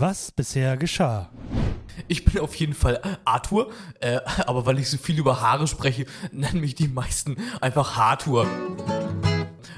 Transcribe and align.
Was 0.00 0.32
bisher 0.32 0.78
geschah? 0.78 1.28
Ich 2.08 2.24
bin 2.24 2.40
auf 2.40 2.54
jeden 2.54 2.72
Fall 2.72 3.02
Arthur, 3.26 3.70
äh, 4.00 4.18
aber 4.46 4.64
weil 4.64 4.78
ich 4.78 4.88
so 4.88 4.96
viel 4.96 5.18
über 5.18 5.42
Haare 5.42 5.66
spreche, 5.66 6.06
nennen 6.32 6.62
mich 6.62 6.74
die 6.74 6.88
meisten 6.88 7.36
einfach 7.60 7.96
Hartur. 7.96 8.46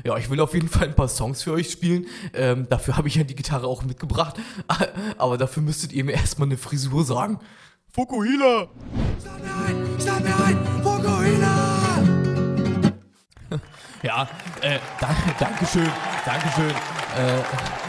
Ja, 0.04 0.16
ich 0.16 0.30
will 0.30 0.38
auf 0.38 0.54
jeden 0.54 0.68
Fall 0.68 0.84
ein 0.84 0.94
paar 0.94 1.08
Songs 1.08 1.42
für 1.42 1.50
euch 1.50 1.72
spielen. 1.72 2.06
Ähm, 2.34 2.68
dafür 2.68 2.96
habe 2.96 3.08
ich 3.08 3.16
ja 3.16 3.24
die 3.24 3.34
Gitarre 3.34 3.66
auch 3.66 3.82
mitgebracht. 3.82 4.36
Aber 5.18 5.38
dafür 5.38 5.64
müsstet 5.64 5.92
ihr 5.92 6.04
mir 6.04 6.12
erstmal 6.12 6.46
eine 6.46 6.56
Frisur 6.56 7.04
sagen. 7.04 7.40
Fukuhila! 7.92 8.68
Schneid 10.00 10.22
mir 10.22 10.44
ein! 10.44 10.82
Fokuhila! 10.84 11.82
Ja, 14.04 14.28
äh, 14.60 14.78
danke, 15.00 15.34
Dankeschön, 15.38 15.90
Dankeschön. 16.24 16.70
Äh, 16.70 17.81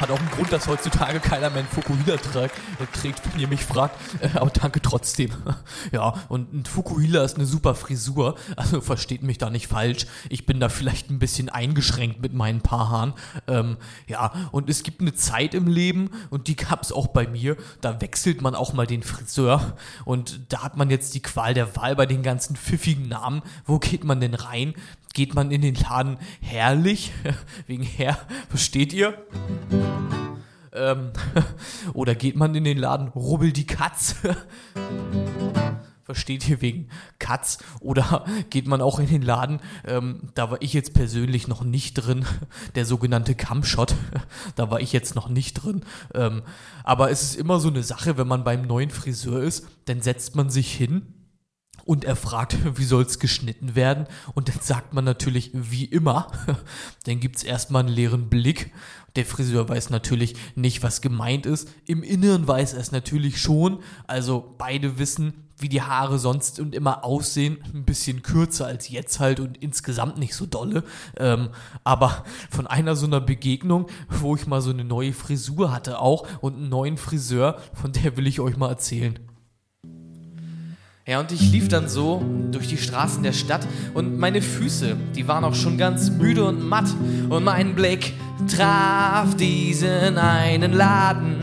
hat 0.00 0.10
auch 0.10 0.18
einen 0.18 0.30
Grund, 0.30 0.52
dass 0.52 0.66
heutzutage 0.66 1.20
keiner 1.20 1.50
mehr 1.50 1.60
einen 1.60 1.68
Fukuhila 1.68 2.16
trägt, 2.16 2.56
äh, 2.56 2.86
trägt, 2.92 3.20
wenn 3.32 3.40
ihr 3.40 3.48
mich 3.48 3.64
fragt. 3.64 3.96
Äh, 4.20 4.38
aber 4.38 4.50
danke 4.50 4.80
trotzdem. 4.80 5.30
Ja, 5.92 6.14
und 6.28 6.52
ein 6.52 6.64
Fukuhila 6.64 7.24
ist 7.24 7.36
eine 7.36 7.46
super 7.46 7.74
Frisur. 7.74 8.36
Also 8.56 8.80
versteht 8.80 9.22
mich 9.22 9.38
da 9.38 9.50
nicht 9.50 9.66
falsch. 9.68 10.06
Ich 10.28 10.46
bin 10.46 10.60
da 10.60 10.68
vielleicht 10.68 11.10
ein 11.10 11.18
bisschen 11.18 11.48
eingeschränkt 11.48 12.20
mit 12.20 12.32
meinen 12.32 12.60
paar 12.60 12.90
Haaren. 12.90 13.14
Ähm, 13.46 13.76
ja, 14.06 14.32
und 14.52 14.68
es 14.68 14.82
gibt 14.82 15.00
eine 15.00 15.14
Zeit 15.14 15.54
im 15.54 15.66
Leben, 15.66 16.10
und 16.30 16.48
die 16.48 16.56
gab 16.56 16.82
es 16.82 16.92
auch 16.92 17.08
bei 17.08 17.26
mir, 17.26 17.56
da 17.80 18.00
wechselt 18.00 18.42
man 18.42 18.54
auch 18.54 18.72
mal 18.72 18.86
den 18.86 19.02
Friseur. 19.02 19.76
Und 20.04 20.40
da 20.52 20.62
hat 20.62 20.76
man 20.76 20.90
jetzt 20.90 21.14
die 21.14 21.22
Qual 21.22 21.54
der 21.54 21.76
Wahl 21.76 21.96
bei 21.96 22.06
den 22.06 22.22
ganzen 22.22 22.56
pfiffigen 22.56 23.08
Namen. 23.08 23.42
Wo 23.64 23.78
geht 23.78 24.04
man 24.04 24.20
denn 24.20 24.34
rein? 24.34 24.74
Geht 25.12 25.34
man 25.34 25.50
in 25.50 25.62
den 25.62 25.74
Laden 25.74 26.18
herrlich? 26.40 27.12
Wegen 27.66 27.82
Herr, 27.82 28.18
versteht 28.48 28.92
ihr? 28.92 29.14
Ähm, 30.72 31.10
oder 31.94 32.14
geht 32.14 32.36
man 32.36 32.54
in 32.54 32.64
den 32.64 32.78
Laden 32.78 33.08
Rubbel 33.08 33.52
die 33.52 33.66
Katz? 33.66 34.16
Versteht 36.04 36.48
ihr 36.48 36.60
wegen 36.60 36.88
Katz? 37.20 37.58
Oder 37.78 38.24
geht 38.50 38.66
man 38.66 38.80
auch 38.80 38.98
in 38.98 39.06
den 39.06 39.22
Laden, 39.22 39.60
ähm, 39.86 40.30
da 40.34 40.50
war 40.50 40.60
ich 40.60 40.72
jetzt 40.72 40.92
persönlich 40.92 41.46
noch 41.46 41.62
nicht 41.62 41.94
drin, 41.94 42.24
der 42.74 42.84
sogenannte 42.84 43.36
Cumshot, 43.36 43.94
da 44.56 44.72
war 44.72 44.80
ich 44.80 44.92
jetzt 44.92 45.14
noch 45.14 45.28
nicht 45.28 45.54
drin. 45.54 45.84
Ähm, 46.12 46.42
aber 46.82 47.12
es 47.12 47.22
ist 47.22 47.36
immer 47.36 47.60
so 47.60 47.68
eine 47.68 47.84
Sache, 47.84 48.18
wenn 48.18 48.26
man 48.26 48.42
beim 48.42 48.62
neuen 48.62 48.90
Friseur 48.90 49.40
ist, 49.40 49.68
dann 49.84 50.02
setzt 50.02 50.34
man 50.34 50.50
sich 50.50 50.72
hin 50.72 51.14
und 51.84 52.04
er 52.04 52.16
fragt, 52.16 52.56
wie 52.78 52.84
soll's 52.84 53.18
geschnitten 53.18 53.74
werden? 53.74 54.06
Und 54.34 54.48
dann 54.48 54.60
sagt 54.60 54.94
man 54.94 55.04
natürlich, 55.04 55.50
wie 55.52 55.84
immer. 55.84 56.30
Dann 57.04 57.20
gibt's 57.20 57.42
erstmal 57.42 57.84
einen 57.84 57.94
leeren 57.94 58.28
Blick. 58.28 58.72
Der 59.16 59.26
Friseur 59.26 59.68
weiß 59.68 59.90
natürlich 59.90 60.36
nicht, 60.54 60.82
was 60.82 61.00
gemeint 61.00 61.46
ist. 61.46 61.68
Im 61.86 62.02
Inneren 62.02 62.46
weiß 62.46 62.74
er 62.74 62.80
es 62.80 62.92
natürlich 62.92 63.40
schon. 63.40 63.80
Also 64.06 64.54
beide 64.58 64.98
wissen, 64.98 65.34
wie 65.58 65.68
die 65.68 65.82
Haare 65.82 66.18
sonst 66.18 66.60
und 66.60 66.74
immer 66.74 67.04
aussehen. 67.04 67.58
Ein 67.74 67.84
bisschen 67.84 68.22
kürzer 68.22 68.66
als 68.66 68.88
jetzt 68.88 69.20
halt 69.20 69.40
und 69.40 69.56
insgesamt 69.58 70.18
nicht 70.18 70.34
so 70.34 70.46
dolle. 70.46 70.84
Ähm, 71.16 71.50
aber 71.84 72.24
von 72.50 72.66
einer 72.66 72.96
so 72.96 73.06
einer 73.06 73.20
Begegnung, 73.20 73.86
wo 74.08 74.36
ich 74.36 74.46
mal 74.46 74.62
so 74.62 74.70
eine 74.70 74.84
neue 74.84 75.12
Frisur 75.12 75.72
hatte 75.72 75.98
auch 75.98 76.26
und 76.40 76.54
einen 76.56 76.68
neuen 76.68 76.96
Friseur, 76.96 77.58
von 77.74 77.92
der 77.92 78.16
will 78.16 78.26
ich 78.26 78.40
euch 78.40 78.56
mal 78.56 78.68
erzählen. 78.68 79.18
Ja, 81.10 81.18
und 81.18 81.32
ich 81.32 81.50
lief 81.50 81.66
dann 81.66 81.88
so 81.88 82.24
durch 82.52 82.68
die 82.68 82.76
Straßen 82.76 83.24
der 83.24 83.32
Stadt 83.32 83.66
und 83.94 84.16
meine 84.20 84.40
Füße, 84.40 84.94
die 85.16 85.26
waren 85.26 85.42
auch 85.42 85.56
schon 85.56 85.76
ganz 85.76 86.08
müde 86.08 86.44
und 86.44 86.64
matt. 86.64 86.86
Und 87.28 87.42
mein 87.42 87.74
Blick 87.74 88.12
traf 88.46 89.34
diesen 89.34 90.18
einen 90.18 90.72
Laden. 90.72 91.34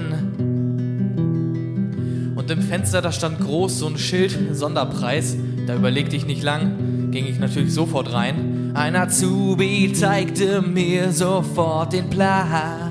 Und 2.37 2.49
im 2.49 2.61
Fenster, 2.61 3.01
da 3.01 3.11
stand 3.11 3.41
groß 3.41 3.79
so 3.79 3.87
ein 3.87 3.97
Schild, 3.97 4.55
Sonderpreis. 4.55 5.35
Da 5.65 5.75
überlegte 5.75 6.15
ich 6.15 6.25
nicht 6.25 6.43
lang, 6.43 7.11
ging 7.11 7.27
ich 7.27 7.37
natürlich 7.37 7.73
sofort 7.73 8.13
rein. 8.13 8.71
Ein 8.73 8.95
Azubi 8.95 9.91
zeigte 9.91 10.61
mir 10.61 11.11
sofort 11.11 11.91
den 11.91 12.09
Platz. 12.09 12.86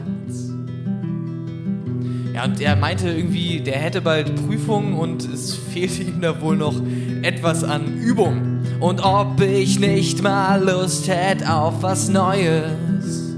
Ja, 2.36 2.44
und 2.44 2.60
er 2.60 2.76
meinte 2.76 3.08
irgendwie, 3.08 3.60
der 3.60 3.78
hätte 3.78 4.02
bald 4.02 4.36
Prüfung 4.46 4.92
und 4.98 5.24
es 5.24 5.54
fehlte 5.54 6.02
ihm 6.02 6.20
da 6.20 6.38
wohl 6.42 6.58
noch 6.58 6.74
etwas 7.22 7.64
an 7.64 7.96
Übung. 7.96 8.58
Und 8.78 9.02
ob 9.02 9.40
ich 9.40 9.80
nicht 9.80 10.22
mal 10.22 10.62
Lust 10.62 11.08
hätte 11.08 11.50
auf 11.50 11.82
was 11.82 12.10
Neues. 12.10 13.32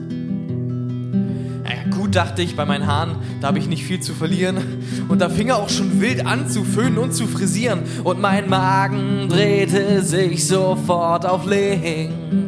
Ja, 1.64 1.96
gut, 1.96 2.16
dachte 2.16 2.42
ich 2.42 2.56
bei 2.56 2.64
meinen 2.64 2.88
Haaren, 2.88 3.14
da 3.40 3.46
habe 3.46 3.60
ich 3.60 3.68
nicht 3.68 3.84
viel 3.84 4.00
zu 4.00 4.14
verlieren. 4.14 4.56
Und 5.08 5.20
da 5.20 5.28
fing 5.28 5.50
er 5.50 5.58
auch 5.58 5.68
schon 5.68 6.00
wild 6.00 6.26
an 6.26 6.48
zu 6.48 6.64
föhnen 6.64 6.98
und 6.98 7.14
zu 7.14 7.28
frisieren. 7.28 7.82
Und 8.02 8.20
mein 8.20 8.48
Magen 8.48 9.28
drehte 9.28 10.02
sich 10.02 10.44
sofort 10.44 11.24
auf 11.24 11.46
links. 11.46 12.47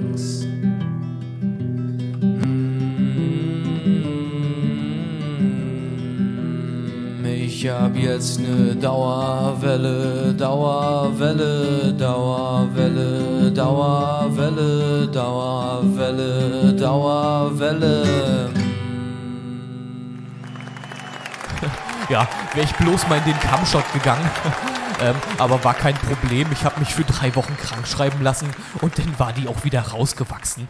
Jetzt 8.01 8.41
ne 8.41 8.75
Dauerwelle, 8.75 10.35
Dauerwelle, 10.35 11.93
Dauerwelle, 11.93 13.51
Dauerwelle, 13.53 15.09
Dauerwelle, 15.09 16.73
Dauerwelle. 16.75 18.51
Ja, 22.09 22.27
wäre 22.55 22.67
ich 22.67 22.75
bloß 22.75 23.09
mal 23.09 23.19
in 23.19 23.25
den 23.25 23.39
Kammshot 23.39 23.85
gegangen. 23.93 24.29
ähm, 25.01 25.15
aber 25.39 25.63
war 25.63 25.75
kein 25.75 25.95
Problem. 25.95 26.49
Ich 26.51 26.65
habe 26.65 26.81
mich 26.81 26.93
für 26.93 27.05
drei 27.05 27.37
Wochen 27.37 27.57
krank 27.57 27.87
schreiben 27.87 28.21
lassen 28.21 28.49
und 28.81 28.99
dann 28.99 29.17
war 29.19 29.33
die 29.33 29.47
auch 29.47 29.63
wieder 29.63 29.81
rausgewachsen. 29.81 30.67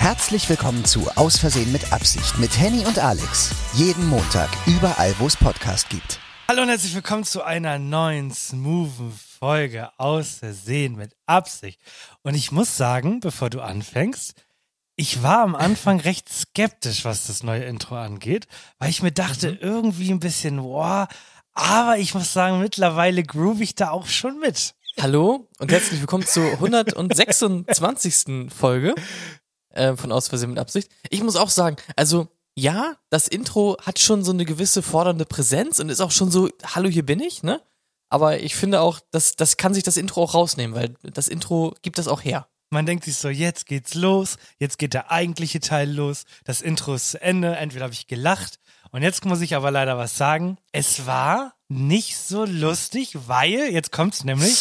Herzlich 0.00 0.48
willkommen 0.48 0.86
zu 0.86 1.10
Aus 1.16 1.36
Versehen 1.36 1.70
mit 1.72 1.92
Absicht 1.92 2.38
mit 2.38 2.58
Henny 2.58 2.86
und 2.86 2.98
Alex. 2.98 3.54
Jeden 3.74 4.08
Montag, 4.08 4.48
überall, 4.66 5.14
wo 5.18 5.26
es 5.26 5.36
Podcast 5.36 5.90
gibt. 5.90 6.18
Hallo 6.48 6.62
und 6.62 6.70
herzlich 6.70 6.94
willkommen 6.94 7.24
zu 7.24 7.42
einer 7.42 7.78
neuen 7.78 8.32
smoothen 8.32 9.12
Folge 9.38 9.90
aus 9.98 10.36
Versehen 10.36 10.96
mit 10.96 11.14
Absicht. 11.26 11.82
Und 12.22 12.34
ich 12.34 12.50
muss 12.50 12.78
sagen, 12.78 13.20
bevor 13.20 13.50
du 13.50 13.60
anfängst, 13.60 14.32
ich 14.96 15.22
war 15.22 15.42
am 15.42 15.54
Anfang 15.54 16.00
recht 16.06 16.30
skeptisch, 16.30 17.04
was 17.04 17.26
das 17.26 17.42
neue 17.42 17.64
Intro 17.64 17.94
angeht, 17.96 18.46
weil 18.78 18.88
ich 18.88 19.02
mir 19.02 19.12
dachte, 19.12 19.58
irgendwie 19.60 20.12
ein 20.12 20.20
bisschen, 20.20 20.62
boah, 20.62 21.08
aber 21.52 21.98
ich 21.98 22.14
muss 22.14 22.32
sagen, 22.32 22.58
mittlerweile 22.58 23.22
groove 23.22 23.60
ich 23.60 23.74
da 23.74 23.90
auch 23.90 24.06
schon 24.06 24.38
mit. 24.38 24.74
Hallo 24.98 25.46
und 25.58 25.70
herzlich 25.70 26.00
willkommen 26.00 26.24
zur 26.24 26.44
126. 26.52 28.50
Folge 28.50 28.94
äh, 29.70 29.96
von 29.96 30.12
Aus 30.12 30.28
Versehen 30.28 30.50
mit 30.50 30.58
Absicht. 30.58 30.90
Ich 31.08 31.22
muss 31.22 31.36
auch 31.36 31.50
sagen, 31.50 31.76
also 31.96 32.28
ja, 32.54 32.96
das 33.10 33.28
Intro 33.28 33.76
hat 33.82 33.98
schon 33.98 34.24
so 34.24 34.32
eine 34.32 34.44
gewisse 34.44 34.82
fordernde 34.82 35.24
Präsenz 35.24 35.78
und 35.80 35.88
ist 35.88 36.00
auch 36.00 36.10
schon 36.10 36.30
so, 36.30 36.48
hallo, 36.64 36.88
hier 36.88 37.06
bin 37.06 37.20
ich, 37.20 37.42
ne? 37.42 37.62
Aber 38.08 38.40
ich 38.40 38.56
finde 38.56 38.80
auch, 38.80 39.00
das, 39.12 39.36
das 39.36 39.56
kann 39.56 39.72
sich 39.72 39.84
das 39.84 39.96
Intro 39.96 40.22
auch 40.22 40.34
rausnehmen, 40.34 40.74
weil 40.74 40.94
das 41.02 41.28
Intro 41.28 41.74
gibt 41.82 41.98
das 41.98 42.08
auch 42.08 42.24
her. 42.24 42.48
Man 42.68 42.86
denkt 42.86 43.04
sich 43.04 43.16
so, 43.16 43.28
jetzt 43.28 43.66
geht's 43.66 43.94
los, 43.94 44.36
jetzt 44.58 44.78
geht 44.78 44.94
der 44.94 45.10
eigentliche 45.10 45.60
Teil 45.60 45.90
los, 45.90 46.24
das 46.44 46.60
Intro 46.60 46.94
ist 46.94 47.12
zu 47.12 47.22
Ende, 47.22 47.56
entweder 47.56 47.84
habe 47.84 47.94
ich 47.94 48.08
gelacht 48.08 48.58
und 48.92 49.02
jetzt 49.02 49.24
muss 49.24 49.40
ich 49.40 49.54
aber 49.54 49.70
leider 49.70 49.96
was 49.96 50.16
sagen. 50.16 50.58
Es 50.72 51.06
war 51.06 51.54
nicht 51.68 52.16
so 52.16 52.44
lustig, 52.44 53.16
weil, 53.26 53.72
jetzt 53.72 53.92
kommt's 53.92 54.24
nämlich, 54.24 54.58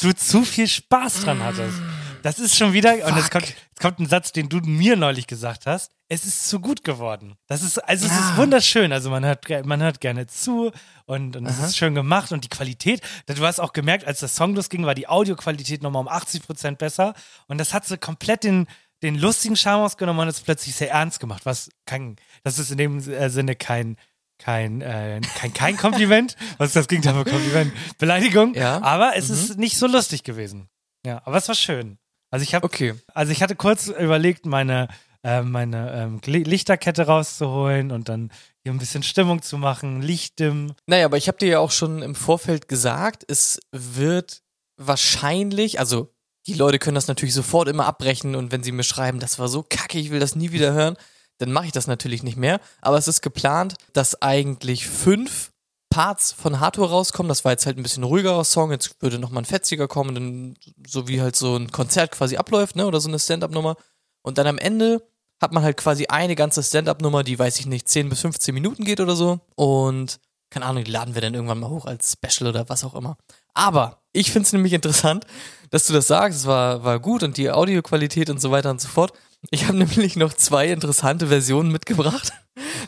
du 0.00 0.12
zu 0.12 0.44
viel 0.44 0.66
Spaß 0.66 1.22
dran 1.22 1.42
hattest. 1.42 1.78
Das 2.22 2.38
ist 2.38 2.56
schon 2.56 2.72
wieder, 2.72 3.06
und 3.06 3.16
jetzt 3.16 3.30
kommt, 3.30 3.48
jetzt 3.48 3.80
kommt 3.80 3.98
ein 3.98 4.06
Satz, 4.06 4.32
den 4.32 4.48
du 4.48 4.58
mir 4.58 4.96
neulich 4.96 5.26
gesagt 5.26 5.66
hast. 5.66 5.92
Es 6.08 6.24
ist 6.24 6.48
zu 6.48 6.60
gut 6.60 6.84
geworden. 6.84 7.36
Das 7.46 7.62
ist, 7.62 7.78
also 7.78 8.06
es 8.06 8.12
ist 8.12 8.36
wunderschön. 8.36 8.92
Also 8.92 9.10
man 9.10 9.24
hört, 9.24 9.48
man 9.64 9.80
hört 9.80 10.00
gerne 10.00 10.26
zu 10.26 10.72
und, 11.06 11.36
und 11.36 11.46
es 11.46 11.58
ist 11.58 11.76
schön 11.76 11.94
gemacht 11.94 12.32
und 12.32 12.44
die 12.44 12.48
Qualität. 12.48 13.00
Du 13.26 13.46
hast 13.46 13.60
auch 13.60 13.72
gemerkt, 13.72 14.06
als 14.06 14.20
das 14.20 14.34
Song 14.34 14.54
losging, 14.54 14.84
war 14.84 14.94
die 14.94 15.08
Audioqualität 15.08 15.82
nochmal 15.82 16.00
um 16.00 16.08
80 16.08 16.42
Prozent 16.42 16.78
besser 16.78 17.14
und 17.46 17.58
das 17.58 17.72
hat 17.72 17.86
so 17.86 17.96
komplett 17.96 18.44
den, 18.44 18.66
den 19.02 19.16
lustigen 19.16 19.56
Charme 19.56 19.82
ausgenommen 19.82 20.22
und 20.22 20.28
es 20.28 20.40
plötzlich 20.40 20.74
sehr 20.74 20.90
ernst 20.90 21.20
gemacht, 21.20 21.46
was 21.46 21.70
kein, 21.86 22.16
das 22.42 22.58
ist 22.58 22.70
in 22.70 22.78
dem 22.78 23.00
Sinne 23.00 23.54
kein, 23.54 23.96
kein, 24.38 24.80
äh, 24.80 25.20
kein, 25.36 25.54
kein 25.54 25.76
Kompliment. 25.78 26.36
was 26.58 26.68
ist 26.68 26.76
das 26.76 26.88
Gegenteil 26.88 27.14
von 27.14 27.24
Kompliment? 27.24 27.72
Beleidigung. 27.98 28.54
Ja. 28.54 28.82
Aber 28.82 29.12
es 29.14 29.30
ist 29.30 29.58
nicht 29.58 29.78
so 29.78 29.86
lustig 29.86 30.24
gewesen. 30.24 30.68
Ja, 31.06 31.22
aber 31.24 31.36
es 31.36 31.48
war 31.48 31.54
schön. 31.54 31.98
Also 32.30 32.42
ich 32.44 32.54
habe, 32.54 32.64
Okay. 32.64 32.94
also 33.14 33.32
ich 33.32 33.42
hatte 33.42 33.56
kurz 33.56 33.88
überlegt, 33.88 34.46
meine, 34.46 34.88
äh, 35.22 35.42
meine 35.42 35.92
ähm, 35.92 36.20
Lichterkette 36.24 37.06
rauszuholen 37.06 37.90
und 37.90 38.08
dann 38.08 38.30
hier 38.62 38.72
ein 38.72 38.78
bisschen 38.78 39.02
Stimmung 39.02 39.42
zu 39.42 39.58
machen, 39.58 40.02
Licht 40.02 40.38
dimmen. 40.38 40.74
Naja, 40.86 41.06
aber 41.06 41.16
ich 41.16 41.28
habe 41.28 41.38
dir 41.38 41.48
ja 41.48 41.58
auch 41.58 41.70
schon 41.70 42.02
im 42.02 42.14
Vorfeld 42.14 42.68
gesagt, 42.68 43.24
es 43.26 43.58
wird 43.72 44.42
wahrscheinlich, 44.76 45.78
also 45.78 46.12
die 46.46 46.54
Leute 46.54 46.78
können 46.78 46.94
das 46.94 47.08
natürlich 47.08 47.34
sofort 47.34 47.68
immer 47.68 47.86
abbrechen 47.86 48.34
und 48.34 48.50
wenn 48.52 48.62
sie 48.62 48.72
mir 48.72 48.82
schreiben, 48.82 49.18
das 49.20 49.38
war 49.38 49.48
so 49.48 49.62
kacke, 49.62 49.98
ich 49.98 50.10
will 50.10 50.20
das 50.20 50.36
nie 50.36 50.52
wieder 50.52 50.72
hören, 50.72 50.96
dann 51.38 51.52
mache 51.52 51.66
ich 51.66 51.72
das 51.72 51.86
natürlich 51.86 52.22
nicht 52.22 52.36
mehr. 52.36 52.60
Aber 52.80 52.98
es 52.98 53.08
ist 53.08 53.22
geplant, 53.22 53.74
dass 53.92 54.20
eigentlich 54.22 54.86
fünf 54.86 55.52
Parts 55.90 56.32
von 56.32 56.60
Hardcore 56.60 56.90
rauskommen. 56.90 57.28
Das 57.28 57.44
war 57.44 57.52
jetzt 57.52 57.66
halt 57.66 57.76
ein 57.76 57.82
bisschen 57.82 58.04
ruhigerer 58.04 58.44
Song. 58.44 58.70
Jetzt 58.70 59.02
würde 59.02 59.18
nochmal 59.18 59.42
ein 59.42 59.46
fetziger 59.46 59.88
kommen, 59.88 60.14
dann, 60.14 60.56
so 60.86 61.08
wie 61.08 61.20
halt 61.20 61.36
so 61.36 61.56
ein 61.56 61.70
Konzert 61.70 62.12
quasi 62.12 62.36
abläuft, 62.36 62.76
ne? 62.76 62.86
Oder 62.86 63.00
so 63.00 63.08
eine 63.08 63.18
Stand-up-Nummer. 63.18 63.76
Und 64.22 64.38
dann 64.38 64.46
am 64.46 64.58
Ende 64.58 65.02
hat 65.40 65.52
man 65.52 65.62
halt 65.62 65.76
quasi 65.76 66.06
eine 66.06 66.36
ganze 66.36 66.62
Stand-up-Nummer, 66.62 67.24
die, 67.24 67.38
weiß 67.38 67.58
ich 67.58 67.66
nicht, 67.66 67.88
10 67.88 68.08
bis 68.08 68.20
15 68.20 68.54
Minuten 68.54 68.84
geht 68.84 69.00
oder 69.00 69.16
so. 69.16 69.40
Und 69.56 70.20
keine 70.50 70.66
Ahnung, 70.66 70.84
die 70.84 70.90
laden 70.90 71.14
wir 71.14 71.22
dann 71.22 71.34
irgendwann 71.34 71.60
mal 71.60 71.70
hoch 71.70 71.86
als 71.86 72.12
Special 72.12 72.50
oder 72.50 72.68
was 72.68 72.84
auch 72.84 72.94
immer. 72.94 73.16
Aber 73.54 74.02
ich 74.12 74.32
finde 74.32 74.46
es 74.46 74.52
nämlich 74.52 74.72
interessant, 74.72 75.26
dass 75.70 75.86
du 75.86 75.92
das 75.92 76.08
sagst. 76.08 76.40
Es 76.40 76.46
war, 76.46 76.84
war 76.84 76.98
gut 76.98 77.22
und 77.22 77.36
die 77.36 77.50
Audioqualität 77.50 78.30
und 78.30 78.40
so 78.40 78.50
weiter 78.50 78.70
und 78.70 78.80
so 78.80 78.88
fort. 78.88 79.12
Ich 79.50 79.66
habe 79.66 79.78
nämlich 79.78 80.16
noch 80.16 80.34
zwei 80.34 80.68
interessante 80.68 81.28
Versionen 81.28 81.70
mitgebracht. 81.70 82.32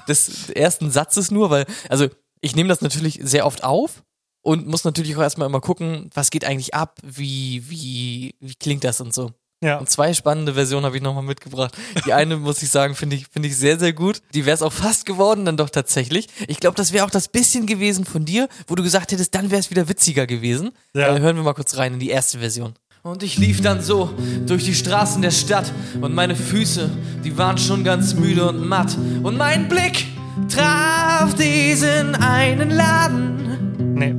Des 0.08 0.50
ersten 0.50 0.90
Satzes 0.90 1.30
nur, 1.30 1.50
weil, 1.50 1.66
also 1.88 2.08
ich 2.42 2.54
nehme 2.54 2.68
das 2.68 2.82
natürlich 2.82 3.18
sehr 3.22 3.46
oft 3.46 3.64
auf 3.64 4.02
und 4.42 4.66
muss 4.66 4.84
natürlich 4.84 5.16
auch 5.16 5.22
erstmal 5.22 5.48
immer 5.48 5.60
gucken, 5.60 6.10
was 6.12 6.30
geht 6.30 6.44
eigentlich 6.44 6.74
ab, 6.74 6.98
wie, 7.02 7.62
wie, 7.70 8.34
wie 8.40 8.54
klingt 8.56 8.84
das 8.84 9.00
und 9.00 9.14
so. 9.14 9.30
Ja. 9.62 9.78
Und 9.78 9.88
zwei 9.88 10.12
spannende 10.12 10.54
Versionen 10.54 10.84
habe 10.84 10.96
ich 10.96 11.02
nochmal 11.02 11.22
mitgebracht. 11.22 11.72
Die 12.04 12.12
eine, 12.12 12.36
muss 12.38 12.62
ich 12.64 12.70
sagen, 12.70 12.96
finde 12.96 13.14
ich, 13.14 13.28
finde 13.28 13.48
ich 13.48 13.56
sehr, 13.56 13.78
sehr 13.78 13.92
gut. 13.92 14.20
Die 14.34 14.44
wäre 14.44 14.56
es 14.56 14.62
auch 14.62 14.72
fast 14.72 15.06
geworden, 15.06 15.44
dann 15.44 15.56
doch 15.56 15.70
tatsächlich. 15.70 16.26
Ich 16.48 16.58
glaube, 16.58 16.76
das 16.76 16.92
wäre 16.92 17.06
auch 17.06 17.10
das 17.10 17.28
bisschen 17.28 17.66
gewesen 17.66 18.04
von 18.04 18.24
dir, 18.24 18.48
wo 18.66 18.74
du 18.74 18.82
gesagt 18.82 19.12
hättest, 19.12 19.36
dann 19.36 19.52
wäre 19.52 19.60
es 19.60 19.70
wieder 19.70 19.88
witziger 19.88 20.26
gewesen. 20.26 20.72
Ja. 20.94 21.14
Äh, 21.14 21.20
hören 21.20 21.36
wir 21.36 21.44
mal 21.44 21.54
kurz 21.54 21.76
rein 21.76 21.94
in 21.94 22.00
die 22.00 22.10
erste 22.10 22.40
Version. 22.40 22.74
Und 23.04 23.22
ich 23.22 23.36
lief 23.36 23.60
dann 23.60 23.82
so 23.82 24.10
durch 24.46 24.64
die 24.64 24.74
Straßen 24.74 25.22
der 25.22 25.32
Stadt 25.32 25.72
und 26.00 26.14
meine 26.14 26.36
Füße, 26.36 26.88
die 27.24 27.36
waren 27.36 27.58
schon 27.58 27.82
ganz 27.82 28.14
müde 28.14 28.48
und 28.48 28.66
matt. 28.66 28.96
Und 29.22 29.36
mein 29.36 29.68
Blick 29.68 30.06
traf 30.48 31.34
diesen 31.34 32.14
einen 32.16 32.70
Laden. 32.70 33.94
Nee. 33.94 34.12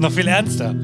Noch 0.00 0.12
viel 0.12 0.28
ernster. 0.28 0.74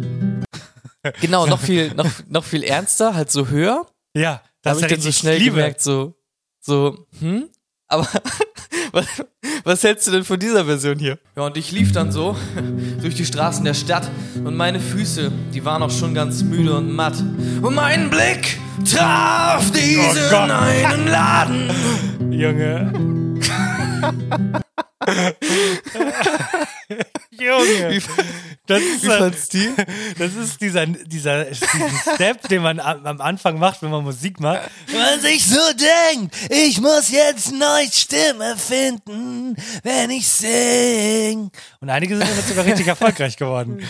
Genau, 1.20 1.46
noch 1.46 1.60
viel, 1.60 1.92
noch, 1.96 2.06
noch 2.28 2.44
viel 2.44 2.62
ernster, 2.64 3.14
halt 3.14 3.30
so 3.30 3.48
höher. 3.48 3.86
Ja, 4.14 4.42
Da 4.62 4.70
das 4.70 4.82
habe 4.82 4.86
ich 4.86 4.92
dann 4.92 5.00
so 5.00 5.12
schnell 5.12 5.38
Liebe. 5.38 5.56
gemerkt, 5.56 5.80
so, 5.80 6.14
so, 6.60 7.06
hm? 7.20 7.48
Aber 7.88 8.08
was, 8.92 9.06
was 9.62 9.84
hältst 9.84 10.06
du 10.08 10.10
denn 10.10 10.24
von 10.24 10.38
dieser 10.40 10.64
Version 10.64 10.98
hier? 10.98 11.18
Ja, 11.36 11.44
und 11.46 11.56
ich 11.56 11.70
lief 11.70 11.92
dann 11.92 12.10
so 12.10 12.36
durch 13.00 13.14
die 13.14 13.24
Straßen 13.26 13.64
der 13.64 13.74
Stadt 13.74 14.10
und 14.42 14.56
meine 14.56 14.80
Füße, 14.80 15.30
die 15.54 15.64
waren 15.64 15.82
auch 15.82 15.90
schon 15.90 16.14
ganz 16.14 16.42
müde 16.42 16.74
und 16.76 16.90
matt. 16.92 17.14
Und 17.62 17.74
mein 17.74 18.10
Blick 18.10 18.58
traf 18.90 19.70
diesen 19.70 20.22
Oh 20.32 20.36
einen 20.36 21.06
Laden. 21.06 21.70
Junge. 22.32 23.15
Junge. 27.31 28.00
Das 28.66 28.81
ist, 28.81 29.02
Wie 29.04 29.06
fandst 29.06 29.54
du 29.54 29.58
das 30.19 30.34
ist 30.34 30.60
dieser, 30.60 30.87
dieser 30.87 31.44
diesen 31.44 32.14
Step, 32.14 32.48
den 32.48 32.62
man 32.62 32.81
am 32.81 33.06
am 33.06 33.20
Anfang 33.20 33.58
macht, 33.58 33.82
wenn 33.82 33.90
man 33.90 34.02
Musik 34.04 34.40
macht. 34.40 34.62
Wenn 34.87 34.98
man 34.98 35.20
sich 35.20 35.44
so 35.46 35.60
denkt, 36.12 36.34
ich 36.50 36.81
muss 36.81 37.10
jetzt 37.10 37.52
neue 37.52 37.90
Stimme 37.93 38.56
finden, 38.56 39.54
wenn 39.82 40.10
ich 40.10 40.26
sing. 40.26 41.50
Und 41.81 41.90
einige 41.90 42.16
sind 42.16 42.28
damit 42.28 42.46
sogar 42.46 42.64
richtig 42.64 42.87
erfolgreich 42.88 43.37
geworden. 43.37 43.87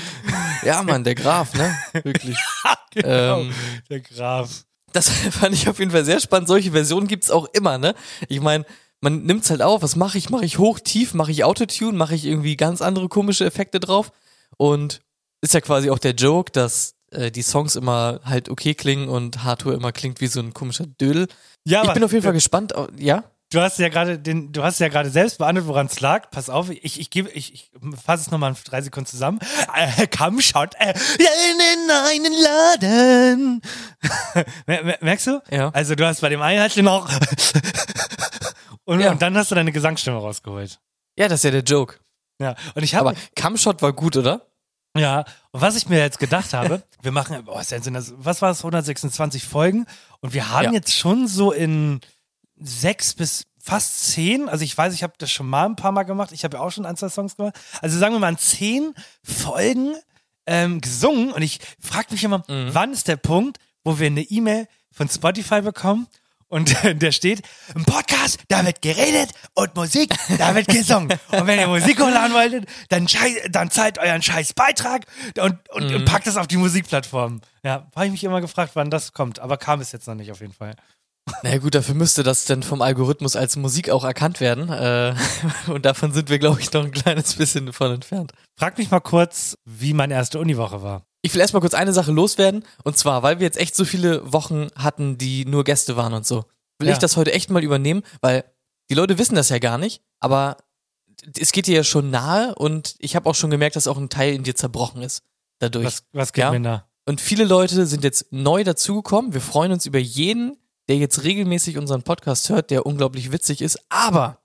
Ja, 0.62 0.82
Mann, 0.82 1.04
der 1.04 1.14
Graf, 1.14 1.54
ne? 1.54 1.74
Wirklich. 2.02 2.36
Genau, 2.92 3.40
Ähm, 3.40 3.54
der 3.90 4.00
Graf. 4.00 4.64
Das 4.94 5.10
fand 5.10 5.54
ich 5.54 5.68
auf 5.68 5.78
jeden 5.78 5.90
Fall 5.90 6.06
sehr 6.06 6.18
spannend. 6.18 6.48
Solche 6.48 6.72
Versionen 6.72 7.06
gibt's 7.08 7.30
auch 7.30 7.44
immer, 7.52 7.76
ne? 7.76 7.94
Ich 8.28 8.40
meine, 8.40 8.64
man 9.06 9.22
nimmt's 9.22 9.50
halt 9.50 9.62
auf. 9.62 9.82
Was 9.82 9.94
mache 9.94 10.18
ich? 10.18 10.30
Mache 10.30 10.44
ich 10.44 10.58
hoch, 10.58 10.80
tief? 10.80 11.14
Mache 11.14 11.30
ich 11.30 11.44
Autotune? 11.44 11.96
Mache 11.96 12.16
ich 12.16 12.24
irgendwie 12.24 12.56
ganz 12.56 12.82
andere 12.82 13.08
komische 13.08 13.44
Effekte 13.44 13.78
drauf? 13.78 14.10
Und 14.56 15.00
ist 15.42 15.54
ja 15.54 15.60
quasi 15.60 15.90
auch 15.90 16.00
der 16.00 16.14
Joke, 16.14 16.50
dass 16.50 16.94
äh, 17.12 17.30
die 17.30 17.42
Songs 17.42 17.76
immer 17.76 18.20
halt 18.24 18.48
okay 18.48 18.74
klingen 18.74 19.08
und 19.08 19.44
Hardcore 19.44 19.76
immer 19.76 19.92
klingt 19.92 20.20
wie 20.20 20.26
so 20.26 20.40
ein 20.40 20.52
komischer 20.52 20.86
Dödel. 20.86 21.28
Ja, 21.64 21.84
ich 21.84 21.92
bin 21.92 22.02
auf 22.02 22.10
jeden 22.10 22.24
Fall 22.24 22.32
gespannt. 22.32 22.74
Ja? 22.98 23.22
Du 23.56 23.62
hast 23.62 23.78
ja 23.78 23.88
gerade 23.88 24.18
den, 24.18 24.52
du 24.52 24.62
hast 24.62 24.78
ja 24.80 24.88
gerade 24.88 25.08
selbst 25.08 25.38
beantwortet, 25.38 25.68
woran 25.68 25.86
es 25.86 25.98
lag. 26.00 26.30
Pass 26.30 26.50
auf, 26.50 26.68
ich, 26.68 27.00
ich 27.00 27.08
gebe, 27.08 27.30
ich, 27.30 27.54
ich 27.54 27.70
fasse 28.04 28.20
es 28.24 28.30
nochmal 28.30 28.50
in 28.50 28.56
drei 28.64 28.82
Sekunden 28.82 29.06
zusammen. 29.08 29.38
Äh, 29.74 30.06
komm, 30.14 30.42
schaut, 30.42 30.74
äh, 30.78 30.90
in 31.18 31.90
einen 31.90 32.32
Laden. 32.42 33.62
Mer- 34.66 34.84
mer- 34.84 34.98
Merkst 35.00 35.26
du? 35.28 35.42
Ja. 35.50 35.70
Also 35.70 35.94
du 35.94 36.06
hast 36.06 36.20
bei 36.20 36.28
dem 36.28 36.42
einen 36.42 36.60
halt 36.60 36.76
noch 36.76 37.08
und, 38.84 39.00
Ja. 39.00 39.10
und 39.12 39.22
dann 39.22 39.34
hast 39.38 39.50
du 39.50 39.54
deine 39.54 39.72
Gesangsstimme 39.72 40.18
rausgeholt. 40.18 40.78
Ja, 41.18 41.28
das 41.28 41.40
ist 41.40 41.44
ja 41.44 41.50
der 41.50 41.62
Joke. 41.62 41.96
Ja. 42.38 42.56
Und 42.74 42.82
ich 42.82 42.94
habe 42.94 43.08
Aber 43.10 43.18
Camshot 43.36 43.80
war 43.80 43.94
gut, 43.94 44.18
oder? 44.18 44.42
ja, 44.98 45.20
und 45.52 45.60
was 45.62 45.76
ich 45.76 45.88
mir 45.88 45.98
jetzt 45.98 46.18
gedacht 46.18 46.52
habe, 46.52 46.82
wir 47.02 47.10
machen, 47.12 47.42
boah, 47.44 47.56
was 47.62 48.42
war 48.42 48.48
das, 48.50 48.58
126 48.60 49.44
Folgen 49.44 49.86
und 50.20 50.34
wir 50.34 50.50
haben 50.50 50.64
Ja. 50.66 50.72
jetzt 50.72 50.92
schon 50.94 51.26
so 51.26 51.52
in 51.52 52.00
sechs 52.58 53.14
bis 53.14 53.46
fast 53.58 54.12
zehn, 54.12 54.48
also 54.48 54.64
ich 54.64 54.76
weiß, 54.76 54.94
ich 54.94 55.02
habe 55.02 55.14
das 55.18 55.30
schon 55.30 55.48
mal 55.48 55.66
ein 55.66 55.76
paar 55.76 55.92
Mal 55.92 56.04
gemacht, 56.04 56.30
ich 56.32 56.44
habe 56.44 56.56
ja 56.56 56.62
auch 56.62 56.70
schon 56.70 56.86
ein, 56.86 56.96
zwei 56.96 57.08
Songs 57.08 57.36
gemacht, 57.36 57.58
also 57.82 57.98
sagen 57.98 58.14
wir 58.14 58.20
mal 58.20 58.36
zehn 58.38 58.94
Folgen 59.24 59.96
ähm, 60.46 60.80
gesungen 60.80 61.32
und 61.32 61.42
ich 61.42 61.58
frage 61.80 62.12
mich 62.12 62.22
immer, 62.22 62.44
wann 62.46 62.92
ist 62.92 63.08
der 63.08 63.16
Punkt, 63.16 63.58
wo 63.82 63.98
wir 63.98 64.06
eine 64.06 64.22
E-Mail 64.22 64.68
von 64.92 65.08
Spotify 65.08 65.62
bekommen 65.62 66.06
und 66.48 66.76
der 67.02 67.12
steht, 67.12 67.42
im 67.74 67.84
Podcast, 67.84 68.38
da 68.48 68.64
wird 68.64 68.82
geredet 68.82 69.30
und 69.54 69.74
Musik, 69.74 70.14
da 70.38 70.54
wird 70.54 70.68
gesungen. 70.68 71.18
Und 71.32 71.46
wenn 71.46 71.58
ihr 71.58 71.66
Musik 71.66 71.98
hochladen 71.98 72.34
wolltet, 72.34 72.68
dann, 72.88 73.06
dann 73.50 73.70
zahlt 73.70 73.98
euren 73.98 74.22
scheiß 74.22 74.52
Beitrag 74.52 75.06
und, 75.40 75.58
und, 75.70 75.92
und 75.92 76.04
packt 76.04 76.26
es 76.26 76.36
auf 76.36 76.46
die 76.46 76.56
Musikplattform. 76.56 77.40
Ja, 77.64 77.88
habe 77.94 78.06
ich 78.06 78.12
mich 78.12 78.24
immer 78.24 78.40
gefragt, 78.40 78.72
wann 78.74 78.90
das 78.90 79.12
kommt, 79.12 79.40
aber 79.40 79.56
kam 79.56 79.80
es 79.80 79.92
jetzt 79.92 80.06
noch 80.06 80.14
nicht 80.14 80.30
auf 80.30 80.40
jeden 80.40 80.52
Fall. 80.52 80.76
Na 81.42 81.50
ja, 81.50 81.58
gut, 81.58 81.74
dafür 81.74 81.94
müsste 81.94 82.22
das 82.22 82.44
denn 82.44 82.62
vom 82.62 82.82
Algorithmus 82.82 83.34
als 83.36 83.56
Musik 83.56 83.90
auch 83.90 84.04
erkannt 84.04 84.40
werden. 84.40 84.68
Äh, 84.68 85.14
und 85.66 85.84
davon 85.84 86.12
sind 86.12 86.30
wir, 86.30 86.38
glaube 86.38 86.60
ich, 86.60 86.72
noch 86.72 86.84
ein 86.84 86.92
kleines 86.92 87.34
bisschen 87.34 87.66
davon 87.66 87.92
entfernt. 87.92 88.32
Frag 88.56 88.78
mich 88.78 88.90
mal 88.90 89.00
kurz, 89.00 89.58
wie 89.64 89.92
meine 89.92 90.14
erste 90.14 90.38
Uniwoche 90.38 90.82
war. 90.82 91.04
Ich 91.22 91.34
will 91.34 91.40
erstmal 91.40 91.60
kurz 91.60 91.74
eine 91.74 91.92
Sache 91.92 92.12
loswerden. 92.12 92.64
Und 92.84 92.96
zwar, 92.96 93.22
weil 93.24 93.40
wir 93.40 93.44
jetzt 93.44 93.58
echt 93.58 93.74
so 93.74 93.84
viele 93.84 94.32
Wochen 94.32 94.68
hatten, 94.76 95.18
die 95.18 95.44
nur 95.44 95.64
Gäste 95.64 95.96
waren 95.96 96.14
und 96.14 96.24
so, 96.26 96.44
will 96.78 96.86
Ja. 96.88 96.92
ich 96.94 96.98
das 97.00 97.16
heute 97.16 97.32
echt 97.32 97.50
mal 97.50 97.64
übernehmen, 97.64 98.02
weil 98.20 98.44
die 98.88 98.94
Leute 98.94 99.18
wissen 99.18 99.34
das 99.34 99.48
ja 99.48 99.58
gar 99.58 99.78
nicht, 99.78 100.02
aber 100.20 100.58
es 101.36 101.50
geht 101.50 101.66
dir 101.66 101.74
ja 101.74 101.84
schon 101.84 102.10
nahe 102.10 102.54
und 102.54 102.94
ich 102.98 103.16
habe 103.16 103.28
auch 103.28 103.34
schon 103.34 103.50
gemerkt, 103.50 103.74
dass 103.74 103.88
auch 103.88 103.96
ein 103.98 104.10
Teil 104.10 104.32
in 104.34 104.44
dir 104.44 104.54
zerbrochen 104.54 105.02
ist 105.02 105.24
dadurch. 105.58 105.86
Was, 105.86 106.04
was 106.12 106.32
geht 106.32 106.42
Ja. 106.42 106.52
mir 106.52 106.60
da? 106.60 106.86
Und 107.04 107.20
viele 107.20 107.44
Leute 107.44 107.86
sind 107.86 108.04
jetzt 108.04 108.32
neu 108.32 108.62
dazugekommen. 108.62 109.32
Wir 109.34 109.40
freuen 109.40 109.72
uns 109.72 109.86
über 109.86 109.98
jeden, 109.98 110.56
der 110.88 110.96
jetzt 110.96 111.22
regelmäßig 111.24 111.78
unseren 111.78 112.02
Podcast 112.02 112.48
hört, 112.48 112.70
der 112.70 112.86
unglaublich 112.86 113.32
witzig 113.32 113.60
ist. 113.62 113.78
Aber 113.88 114.40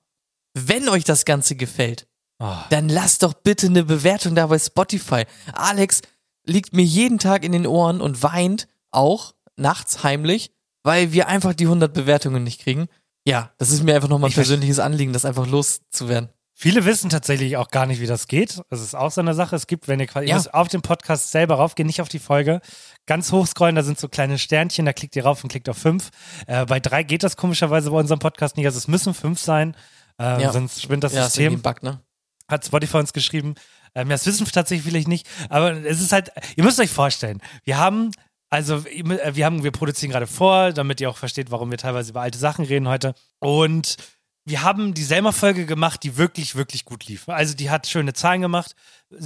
wenn 0.54 0.90
euch 0.90 1.04
das 1.04 1.26
Ganze 1.26 1.56
gefällt, 1.56 2.08
Oh. 2.44 2.56
dann 2.72 2.90
lasst 2.90 3.22
doch 3.22 3.34
bitte 3.36 3.68
eine 3.68 3.84
Bewertung 3.84 4.34
da 4.34 4.48
bei 4.48 4.58
Spotify. 4.58 5.26
Alex 5.54 6.02
liegt 6.44 6.74
mir 6.74 6.82
jeden 6.82 7.20
Tag 7.20 7.44
in 7.44 7.52
den 7.52 7.68
Ohren 7.68 8.02
und 8.02 8.24
weint 8.24 8.68
auch 8.90 9.34
nachts 9.58 10.02
heimlich, 10.04 10.52
weil 10.84 11.14
wir 11.14 11.28
einfach 11.28 11.54
die 11.54 11.68
100 11.68 11.94
Bewertungen 11.94 12.44
nicht 12.44 12.62
kriegen. 12.62 12.88
Ja, 13.28 13.52
das 13.60 13.70
ist 13.70 13.84
mir 13.84 13.94
einfach 13.94 14.10
nochmal 14.10 14.30
ein 14.30 14.32
Ich 14.32 14.36
persönliches 14.36 14.80
Anliegen, 14.80 15.14
das 15.14 15.24
einfach 15.26 15.46
loszuwerden. 15.46 16.30
Viele 16.56 16.84
wissen 16.86 17.12
tatsächlich 17.12 17.58
auch 17.58 17.70
gar 17.70 17.86
nicht, 17.86 18.02
wie 18.02 18.08
das 18.08 18.28
geht. 18.28 18.60
Das 18.70 18.82
ist 18.82 18.96
auch 18.96 19.12
so 19.12 19.22
eine 19.22 19.36
Sache. 19.36 19.56
Es 19.56 19.68
gibt, 19.68 19.88
wenn 19.88 20.00
ihr 20.00 20.08
quasi 20.08 20.28
Ja. 20.28 20.42
auf 20.52 20.68
den 20.68 20.82
Podcast 20.82 21.30
selber 21.32 21.56
raufgehen, 21.56 21.86
nicht 21.86 22.02
auf 22.02 22.10
die 22.10 22.18
Folge, 22.20 22.62
ganz 23.08 23.32
hochscrollen, 23.32 23.76
da 23.76 23.84
sind 23.84 24.00
so 24.00 24.08
kleine 24.08 24.38
Sternchen, 24.38 24.86
da 24.86 24.94
klickt 24.94 25.16
ihr 25.16 25.24
rauf 25.26 25.44
und 25.44 25.50
klickt 25.50 25.68
auf 25.70 25.78
fünf. 25.78 26.10
Äh, 26.48 26.66
bei 26.66 26.80
drei 26.80 27.04
geht 27.04 27.24
das 27.24 27.36
komischerweise 27.38 27.92
bei 27.92 27.98
unserem 27.98 28.20
Podcast 28.20 28.58
nicht. 28.58 28.66
Also 28.66 28.78
es 28.78 28.88
müssen 28.88 29.14
fünf 29.14 29.40
sein, 29.40 29.76
äh, 30.20 30.42
Ja. 30.42 30.52
sonst 30.52 30.82
spinnt 30.82 31.04
das 31.04 31.14
Ja, 31.14 31.22
ist 31.26 31.34
System. 31.34 31.54
ein 31.54 31.62
Bug, 31.62 31.84
ne? 31.84 32.00
Hat 32.48 32.66
Spotify 32.66 32.98
uns 32.98 33.14
geschrieben. 33.14 33.56
Ähm, 33.96 34.10
das 34.10 34.26
wissen 34.26 34.46
tatsächlich 34.46 34.86
vielleicht 34.88 35.08
nicht. 35.08 35.28
Aber 35.50 35.72
es 35.74 36.00
ist 36.02 36.12
halt, 36.12 36.32
ihr 36.56 36.64
müsst 36.64 36.80
euch 36.80 36.92
vorstellen, 36.92 37.42
wir 37.64 37.78
haben 37.78 38.12
Also 38.54 38.84
äh, 38.86 39.34
wir 39.36 39.46
haben, 39.46 39.64
wir 39.64 39.72
produzieren 39.72 40.12
gerade 40.12 40.28
vor, 40.28 40.74
damit 40.74 41.00
ihr 41.00 41.10
auch 41.10 41.16
versteht, 41.18 41.52
warum 41.52 41.72
wir 41.72 41.78
teilweise 41.78 42.12
über 42.12 42.20
alte 42.22 42.38
Sachen 42.38 42.66
reden 42.66 42.88
heute. 42.90 43.14
Und 43.40 43.96
wir 44.46 44.64
haben 44.64 44.94
die 44.94 45.04
Selma-Folge 45.04 45.66
gemacht, 45.66 46.02
die 46.04 46.18
wirklich, 46.18 46.56
wirklich 46.56 46.86
gut 46.86 47.06
lief. 47.06 47.30
Also 47.30 47.54
die 47.54 47.70
hat 47.70 47.86
schöne 47.86 48.14
Zahlen 48.14 48.42
gemacht. 48.42 48.76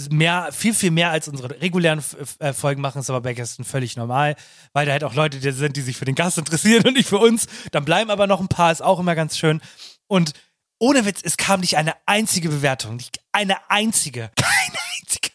Mehr, 0.10 0.50
viel, 0.52 0.74
viel 0.74 0.92
mehr 0.92 1.12
als 1.12 1.28
unsere 1.28 1.62
regulären 1.62 2.04
äh, 2.40 2.54
Folgen 2.54 2.82
machen, 2.82 3.00
ist 3.00 3.10
aber 3.10 3.22
bei 3.22 3.34
Gästen 3.34 3.64
völlig 3.64 3.96
normal, 3.96 4.36
weil 4.74 4.86
da 4.86 4.92
halt 4.92 5.04
auch 5.04 5.14
Leute 5.14 5.40
sind, 5.54 5.78
die 5.78 5.82
sich 5.82 5.96
für 5.96 6.06
den 6.06 6.16
Gast 6.16 6.38
interessieren 6.38 6.86
und 6.86 6.96
nicht 6.96 7.08
für 7.08 7.20
uns. 7.20 7.48
Dann 7.72 7.86
bleiben 7.86 8.10
aber 8.10 8.28
noch 8.28 8.42
ein 8.42 8.50
paar, 8.50 8.72
ist 8.72 8.82
auch 8.82 9.00
immer 9.00 9.16
ganz 9.16 9.38
schön. 9.38 9.62
Und 10.08 10.34
ohne 10.80 11.06
Witz, 11.06 11.22
es 11.24 11.38
kam 11.38 11.62
nicht 11.62 11.78
eine 11.78 11.94
einzige 12.06 12.50
Bewertung. 12.50 12.98
Nicht 12.98 13.20
eine 13.32 13.58
einzige. 13.70 14.32
Keine 14.36 14.78
einzige. 15.00 15.30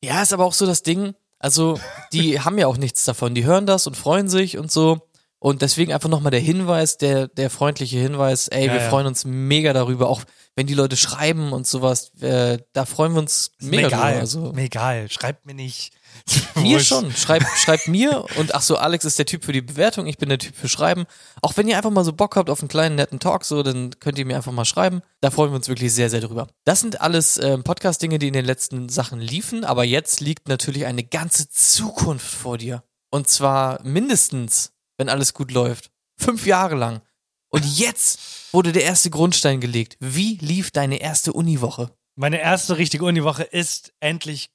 Ja, 0.00 0.22
ist 0.22 0.32
aber 0.32 0.44
auch 0.44 0.54
so 0.54 0.64
das 0.64 0.82
Ding. 0.82 1.14
Also, 1.38 1.78
die 2.12 2.40
haben 2.40 2.58
ja 2.58 2.66
auch 2.66 2.78
nichts 2.78 3.04
davon. 3.04 3.34
Die 3.34 3.44
hören 3.44 3.66
das 3.66 3.86
und 3.86 3.96
freuen 3.96 4.28
sich 4.28 4.58
und 4.58 4.72
so. 4.72 5.07
Und 5.40 5.62
deswegen 5.62 5.92
einfach 5.92 6.08
nochmal 6.08 6.32
der 6.32 6.40
Hinweis, 6.40 6.96
der, 6.98 7.28
der 7.28 7.48
freundliche 7.48 7.98
Hinweis, 7.98 8.48
ey, 8.48 8.66
Ja, 8.66 8.72
wir 8.72 8.80
ja. 8.80 8.88
freuen 8.88 9.06
uns 9.06 9.24
mega 9.24 9.72
darüber, 9.72 10.08
auch 10.08 10.22
wenn 10.56 10.66
die 10.66 10.74
Leute 10.74 10.96
schreiben 10.96 11.52
und 11.52 11.64
sowas, 11.64 12.10
äh, 12.20 12.58
da 12.72 12.84
freuen 12.84 13.12
wir 13.12 13.20
uns 13.20 13.52
Ist 13.58 13.62
mega 13.62 13.82
mir 13.82 13.86
egal. 13.88 14.10
drüber. 14.10 14.20
Also, 14.20 14.52
Mir 14.52 14.64
egal. 14.64 15.08
Schreibt 15.10 15.46
mir 15.46 15.54
nicht. 15.54 15.92
mir 16.56 16.80
schon. 16.80 17.12
Schreibt, 17.12 17.46
schreibt 17.56 17.86
mir 17.86 18.24
und 18.36 18.52
ach 18.54 18.62
so, 18.62 18.76
Alex 18.76 19.04
ist 19.04 19.18
der 19.20 19.26
Typ 19.26 19.44
für 19.44 19.52
die 19.52 19.60
Bewertung, 19.60 20.06
ich 20.08 20.18
bin 20.18 20.28
der 20.28 20.38
Typ 20.38 20.56
für 20.56 20.68
Schreiben. 20.68 21.04
Auch 21.40 21.56
wenn 21.56 21.68
ihr 21.68 21.76
einfach 21.76 21.90
mal 21.90 22.02
so 22.04 22.12
Bock 22.12 22.34
habt 22.34 22.50
auf 22.50 22.58
einen 22.60 22.68
kleinen 22.68 22.96
netten 22.96 23.20
Talk, 23.20 23.44
so, 23.44 23.62
dann 23.62 23.90
könnt 24.00 24.18
ihr 24.18 24.26
mir 24.26 24.34
einfach 24.36 24.50
mal 24.50 24.64
schreiben. 24.64 25.02
Da 25.20 25.30
freuen 25.30 25.52
wir 25.52 25.56
uns 25.56 25.68
wirklich 25.68 25.92
sehr, 25.92 26.10
sehr 26.10 26.20
drüber. 26.20 26.48
Das 26.64 26.80
sind 26.80 27.00
alles 27.00 27.38
ähm, 27.38 27.62
Podcast-Dinge, 27.62 28.18
die 28.18 28.26
in 28.26 28.32
den 28.32 28.44
letzten 28.44 28.88
Sachen 28.88 29.20
liefen, 29.20 29.64
aber 29.64 29.84
jetzt 29.84 30.18
liegt 30.20 30.48
natürlich 30.48 30.86
eine 30.86 31.04
ganze 31.04 31.48
Zukunft 31.48 32.26
vor 32.34 32.58
dir. 32.58 32.82
Und 33.10 33.28
zwar 33.28 33.80
mindestens, 33.84 34.72
wenn 34.98 35.08
alles 35.08 35.32
gut 35.32 35.50
läuft, 35.50 35.90
fünf 36.16 36.44
Jahre 36.46 36.74
lang. 36.74 37.00
Und 37.48 37.64
jetzt 37.78 38.52
wurde 38.52 38.72
der 38.72 38.84
erste 38.84 39.08
Grundstein 39.08 39.60
gelegt. 39.60 39.96
Wie 40.00 40.36
lief 40.42 40.70
deine 40.70 40.96
erste 41.00 41.32
Uniwoche? 41.32 41.90
Meine 42.14 42.40
erste 42.40 42.76
richtige 42.76 43.04
Uniwoche 43.06 43.44
ist 43.44 43.94
endlich 44.00 44.50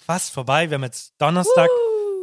fast 0.00 0.32
vorbei. 0.32 0.70
Wir 0.70 0.74
haben 0.76 0.82
jetzt 0.84 1.12
Donnerstag. 1.18 1.68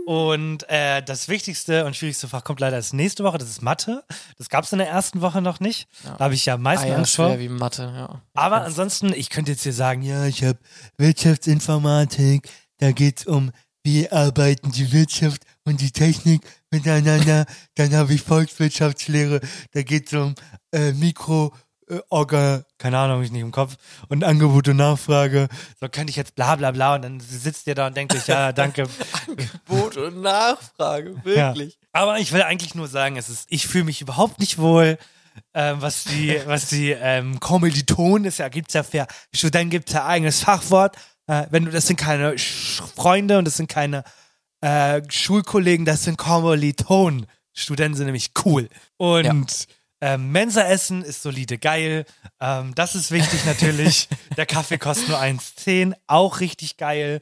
Und 0.05 0.67
äh, 0.69 1.03
das 1.03 1.27
wichtigste 1.29 1.85
und 1.85 1.95
schwierigste 1.95 2.27
Fach 2.27 2.43
kommt 2.43 2.59
leider 2.59 2.77
erst 2.77 2.95
nächste 2.95 3.23
Woche. 3.23 3.37
Das 3.37 3.47
ist 3.47 3.61
Mathe. 3.61 4.03
Das 4.39 4.49
gab 4.49 4.63
es 4.63 4.71
in 4.73 4.79
der 4.79 4.87
ersten 4.89 5.21
Woche 5.21 5.39
noch 5.39 5.59
nicht. 5.59 5.87
Ja. 6.03 6.15
Da 6.17 6.23
habe 6.25 6.33
ich 6.33 6.47
ja 6.47 6.55
am 6.55 6.63
meisten 6.63 6.87
Ah 6.87 6.89
ja, 6.89 6.95
Angst 6.95 7.15
vor. 7.15 7.37
wie 7.37 7.47
Mathe, 7.47 7.83
ja. 7.83 8.21
Aber 8.33 8.63
ansonsten, 8.63 9.13
ich 9.13 9.29
könnte 9.29 9.51
jetzt 9.51 9.61
hier 9.61 9.73
sagen, 9.73 10.01
ja, 10.01 10.25
ich 10.25 10.43
habe 10.43 10.57
Wirtschaftsinformatik. 10.97 12.49
Da 12.79 12.91
geht's 12.91 13.27
um, 13.27 13.51
wie 13.83 14.09
arbeiten 14.09 14.71
die 14.71 14.91
Wirtschaft 14.91 15.43
und 15.63 15.79
die 15.81 15.91
Technik 15.91 16.41
miteinander. 16.71 17.45
Dann 17.75 17.95
habe 17.95 18.13
ich 18.13 18.21
Volkswirtschaftslehre. 18.21 19.41
Da 19.71 19.81
geht's 19.83 20.13
um 20.13 20.35
äh, 20.71 20.91
Mikro, 20.93 21.53
äh, 21.89 21.99
Orga, 22.09 22.63
keine 22.77 22.97
Ahnung, 22.97 23.17
hab 23.17 23.25
ich 23.25 23.31
nicht 23.31 23.41
im 23.41 23.51
Kopf. 23.51 23.75
Und 24.07 24.23
Angebot 24.23 24.67
und 24.67 24.77
Nachfrage. 24.77 25.47
So 25.79 25.89
könnte 25.89 26.11
ich 26.11 26.15
jetzt 26.15 26.35
bla 26.35 26.55
bla 26.55 26.71
bla. 26.71 26.95
Und 26.95 27.03
dann 27.03 27.19
sitzt 27.19 27.67
ihr 27.67 27.75
da 27.75 27.87
und 27.87 27.97
denkt 27.97 28.15
euch, 28.15 28.27
ja, 28.27 28.51
danke. 28.53 28.87
Angebot 29.27 29.97
und 29.97 30.21
Nachfrage, 30.21 31.15
wirklich. 31.23 31.73
Ja. 31.73 31.79
Aber 31.91 32.19
ich 32.19 32.31
will 32.31 32.43
eigentlich 32.43 32.75
nur 32.75 32.87
sagen, 32.87 33.17
es 33.17 33.29
ist, 33.29 33.47
ich 33.49 33.67
fühle 33.67 33.85
mich 33.85 34.01
überhaupt 34.01 34.39
nicht 34.39 34.57
wohl. 34.57 34.97
Ähm, 35.53 35.81
was 35.81 36.03
die, 36.03 36.39
was 36.45 36.67
die 36.67 36.91
ähm, 36.91 37.39
Kommilitonen 37.39 38.25
ist, 38.25 38.39
ja, 38.39 38.49
gibt's 38.49 38.73
ja 38.73 38.83
für 38.83 39.07
Studenten 39.33 39.69
gibt's 39.71 39.93
ja 39.93 40.05
eigenes 40.05 40.41
Fachwort. 40.41 40.95
Äh, 41.27 41.45
wenn 41.49 41.65
du, 41.65 41.71
das 41.71 41.87
sind 41.87 41.97
keine 41.97 42.37
Sch 42.37 42.81
Freunde 42.95 43.37
und 43.37 43.45
das 43.45 43.57
sind 43.57 43.69
keine 43.69 44.03
äh, 44.61 45.01
Schulkollegen, 45.09 45.85
das 45.85 46.03
sind 46.03 46.17
Kommilitonen. 46.17 47.25
Studenten 47.53 47.95
sind 47.97 48.05
nämlich 48.05 48.31
cool. 48.45 48.69
Und 48.97 49.67
ähm, 50.01 50.31
Mensa-Essen 50.31 51.03
ist 51.03 51.21
solide 51.21 51.57
geil. 51.57 52.05
Ähm, 52.39 52.73
das 52.75 52.95
ist 52.95 53.11
wichtig 53.11 53.45
natürlich. 53.45 54.07
Der 54.37 54.45
Kaffee 54.45 54.77
kostet 54.77 55.09
nur 55.09 55.19
1,10. 55.19 55.93
Auch 56.07 56.39
richtig 56.39 56.77
geil. 56.77 57.19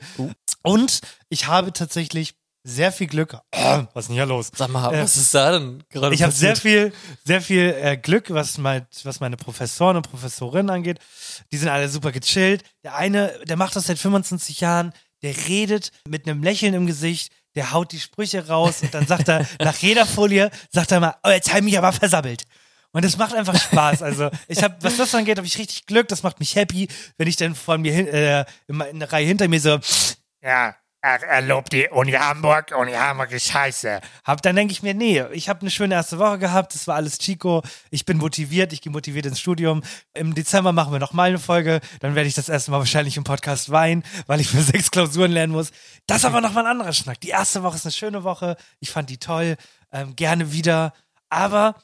Und 0.61 1.01
ich 1.29 1.47
habe 1.47 1.73
tatsächlich 1.73 2.35
sehr 2.63 2.91
viel 2.91 3.07
Glück. 3.07 3.37
was 3.51 4.03
ist 4.03 4.07
denn 4.09 4.15
hier 4.15 4.25
los? 4.25 4.51
Sag 4.53 4.69
mal, 4.69 4.93
Äh, 4.93 5.01
was 5.01 5.15
ist 5.15 5.33
da 5.33 5.53
denn 5.53 5.83
gerade 5.89 6.13
Ich 6.13 6.21
habe 6.21 6.33
sehr 6.33 6.55
viel, 6.55 6.91
sehr 7.23 7.41
viel 7.41 7.73
äh, 7.81 7.97
Glück, 7.97 8.29
was, 8.29 8.57
mein, 8.57 8.85
was 9.03 9.21
meine 9.21 9.37
Professoren 9.37 9.95
und 9.95 10.09
Professorinnen 10.09 10.69
angeht. 10.69 10.99
Die 11.51 11.57
sind 11.57 11.69
alle 11.69 11.87
super 11.87 12.11
gechillt. 12.11 12.63
Der 12.83 12.95
eine, 12.95 13.33
der 13.45 13.55
macht 13.55 13.75
das 13.75 13.85
seit 13.87 13.97
25 13.97 14.59
Jahren, 14.59 14.91
der 15.21 15.35
redet 15.47 15.91
mit 16.07 16.27
einem 16.27 16.43
Lächeln 16.43 16.73
im 16.73 16.87
Gesicht, 16.87 17.31
der 17.55 17.71
haut 17.71 17.91
die 17.91 17.99
Sprüche 17.99 18.47
raus 18.47 18.81
und 18.81 18.93
dann 18.93 19.07
sagt 19.07 19.29
er 19.29 19.47
nach 19.59 19.77
jeder 19.77 20.05
Folie, 20.05 20.51
sagt 20.71 20.91
er 20.91 20.99
mal, 20.99 21.15
oh, 21.23 21.29
jetzt 21.29 21.49
habe 21.49 21.59
ich 21.59 21.65
mich 21.65 21.77
aber 21.77 21.91
versammelt. 21.91 22.43
Und 22.91 23.03
es 23.03 23.17
macht 23.17 23.35
einfach 23.35 23.59
Spaß. 23.59 24.01
Also 24.01 24.29
ich 24.47 24.63
habe, 24.63 24.75
was 24.81 24.97
das 24.97 25.13
angeht, 25.13 25.37
habe 25.37 25.47
ich 25.47 25.57
richtig 25.57 25.85
Glück. 25.85 26.07
Das 26.07 26.23
macht 26.23 26.39
mich 26.39 26.55
happy, 26.55 26.87
wenn 27.17 27.27
ich 27.27 27.35
dann 27.35 27.53
von 27.53 27.81
mir 27.81 27.93
hin, 27.93 28.07
äh, 28.07 28.45
in 28.67 28.79
in 28.81 28.99
der 28.99 29.11
Reihe 29.11 29.25
hinter 29.27 29.47
mir 29.47 29.59
so, 29.59 29.79
ja, 30.41 30.75
er, 31.01 31.21
er 31.23 31.41
lobt 31.41 31.73
die 31.73 31.87
Uni 31.89 32.13
Hamburg, 32.13 32.73
Uni 32.77 32.93
Hamburg 32.93 33.31
ist 33.31 33.47
scheiße. 33.47 34.01
Hab, 34.23 34.41
dann 34.41 34.55
denke 34.55 34.71
ich 34.71 34.81
mir, 34.81 34.93
nee, 34.93 35.23
ich 35.31 35.47
habe 35.47 35.61
eine 35.61 35.69
schöne 35.69 35.95
erste 35.95 36.19
Woche 36.19 36.39
gehabt, 36.39 36.73
das 36.73 36.87
war 36.87 36.95
alles 36.95 37.19
Chico, 37.19 37.61
ich 37.91 38.05
bin 38.05 38.17
motiviert, 38.17 38.73
ich 38.73 38.81
gehe 38.81 38.91
motiviert 38.91 39.25
ins 39.25 39.39
Studium. 39.39 39.83
Im 40.13 40.33
Dezember 40.33 40.71
machen 40.71 40.91
wir 40.91 40.99
noch 40.99 41.13
mal 41.13 41.29
eine 41.29 41.39
Folge, 41.39 41.81
dann 41.99 42.15
werde 42.15 42.27
ich 42.27 42.35
das 42.35 42.49
erste 42.49 42.71
Mal 42.71 42.79
wahrscheinlich 42.79 43.17
im 43.17 43.23
Podcast 43.23 43.71
weinen, 43.71 44.03
weil 44.25 44.41
ich 44.41 44.49
für 44.49 44.61
sechs 44.61 44.91
Klausuren 44.91 45.31
lernen 45.31 45.53
muss. 45.53 45.71
Das 46.07 46.17
ist 46.17 46.25
aber 46.25 46.41
noch 46.41 46.53
mal 46.53 46.61
ein 46.61 46.71
anderer 46.71 46.93
Schnack. 46.93 47.21
Die 47.21 47.29
erste 47.29 47.63
Woche 47.63 47.75
ist 47.75 47.85
eine 47.85 47.93
schöne 47.93 48.23
Woche, 48.23 48.57
ich 48.79 48.89
fand 48.89 49.09
die 49.09 49.19
toll, 49.19 49.55
ähm, 49.91 50.15
gerne 50.15 50.51
wieder, 50.51 50.93
aber 51.29 51.75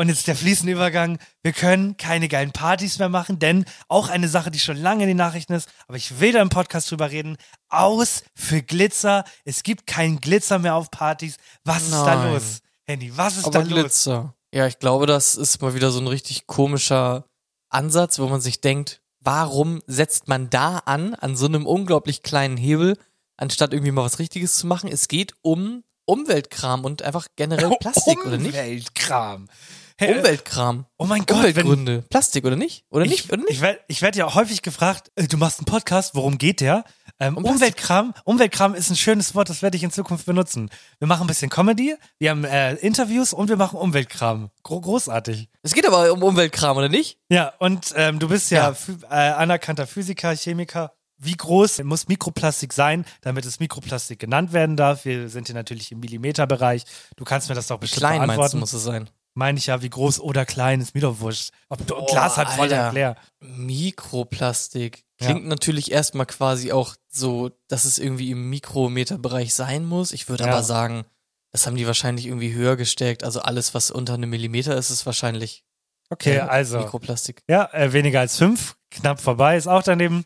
und 0.00 0.08
jetzt 0.08 0.26
der 0.28 0.34
fließende 0.34 0.72
Übergang. 0.72 1.18
Wir 1.42 1.52
können 1.52 1.98
keine 1.98 2.28
geilen 2.28 2.52
Partys 2.52 2.98
mehr 2.98 3.10
machen, 3.10 3.38
denn 3.38 3.66
auch 3.86 4.08
eine 4.08 4.28
Sache, 4.28 4.50
die 4.50 4.58
schon 4.58 4.78
lange 4.78 5.02
in 5.02 5.08
den 5.08 5.18
Nachrichten 5.18 5.52
ist, 5.52 5.68
aber 5.88 5.98
ich 5.98 6.20
will 6.20 6.32
da 6.32 6.40
im 6.40 6.48
Podcast 6.48 6.90
drüber 6.90 7.10
reden. 7.10 7.36
Aus 7.68 8.24
für 8.34 8.62
Glitzer. 8.62 9.24
Es 9.44 9.62
gibt 9.62 9.86
keinen 9.86 10.18
Glitzer 10.18 10.58
mehr 10.58 10.74
auf 10.74 10.90
Partys. 10.90 11.36
Was 11.64 11.82
ist 11.82 11.92
da 11.92 12.30
los? 12.32 12.60
Handy, 12.86 13.14
was 13.14 13.36
ist 13.36 13.44
Aber 13.44 13.58
da 13.58 13.60
los? 13.60 13.68
Glitzer. 13.68 14.34
Ja, 14.54 14.66
ich 14.66 14.78
glaube, 14.78 15.04
das 15.04 15.34
ist 15.34 15.60
mal 15.60 15.74
wieder 15.74 15.90
so 15.90 16.00
ein 16.00 16.06
richtig 16.06 16.46
komischer 16.46 17.26
Ansatz, 17.68 18.18
wo 18.18 18.26
man 18.26 18.40
sich 18.40 18.62
denkt, 18.62 19.02
warum 19.20 19.82
setzt 19.86 20.28
man 20.28 20.48
da 20.48 20.78
an, 20.78 21.14
an 21.14 21.36
so 21.36 21.44
einem 21.44 21.66
unglaublich 21.66 22.22
kleinen 22.22 22.56
Hebel, 22.56 22.96
anstatt 23.36 23.74
irgendwie 23.74 23.92
mal 23.92 24.04
was 24.04 24.18
Richtiges 24.18 24.56
zu 24.56 24.66
machen? 24.66 24.88
Es 24.90 25.08
geht 25.08 25.34
um 25.42 25.84
Umweltkram 26.06 26.86
und 26.86 27.02
einfach 27.02 27.26
generell 27.36 27.76
Plastik, 27.80 28.24
oder 28.24 28.38
nicht? 28.38 28.54
Umweltkram. 28.54 29.48
Hey, 30.00 30.14
äh, 30.14 30.18
Umweltkram. 30.18 30.86
Oh 30.96 31.04
mein 31.04 31.26
Gott, 31.26 31.42
wenn, 31.42 31.66
Umweltgründe. 31.66 32.04
Plastik, 32.08 32.46
oder 32.46 32.56
nicht? 32.56 32.86
Oder 32.88 33.04
nicht? 33.04 33.26
ich, 33.26 33.30
oder 33.32 33.42
nicht? 33.42 33.50
ich 33.50 33.60
werde 33.60 33.80
ich 33.86 34.00
werd 34.00 34.16
ja 34.16 34.34
häufig 34.34 34.62
gefragt, 34.62 35.12
äh, 35.14 35.26
du 35.26 35.36
machst 35.36 35.58
einen 35.58 35.66
Podcast, 35.66 36.14
worum 36.14 36.38
geht 36.38 36.62
der? 36.62 36.84
Ähm, 37.18 37.36
Um. 37.36 37.44
Umweltkram, 37.44 38.14
Umweltkram 38.24 38.74
ist 38.74 38.88
ein 38.88 38.96
schönes 38.96 39.34
Wort, 39.34 39.50
das 39.50 39.60
werde 39.60 39.76
ich 39.76 39.82
in 39.82 39.90
Zukunft 39.90 40.24
benutzen. 40.24 40.70
Wir 41.00 41.06
machen 41.06 41.24
ein 41.24 41.26
bisschen 41.26 41.50
Comedy, 41.50 41.96
wir 42.18 42.30
haben 42.30 42.44
äh, 42.44 42.76
Interviews 42.76 43.34
und 43.34 43.50
wir 43.50 43.58
machen 43.58 43.78
Umweltkram. 43.78 44.48
Gro 44.62 44.80
großartig. 44.80 45.50
Es 45.62 45.74
geht 45.74 45.86
aber 45.86 46.10
um 46.14 46.22
Umweltkram, 46.22 46.78
oder 46.78 46.88
nicht? 46.88 47.18
Ja, 47.28 47.52
und 47.58 47.92
ähm, 47.94 48.18
du 48.20 48.28
bist 48.28 48.50
ja, 48.50 48.74
Ja. 49.10 49.10
Äh, 49.10 49.34
anerkannter 49.34 49.86
Physiker, 49.86 50.34
Chemiker. 50.34 50.94
Wie 51.18 51.36
groß 51.36 51.82
muss 51.84 52.08
Mikroplastik 52.08 52.72
sein, 52.72 53.04
damit 53.20 53.44
es 53.44 53.60
Mikroplastik 53.60 54.18
genannt 54.18 54.54
werden 54.54 54.78
darf? 54.78 55.04
Wir 55.04 55.28
sind 55.28 55.48
hier 55.48 55.54
natürlich 55.54 55.92
im 55.92 56.00
Millimeterbereich. 56.00 56.84
Du 57.16 57.24
kannst 57.24 57.50
mir 57.50 57.54
das 57.54 57.66
doch 57.66 57.78
bestimmt 57.78 58.00
Klein 58.00 58.22
beantworten. 58.22 58.58
muss 58.58 58.72
es 58.72 58.82
sein. 58.82 59.10
Meine 59.34 59.58
ich 59.58 59.66
ja, 59.66 59.80
wie 59.82 59.90
groß 59.90 60.20
oder 60.20 60.44
klein, 60.44 60.80
ist 60.80 60.94
mir 60.94 61.02
doch 61.02 61.20
wurscht. 61.20 61.50
Ob 61.68 61.86
du 61.86 61.94
Glas 62.06 62.36
hat 62.36 62.50
voll 62.50 62.68
leer. 62.68 63.16
Mikroplastik. 63.40 65.04
Klingt 65.18 65.46
natürlich 65.46 65.92
erstmal 65.92 66.26
quasi 66.26 66.72
auch 66.72 66.94
so, 67.08 67.50
dass 67.68 67.84
es 67.84 67.98
irgendwie 67.98 68.30
im 68.30 68.48
Mikrometerbereich 68.50 69.54
sein 69.54 69.84
muss. 69.84 70.12
Ich 70.12 70.28
würde 70.28 70.44
Ja. 70.44 70.52
aber 70.52 70.62
sagen, 70.62 71.04
das 71.52 71.66
haben 71.66 71.76
die 71.76 71.86
wahrscheinlich 71.86 72.26
irgendwie 72.26 72.54
höher 72.54 72.76
gesteckt. 72.76 73.22
Also 73.24 73.40
alles, 73.42 73.74
was 73.74 73.90
unter 73.90 74.14
einem 74.14 74.30
Millimeter 74.30 74.76
ist, 74.76 74.90
ist 74.90 75.04
wahrscheinlich 75.06 75.64
Okay, 76.12 76.36
äh, 76.36 76.40
also. 76.40 76.78
Mikroplastik. 76.78 77.42
Ja, 77.48 77.68
äh, 77.72 77.92
weniger 77.92 78.20
als 78.20 78.36
fünf, 78.36 78.76
knapp 78.90 79.20
vorbei, 79.20 79.56
ist 79.56 79.68
auch 79.68 79.82
daneben. 79.82 80.24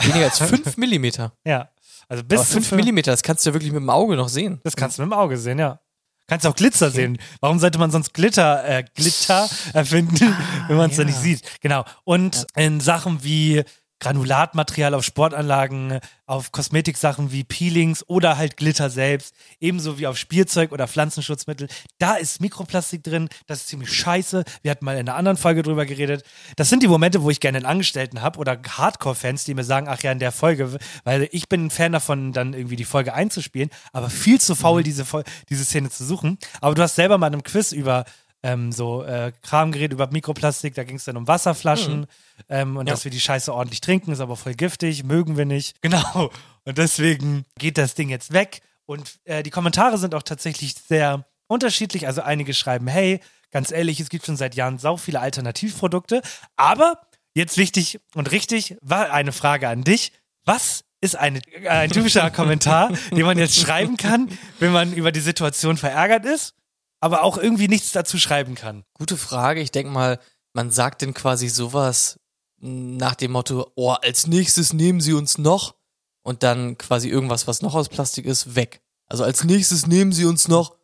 Weniger 0.00 0.26
als 0.26 0.38
fünf 0.38 0.76
Millimeter. 0.76 1.32
Ja, 1.44 1.70
also 2.08 2.20
Aber 2.20 2.28
bis 2.28 2.42
fünf 2.52 2.68
fünf 2.68 2.78
Millimeter, 2.78 3.10
das 3.10 3.22
kannst 3.22 3.44
du 3.44 3.50
ja 3.50 3.54
wirklich 3.54 3.72
mit 3.72 3.80
dem 3.80 3.90
Auge 3.90 4.14
noch 4.14 4.28
sehen. 4.28 4.60
Das 4.62 4.76
kannst 4.76 4.98
du 4.98 5.02
mit 5.02 5.10
dem 5.10 5.18
Auge 5.18 5.36
sehen, 5.38 5.58
ja. 5.58 5.80
Kannst 6.28 6.46
auch 6.46 6.54
Glitzer 6.54 6.90
sehen. 6.90 7.18
Warum 7.40 7.58
sollte 7.58 7.78
man 7.78 7.90
sonst 7.90 8.12
Glitter, 8.12 8.62
äh, 8.64 8.84
Glitter 8.94 9.48
erfinden, 9.72 10.36
wenn 10.68 10.76
man 10.76 10.90
es 10.90 10.98
ja. 10.98 11.04
da 11.04 11.08
nicht 11.08 11.18
sieht? 11.18 11.42
Genau. 11.62 11.84
Und 12.04 12.46
in 12.54 12.80
Sachen 12.80 13.24
wie 13.24 13.64
Granulatmaterial 14.00 14.94
auf 14.94 15.04
Sportanlagen, 15.04 15.98
auf 16.26 16.52
Kosmetiksachen 16.52 17.32
wie 17.32 17.42
Peelings 17.42 18.04
oder 18.08 18.38
halt 18.38 18.56
Glitter 18.56 18.90
selbst, 18.90 19.34
ebenso 19.60 19.98
wie 19.98 20.06
auf 20.06 20.16
Spielzeug 20.16 20.72
oder 20.72 20.86
Pflanzenschutzmittel. 20.86 21.68
Da 21.98 22.14
ist 22.14 22.40
Mikroplastik 22.40 23.02
drin, 23.02 23.28
das 23.46 23.60
ist 23.60 23.68
ziemlich 23.68 23.92
scheiße. 23.92 24.44
Wir 24.62 24.70
hatten 24.70 24.84
mal 24.84 24.92
in 24.96 25.08
einer 25.08 25.16
anderen 25.16 25.36
Folge 25.36 25.62
drüber 25.62 25.86
geredet. 25.86 26.22
Das 26.56 26.68
sind 26.68 26.82
die 26.82 26.88
Momente, 26.88 27.22
wo 27.22 27.30
ich 27.30 27.40
gerne 27.40 27.58
einen 27.58 27.66
Angestellten 27.66 28.22
habe 28.22 28.38
oder 28.38 28.58
Hardcore-Fans, 28.68 29.44
die 29.44 29.54
mir 29.54 29.64
sagen, 29.64 29.88
ach 29.88 30.02
ja, 30.02 30.12
in 30.12 30.18
der 30.18 30.32
Folge, 30.32 30.78
weil 31.04 31.28
ich 31.32 31.48
bin 31.48 31.66
ein 31.66 31.70
Fan 31.70 31.92
davon, 31.92 32.32
dann 32.32 32.54
irgendwie 32.54 32.76
die 32.76 32.84
Folge 32.84 33.14
einzuspielen, 33.14 33.70
aber 33.92 34.10
viel 34.10 34.40
zu 34.40 34.54
faul, 34.54 34.82
diese, 34.82 35.04
Fol- 35.04 35.24
diese 35.48 35.64
Szene 35.64 35.90
zu 35.90 36.04
suchen. 36.04 36.38
Aber 36.60 36.74
du 36.74 36.82
hast 36.82 36.94
selber 36.94 37.18
mal 37.18 37.28
in 37.28 37.34
einem 37.34 37.42
Quiz 37.42 37.72
über 37.72 38.04
ähm, 38.42 38.72
so 38.72 39.02
äh, 39.02 39.32
Kram 39.42 39.72
geredet 39.72 39.94
über 39.94 40.08
Mikroplastik, 40.10 40.74
da 40.74 40.84
ging 40.84 40.96
es 40.96 41.04
dann 41.04 41.16
um 41.16 41.26
Wasserflaschen 41.26 42.06
ähm, 42.48 42.76
und 42.76 42.88
dass 42.88 43.04
wir 43.04 43.10
die 43.10 43.20
Scheiße 43.20 43.52
ordentlich 43.52 43.80
trinken, 43.80 44.12
ist 44.12 44.20
aber 44.20 44.36
voll 44.36 44.54
giftig, 44.54 45.04
mögen 45.04 45.36
wir 45.36 45.46
nicht. 45.46 45.76
Genau. 45.88 46.30
Und 46.64 46.76
deswegen 46.76 47.46
geht 47.58 47.78
das 47.78 47.94
Ding 47.94 48.10
jetzt 48.10 48.32
weg. 48.32 48.60
Und 48.84 49.18
äh, 49.24 49.42
die 49.42 49.50
Kommentare 49.50 49.96
sind 49.96 50.14
auch 50.14 50.22
tatsächlich 50.22 50.74
sehr 50.74 51.24
unterschiedlich. 51.46 52.06
Also 52.06 52.20
einige 52.20 52.52
schreiben, 52.52 52.86
hey, 52.88 53.20
ganz 53.50 53.70
ehrlich, 53.70 54.00
es 54.00 54.10
gibt 54.10 54.26
schon 54.26 54.36
seit 54.36 54.54
Jahren 54.54 54.78
sau 54.78 54.98
viele 54.98 55.20
Alternativprodukte. 55.20 56.20
Aber 56.56 57.00
jetzt 57.34 57.56
wichtig 57.56 58.00
und 58.14 58.30
richtig 58.32 58.76
war 58.82 59.10
eine 59.12 59.32
Frage 59.32 59.68
an 59.68 59.82
dich. 59.82 60.12
Was 60.44 60.84
ist 61.00 61.16
eine, 61.16 61.40
äh, 61.52 61.68
ein 61.68 61.90
typischer 61.90 62.30
Kommentar, 62.32 62.92
den 63.10 63.24
man 63.24 63.38
jetzt 63.38 63.58
schreiben 63.58 63.96
kann, 63.96 64.28
wenn 64.58 64.72
man 64.72 64.92
über 64.92 65.12
die 65.12 65.20
Situation 65.20 65.76
verärgert 65.76 66.24
ist, 66.24 66.54
aber 67.00 67.22
auch 67.22 67.38
irgendwie 67.38 67.68
nichts 67.68 67.92
dazu 67.92 68.18
schreiben 68.18 68.54
kann? 68.54 68.84
Gute 68.94 69.16
Frage. 69.16 69.60
Ich 69.60 69.70
denke 69.70 69.90
mal, 69.92 70.18
man 70.52 70.70
sagt 70.70 71.02
denn 71.02 71.14
quasi 71.14 71.48
sowas 71.48 72.18
nach 72.60 73.14
dem 73.14 73.32
Motto, 73.32 73.70
oh, 73.76 73.90
als 73.92 74.26
nächstes 74.26 74.72
nehmen 74.72 75.00
sie 75.00 75.12
uns 75.12 75.38
noch 75.38 75.76
und 76.22 76.42
dann 76.42 76.76
quasi 76.76 77.08
irgendwas, 77.08 77.46
was 77.46 77.62
noch 77.62 77.74
aus 77.74 77.88
Plastik 77.88 78.24
ist, 78.26 78.56
weg. 78.56 78.80
Also 79.06 79.24
als 79.24 79.44
nächstes 79.44 79.86
nehmen 79.86 80.12
sie 80.12 80.24
uns 80.24 80.48
noch 80.48 80.74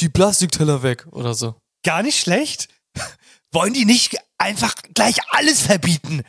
die 0.00 0.08
Plastikteller 0.08 0.82
weg 0.82 1.06
oder 1.12 1.34
so. 1.34 1.54
Gar 1.84 2.02
nicht 2.02 2.18
schlecht. 2.20 2.68
Wollen 3.52 3.72
die 3.72 3.84
nicht 3.84 4.16
einfach 4.38 4.74
gleich 4.94 5.16
alles 5.30 5.62
verbieten? 5.62 6.22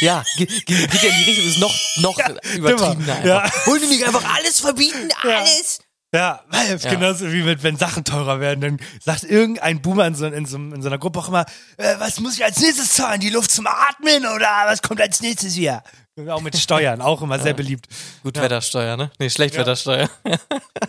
ja, 0.00 0.24
ge- 0.36 0.46
geht 0.46 1.02
ja 1.02 1.08
in 1.10 1.16
die 1.16 1.30
Richtung, 1.30 1.46
ist 1.46 1.58
noch, 1.58 1.74
noch 1.96 2.18
übertriebener 2.54 3.14
einfach. 3.16 3.24
Ja. 3.24 3.66
Wollen 3.66 3.82
die 3.82 3.88
nicht 3.88 4.04
einfach 4.04 4.24
alles 4.34 4.60
verbieten? 4.60 5.08
Alles? 5.22 5.78
Ja, 5.80 5.84
weil 6.12 6.74
es 6.74 6.82
Ja. 6.82 6.90
genauso 6.90 7.32
wie 7.32 7.42
mit, 7.42 7.62
wenn 7.62 7.76
Sachen 7.76 8.04
teurer 8.04 8.40
werden, 8.40 8.60
dann 8.60 8.80
sagt 9.02 9.24
irgendein 9.24 9.80
Boomer 9.80 10.06
in 10.06 10.14
so, 10.14 10.26
in 10.26 10.46
so, 10.46 10.56
in 10.56 10.82
so 10.82 10.88
einer 10.88 10.98
Gruppe 10.98 11.20
auch 11.20 11.28
immer, 11.28 11.46
äh, 11.76 11.94
was 11.98 12.18
muss 12.20 12.34
ich 12.34 12.44
als 12.44 12.58
nächstes 12.60 12.92
zahlen? 12.94 13.20
Die 13.20 13.30
Luft 13.30 13.50
zum 13.50 13.66
Atmen 13.66 14.26
oder 14.26 14.48
was 14.66 14.82
kommt 14.82 15.00
als 15.00 15.20
nächstes 15.20 15.54
hier? 15.54 15.82
Auch 16.28 16.40
mit 16.42 16.56
Steuern, 16.56 17.00
auch 17.00 17.22
immer 17.22 17.38
sehr 17.38 17.54
beliebt. 17.54 17.86
Gutwettersteuer, 18.22 18.96
ne? 18.96 19.10
Nee, 19.18 19.30
Schlechtwettersteuer. 19.30 20.08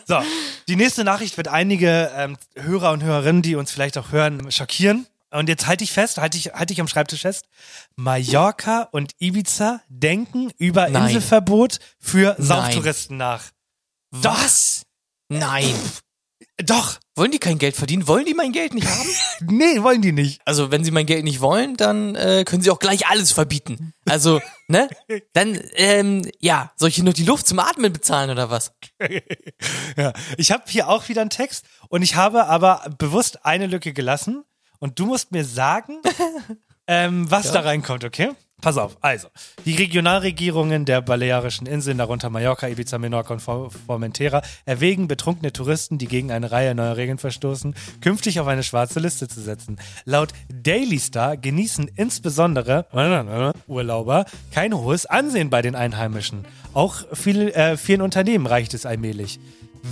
So, 0.07 0.19
die 0.67 0.75
nächste 0.75 1.03
Nachricht 1.03 1.37
wird 1.37 1.47
einige 1.47 2.11
ähm, 2.17 2.37
Hörer 2.55 2.91
und 2.91 3.03
Hörerinnen, 3.03 3.41
die 3.41 3.55
uns 3.55 3.71
vielleicht 3.71 3.97
auch 3.97 4.11
hören, 4.11 4.51
schockieren. 4.51 5.05
Und 5.29 5.47
jetzt 5.47 5.67
halte 5.67 5.83
ich 5.85 5.93
fest, 5.93 6.17
halte 6.17 6.37
ich, 6.37 6.53
halte 6.53 6.73
ich 6.73 6.81
am 6.81 6.87
Schreibtisch 6.89 7.21
fest. 7.21 7.45
Mallorca 7.95 8.89
und 8.91 9.13
Ibiza 9.19 9.79
denken 9.87 10.51
über 10.57 10.89
Nein. 10.89 11.05
Inselverbot 11.05 11.79
für. 11.99 12.35
Sauftouristen 12.39 13.15
nach. 13.15 13.43
Was? 14.09 14.80
Nein. 15.31 15.73
Doch, 16.57 16.99
Wollen 17.21 17.31
die 17.31 17.39
kein 17.39 17.59
Geld 17.59 17.75
verdienen? 17.75 18.07
Wollen 18.07 18.25
die 18.25 18.33
mein 18.33 18.53
Geld 18.53 18.73
nicht 18.73 18.87
haben? 18.87 19.09
nee, 19.57 19.83
wollen 19.83 20.01
die 20.01 20.13
nicht. 20.13 20.41
Also, 20.45 20.71
wenn 20.71 20.85
sie 20.85 20.91
mein 20.91 21.05
Geld 21.05 21.25
nicht 21.25 21.41
wollen, 21.41 21.75
dann 21.75 22.15
äh, 22.15 22.45
können 22.45 22.61
sie 22.61 22.71
auch 22.71 22.79
gleich 22.79 23.05
alles 23.07 23.33
verbieten. 23.33 23.93
Also, 24.07 24.41
ne? 24.67 24.89
Dann, 25.33 25.59
ähm, 25.73 26.21
ja, 26.39 26.71
soll 26.77 26.87
ich 26.87 26.95
hier 26.95 27.03
nur 27.03 27.13
die 27.13 27.25
Luft 27.25 27.47
zum 27.47 27.59
Atmen 27.59 27.91
bezahlen 27.91 28.29
oder 28.29 28.49
was? 28.49 28.73
Ja, 29.97 30.13
ich 30.37 30.51
habe 30.51 30.63
hier 30.67 30.87
auch 30.87 31.09
wieder 31.09 31.21
einen 31.21 31.29
Text 31.29 31.65
und 31.89 32.01
ich 32.01 32.15
habe 32.15 32.45
aber 32.47 32.89
bewusst 32.97 33.45
eine 33.45 33.67
Lücke 33.67 33.93
gelassen 33.93 34.43
und 34.79 34.97
du 34.97 35.05
musst 35.05 35.31
mir 35.31 35.43
sagen, 35.43 36.01
ähm, 36.87 37.29
was 37.29 37.51
da 37.51 37.59
reinkommt, 37.59 38.05
okay? 38.05 38.31
Pass 38.61 38.77
auf, 38.77 38.97
also, 39.01 39.27
die 39.65 39.73
Regionalregierungen 39.75 40.85
der 40.85 41.01
Balearischen 41.01 41.65
Inseln, 41.65 41.97
darunter 41.97 42.29
Mallorca, 42.29 42.67
Ibiza, 42.67 42.99
Menorca 42.99 43.33
und 43.33 43.39
For- 43.39 43.71
Formentera, 43.71 44.43
erwägen, 44.65 45.07
betrunkene 45.07 45.51
Touristen, 45.51 45.97
die 45.97 46.07
gegen 46.07 46.31
eine 46.31 46.51
Reihe 46.51 46.75
neuer 46.75 46.95
Regeln 46.95 47.17
verstoßen, 47.17 47.73
künftig 48.01 48.39
auf 48.39 48.45
eine 48.45 48.61
schwarze 48.61 48.99
Liste 48.99 49.27
zu 49.27 49.41
setzen. 49.41 49.77
Laut 50.05 50.29
Daily 50.53 50.99
Star 50.99 51.37
genießen 51.37 51.89
insbesondere 51.95 52.85
Urlauber 53.67 54.25
kein 54.51 54.75
hohes 54.75 55.07
Ansehen 55.07 55.49
bei 55.49 55.63
den 55.63 55.73
Einheimischen. 55.73 56.45
Auch 56.73 57.03
viel, 57.13 57.49
äh, 57.49 57.77
vielen 57.77 58.01
Unternehmen 58.01 58.45
reicht 58.45 58.75
es 58.75 58.85
allmählich. 58.85 59.39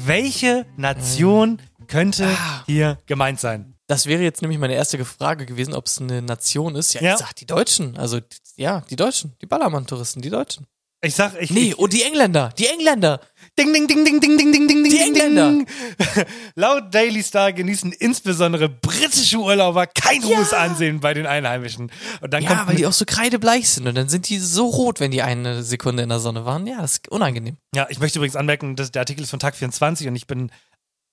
Welche 0.06 0.68
Nation 0.78 1.60
könnte 1.88 2.28
hier 2.68 3.00
gemeint 3.08 3.40
sein? 3.40 3.74
Das 3.90 4.06
wäre 4.06 4.22
jetzt 4.22 4.42
nämlich 4.44 4.60
meine 4.60 4.76
erste 4.76 5.04
Frage 5.04 5.48
gewesen, 5.48 5.74
ob 5.74 5.88
es 5.88 6.00
eine 6.00 6.22
Nation 6.22 6.76
ist. 6.76 6.94
Ja, 6.94 7.02
Ja. 7.02 7.14
ich 7.14 7.20
sag 7.20 7.36
die 7.36 7.48
Deutschen. 7.48 7.98
Also, 7.98 8.20
ja, 8.56 8.82
die 8.90 8.96
Deutschen. 8.96 9.36
Die 9.42 9.48
Ballermann-Touristen, 9.48 10.22
die 10.22 10.30
Deutschen. 10.30 10.68
Ich 11.02 11.16
sag, 11.16 11.42
ich. 11.42 11.50
Nee, 11.50 11.74
und 11.74 11.92
die 11.94 12.04
Engländer. 12.04 12.54
Die 12.60 12.68
Engländer. 12.68 13.20
Ding, 13.58 13.74
ding, 13.74 13.88
ding, 13.88 14.04
ding, 14.06 14.20
ding, 14.20 14.38
ding, 14.38 14.52
ding, 14.52 14.68
ding, 14.68 14.84
Die 14.84 14.90
ding, 14.92 15.02
Engländer. 15.16 15.50
ding. 15.50 15.66
Laut 16.56 16.94
Daily 16.94 17.24
Star 17.24 17.52
genießen 17.52 17.92
insbesondere 17.94 18.70
britische 18.70 19.38
Urlauber 19.38 19.88
kein 19.88 20.24
hohes 20.24 20.54
Ansehen 20.54 21.00
bei 21.00 21.14
den 21.16 21.26
Einheimischen. 21.26 21.92
Und 22.22 22.32
dann 22.34 22.44
Ja, 22.44 22.50
kommt 22.54 22.68
weil 22.68 22.76
die 22.76 22.86
auch 22.86 22.94
so 22.94 23.06
kreidebleich 23.06 23.70
sind. 23.70 23.88
Und 23.88 23.96
dann 23.96 24.08
sind 24.10 24.30
die 24.30 24.38
so 24.40 24.68
rot, 24.68 25.00
wenn 25.00 25.10
die 25.12 25.22
eine 25.24 25.64
Sekunde 25.64 26.04
in 26.04 26.10
der 26.10 26.20
Sonne 26.20 26.46
waren. 26.46 26.68
Ja, 26.68 26.82
das 26.82 26.92
ist 26.94 27.08
unangenehm. 27.10 27.58
Ja, 27.74 27.88
ich 27.90 28.00
möchte 28.00 28.20
übrigens 28.20 28.36
anmerken, 28.36 28.76
dass 28.76 28.92
der 28.92 29.02
Artikel 29.02 29.24
ist 29.24 29.30
von 29.32 29.40
Tag 29.40 29.56
24 29.56 30.08
und 30.10 30.16
ich 30.16 30.28
bin 30.28 30.52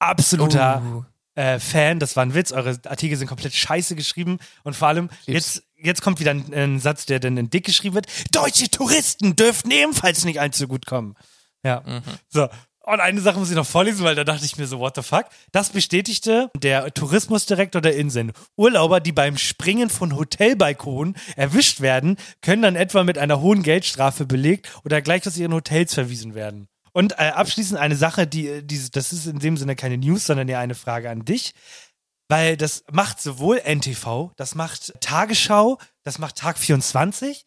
absoluter 0.01 0.83
Uh. 0.85 1.05
Äh, 1.37 1.61
Fan. 1.61 2.01
Das 2.01 2.17
war 2.17 2.25
ein 2.25 2.35
Witz. 2.35 2.51
Eure 2.53 2.79
Artikel 2.87 3.17
sind 3.17 3.29
komplett 3.29 3.55
scheiße 3.55 3.95
geschrieben. 3.95 4.39
Und 4.65 4.75
vor 4.75 4.89
allem, 4.89 5.09
Lieb's. 5.27 5.55
jetzt, 5.57 5.63
jetzt 5.77 6.03
kommt 6.03 6.19
wieder 6.19 6.33
ein, 6.33 6.53
ein 6.53 6.81
Satz, 6.81 7.07
der 7.07 7.21
dann 7.21 7.37
in 7.37 7.51
dick 7.51 7.65
geschrieben 7.65 7.95
wird. 7.95 8.07
Deutsche 8.33 8.71
Touristen 8.71 9.37
dürften 9.37 9.71
ebenfalls 9.71 10.25
nicht 10.25 10.41
allzu 10.41 10.67
gut 10.67 10.87
kommen. 10.87 11.15
Ja. 11.63 11.83
So. 12.29 12.49
Und 12.89 13.01
eine 13.01 13.21
Sache 13.21 13.41
muss 13.41 13.51
ich 13.51 13.57
noch 13.57 13.67
vorlesen, 13.67 14.05
weil 14.05 14.15
da 14.15 14.23
dachte 14.23 14.45
ich 14.45 14.59
mir 14.59 14.69
so, 14.69 14.79
what 14.79 14.95
the 14.95 15.03
fuck? 15.03 15.25
Das 15.51 15.71
bestätigte 15.71 16.53
der 16.57 16.95
Tourismusdirektor 16.95 17.83
der 17.83 17.97
Inseln. 17.97 18.31
Urlauber, 18.55 19.01
die 19.01 19.11
beim 19.11 19.39
Springen 19.39 19.91
von 19.91 20.15
Hotelbalkonen 20.15 21.17
erwischt 21.35 21.81
werden, 21.81 22.17
können 22.43 22.63
dann 22.63 22.77
etwa 22.77 23.03
mit 23.03 23.19
einer 23.19 23.41
hohen 23.41 23.65
Geldstrafe 23.65 24.25
belegt 24.25 24.73
oder 24.85 25.03
gleich 25.03 25.27
aus 25.27 25.37
ihren 25.37 25.53
Hotels 25.53 25.95
verwiesen 25.95 26.37
werden. 26.37 26.69
Und 26.97 27.13
äh, 27.19 27.29
abschließend 27.35 27.79
eine 27.79 27.95
Sache, 27.95 28.27
die, 28.27 28.67
die, 28.67 28.91
das 28.91 29.13
ist 29.13 29.27
in 29.27 29.39
dem 29.39 29.59
Sinne 29.59 29.77
keine 29.77 29.99
News, 29.99 30.25
sondern 30.25 30.49
eher 30.49 30.61
eine 30.61 30.75
Frage 30.75 31.11
an 31.11 31.27
dich. 31.27 31.53
Weil 32.27 32.57
das 32.57 32.85
macht 32.91 33.21
sowohl 33.21 33.61
NTV, 33.67 34.33
das 34.37 34.55
macht 34.55 34.95
Tagesschau, 35.03 35.77
das 36.05 36.19
macht 36.19 36.37
Tag 36.37 36.57
24. 36.57 37.45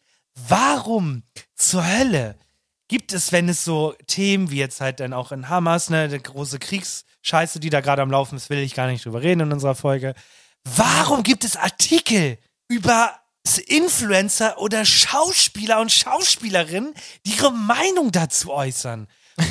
Warum 0.48 1.24
zur 1.56 1.84
Hölle 1.84 2.38
gibt 2.86 3.12
es, 3.12 3.32
wenn 3.32 3.48
es 3.48 3.64
so 3.64 3.96
Themen 4.06 4.52
wie 4.52 4.58
jetzt 4.58 4.80
halt 4.80 5.00
dann 5.00 5.12
auch 5.12 5.32
in 5.32 5.48
Hamas, 5.48 5.90
ne, 5.90 6.06
die 6.06 6.22
große 6.22 6.60
Kriegsscheiße, 6.60 7.58
die 7.58 7.70
da 7.70 7.80
gerade 7.80 8.02
am 8.02 8.10
Laufen 8.12 8.36
ist, 8.36 8.50
will 8.50 8.60
ich 8.60 8.74
gar 8.74 8.86
nicht 8.86 9.04
drüber 9.04 9.20
reden 9.20 9.40
in 9.40 9.52
unserer 9.52 9.74
Folge. 9.74 10.14
Warum 10.62 11.24
gibt 11.24 11.42
es 11.42 11.56
Artikel 11.56 12.38
über 12.68 13.18
Influencer 13.66 14.60
oder 14.60 14.84
Schauspieler 14.84 15.80
und 15.80 15.90
Schauspielerinnen, 15.90 16.94
die 17.26 17.32
ihre 17.32 17.50
Meinung 17.50 18.12
dazu 18.12 18.52
äußern? 18.52 19.08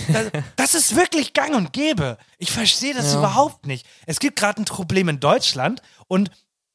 Das, 0.08 0.32
das 0.56 0.76
ist 0.76 0.96
wirklich 0.96 1.34
gang 1.34 1.56
und 1.56 1.74
gäbe. 1.74 2.18
Ich 2.38 2.52
verstehe 2.52 2.94
das 2.94 3.14
überhaupt 3.14 3.66
nicht. 3.66 3.86
Es 4.06 4.20
gibt 4.20 4.40
gerade 4.40 4.62
ein 4.62 4.66
Problem 4.66 5.10
in 5.10 5.20
Deutschland 5.20 5.82
und 6.08 6.32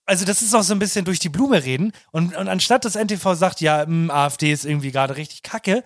also 0.07 0.25
das 0.25 0.43
ist 0.43 0.55
auch 0.55 0.63
so 0.63 0.75
ein 0.75 0.79
bisschen 0.79 1.05
durch 1.05 1.19
die 1.19 1.29
Blume 1.29 1.65
reden. 1.65 1.93
Und, 2.11 2.37
und 2.37 2.49
anstatt 2.49 2.85
dass 2.85 2.95
NTV 2.95 3.35
sagt, 3.35 3.61
ja, 3.61 3.85
mh, 3.87 4.13
AfD 4.13 4.53
ist 4.53 4.65
irgendwie 4.65 4.91
gerade 4.91 5.17
richtig 5.17 5.43
kacke, 5.43 5.83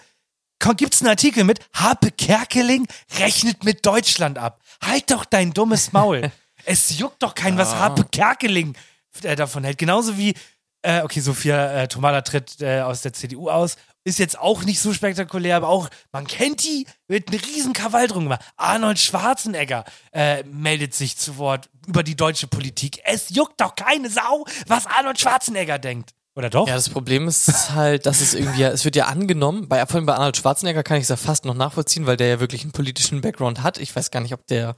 gibt 0.76 0.94
es 0.94 1.00
einen 1.00 1.10
Artikel 1.10 1.44
mit 1.44 1.60
Harpe 1.72 2.10
Kerkeling 2.10 2.86
rechnet 3.18 3.64
mit 3.64 3.86
Deutschland 3.86 4.38
ab. 4.38 4.60
Halt 4.82 5.10
doch 5.10 5.24
dein 5.24 5.52
dummes 5.52 5.92
Maul. 5.92 6.30
es 6.64 6.98
juckt 6.98 7.22
doch 7.22 7.34
keinen, 7.34 7.58
was 7.58 7.74
Harpe 7.74 8.04
Kerkeling 8.04 8.74
äh, 9.22 9.36
davon 9.36 9.64
hält. 9.64 9.78
Genauso 9.78 10.18
wie, 10.18 10.34
äh, 10.82 11.02
okay, 11.02 11.20
Sophia 11.20 11.82
äh, 11.82 11.88
Tomala 11.88 12.22
tritt 12.22 12.60
äh, 12.60 12.80
aus 12.80 13.02
der 13.02 13.12
CDU 13.12 13.48
aus. 13.48 13.76
Ist 14.08 14.18
jetzt 14.18 14.38
auch 14.38 14.64
nicht 14.64 14.80
so 14.80 14.94
spektakulär, 14.94 15.56
aber 15.56 15.68
auch, 15.68 15.90
man 16.12 16.26
kennt 16.26 16.64
die, 16.64 16.86
wird 17.08 17.28
eine 17.28 17.42
riesen 17.42 17.74
drum 17.74 18.24
gemacht. 18.24 18.40
Arnold 18.56 18.98
Schwarzenegger 18.98 19.84
äh, 20.12 20.42
meldet 20.44 20.94
sich 20.94 21.18
zu 21.18 21.36
Wort 21.36 21.68
über 21.86 22.02
die 22.02 22.16
deutsche 22.16 22.46
Politik. 22.46 23.02
Es 23.04 23.28
juckt 23.28 23.60
doch 23.60 23.74
keine 23.74 24.08
Sau, 24.08 24.46
was 24.66 24.86
Arnold 24.86 25.20
Schwarzenegger 25.20 25.78
denkt. 25.78 26.14
Oder 26.34 26.48
doch? 26.48 26.66
Ja, 26.66 26.74
das 26.74 26.88
Problem 26.88 27.28
ist 27.28 27.72
halt, 27.72 28.06
dass 28.06 28.22
es 28.22 28.32
irgendwie, 28.32 28.62
es 28.62 28.86
wird 28.86 28.96
ja 28.96 29.08
angenommen, 29.08 29.68
bei, 29.68 29.84
vor 29.84 29.96
allem 29.96 30.06
bei 30.06 30.14
Arnold 30.14 30.38
Schwarzenegger 30.38 30.82
kann 30.82 30.96
ich 30.96 31.02
es 31.02 31.08
ja 31.10 31.16
fast 31.16 31.44
noch 31.44 31.54
nachvollziehen, 31.54 32.06
weil 32.06 32.16
der 32.16 32.28
ja 32.28 32.40
wirklich 32.40 32.62
einen 32.62 32.72
politischen 32.72 33.20
Background 33.20 33.62
hat. 33.62 33.76
Ich 33.76 33.94
weiß 33.94 34.10
gar 34.10 34.20
nicht, 34.20 34.32
ob 34.32 34.46
der, 34.46 34.74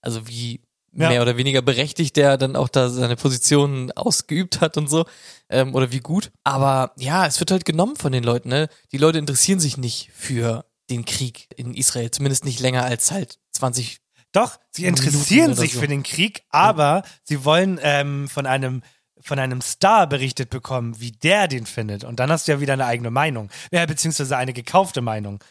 also 0.00 0.26
wie 0.26 0.60
Ja. 0.94 1.08
mehr 1.08 1.22
oder 1.22 1.36
weniger 1.38 1.62
berechtigt 1.62 2.16
der 2.16 2.36
dann 2.36 2.54
auch 2.54 2.68
da 2.68 2.90
seine 2.90 3.16
Position 3.16 3.90
ausgeübt 3.92 4.60
hat 4.60 4.76
und 4.76 4.88
so. 4.88 5.06
Ähm, 5.48 5.74
oder 5.74 5.90
wie 5.90 6.00
gut. 6.00 6.30
Aber 6.44 6.92
ja, 6.98 7.26
es 7.26 7.40
wird 7.40 7.50
halt 7.50 7.64
genommen 7.64 7.96
von 7.96 8.12
den 8.12 8.24
Leuten, 8.24 8.48
ne? 8.50 8.68
Die 8.92 8.98
Leute 8.98 9.18
interessieren 9.18 9.58
sich 9.60 9.76
nicht 9.78 10.10
für 10.14 10.64
den 10.90 11.04
Krieg 11.06 11.48
in 11.56 11.72
Israel, 11.74 12.10
zumindest 12.10 12.44
nicht 12.44 12.60
länger 12.60 12.84
als 12.84 13.10
halt 13.10 13.38
20 13.52 14.00
Doch, 14.32 14.58
sie 14.70 14.84
interessieren 14.84 15.54
sich 15.54 15.72
so. 15.74 15.80
für 15.80 15.88
den 15.88 16.02
Krieg, 16.02 16.42
aber 16.50 17.02
sie 17.22 17.44
wollen 17.44 17.78
ähm, 17.82 18.28
von 18.28 18.44
einem 18.46 18.82
von 19.24 19.38
einem 19.38 19.60
Star 19.60 20.08
berichtet 20.08 20.50
bekommen, 20.50 20.98
wie 21.00 21.12
der 21.12 21.46
den 21.46 21.64
findet. 21.64 22.02
Und 22.02 22.18
dann 22.18 22.30
hast 22.32 22.48
du 22.48 22.52
ja 22.52 22.60
wieder 22.60 22.72
eine 22.72 22.86
eigene 22.86 23.10
Meinung. 23.12 23.50
Ja, 23.70 23.86
beziehungsweise 23.86 24.36
eine 24.36 24.52
gekaufte 24.52 25.00
Meinung. 25.00 25.42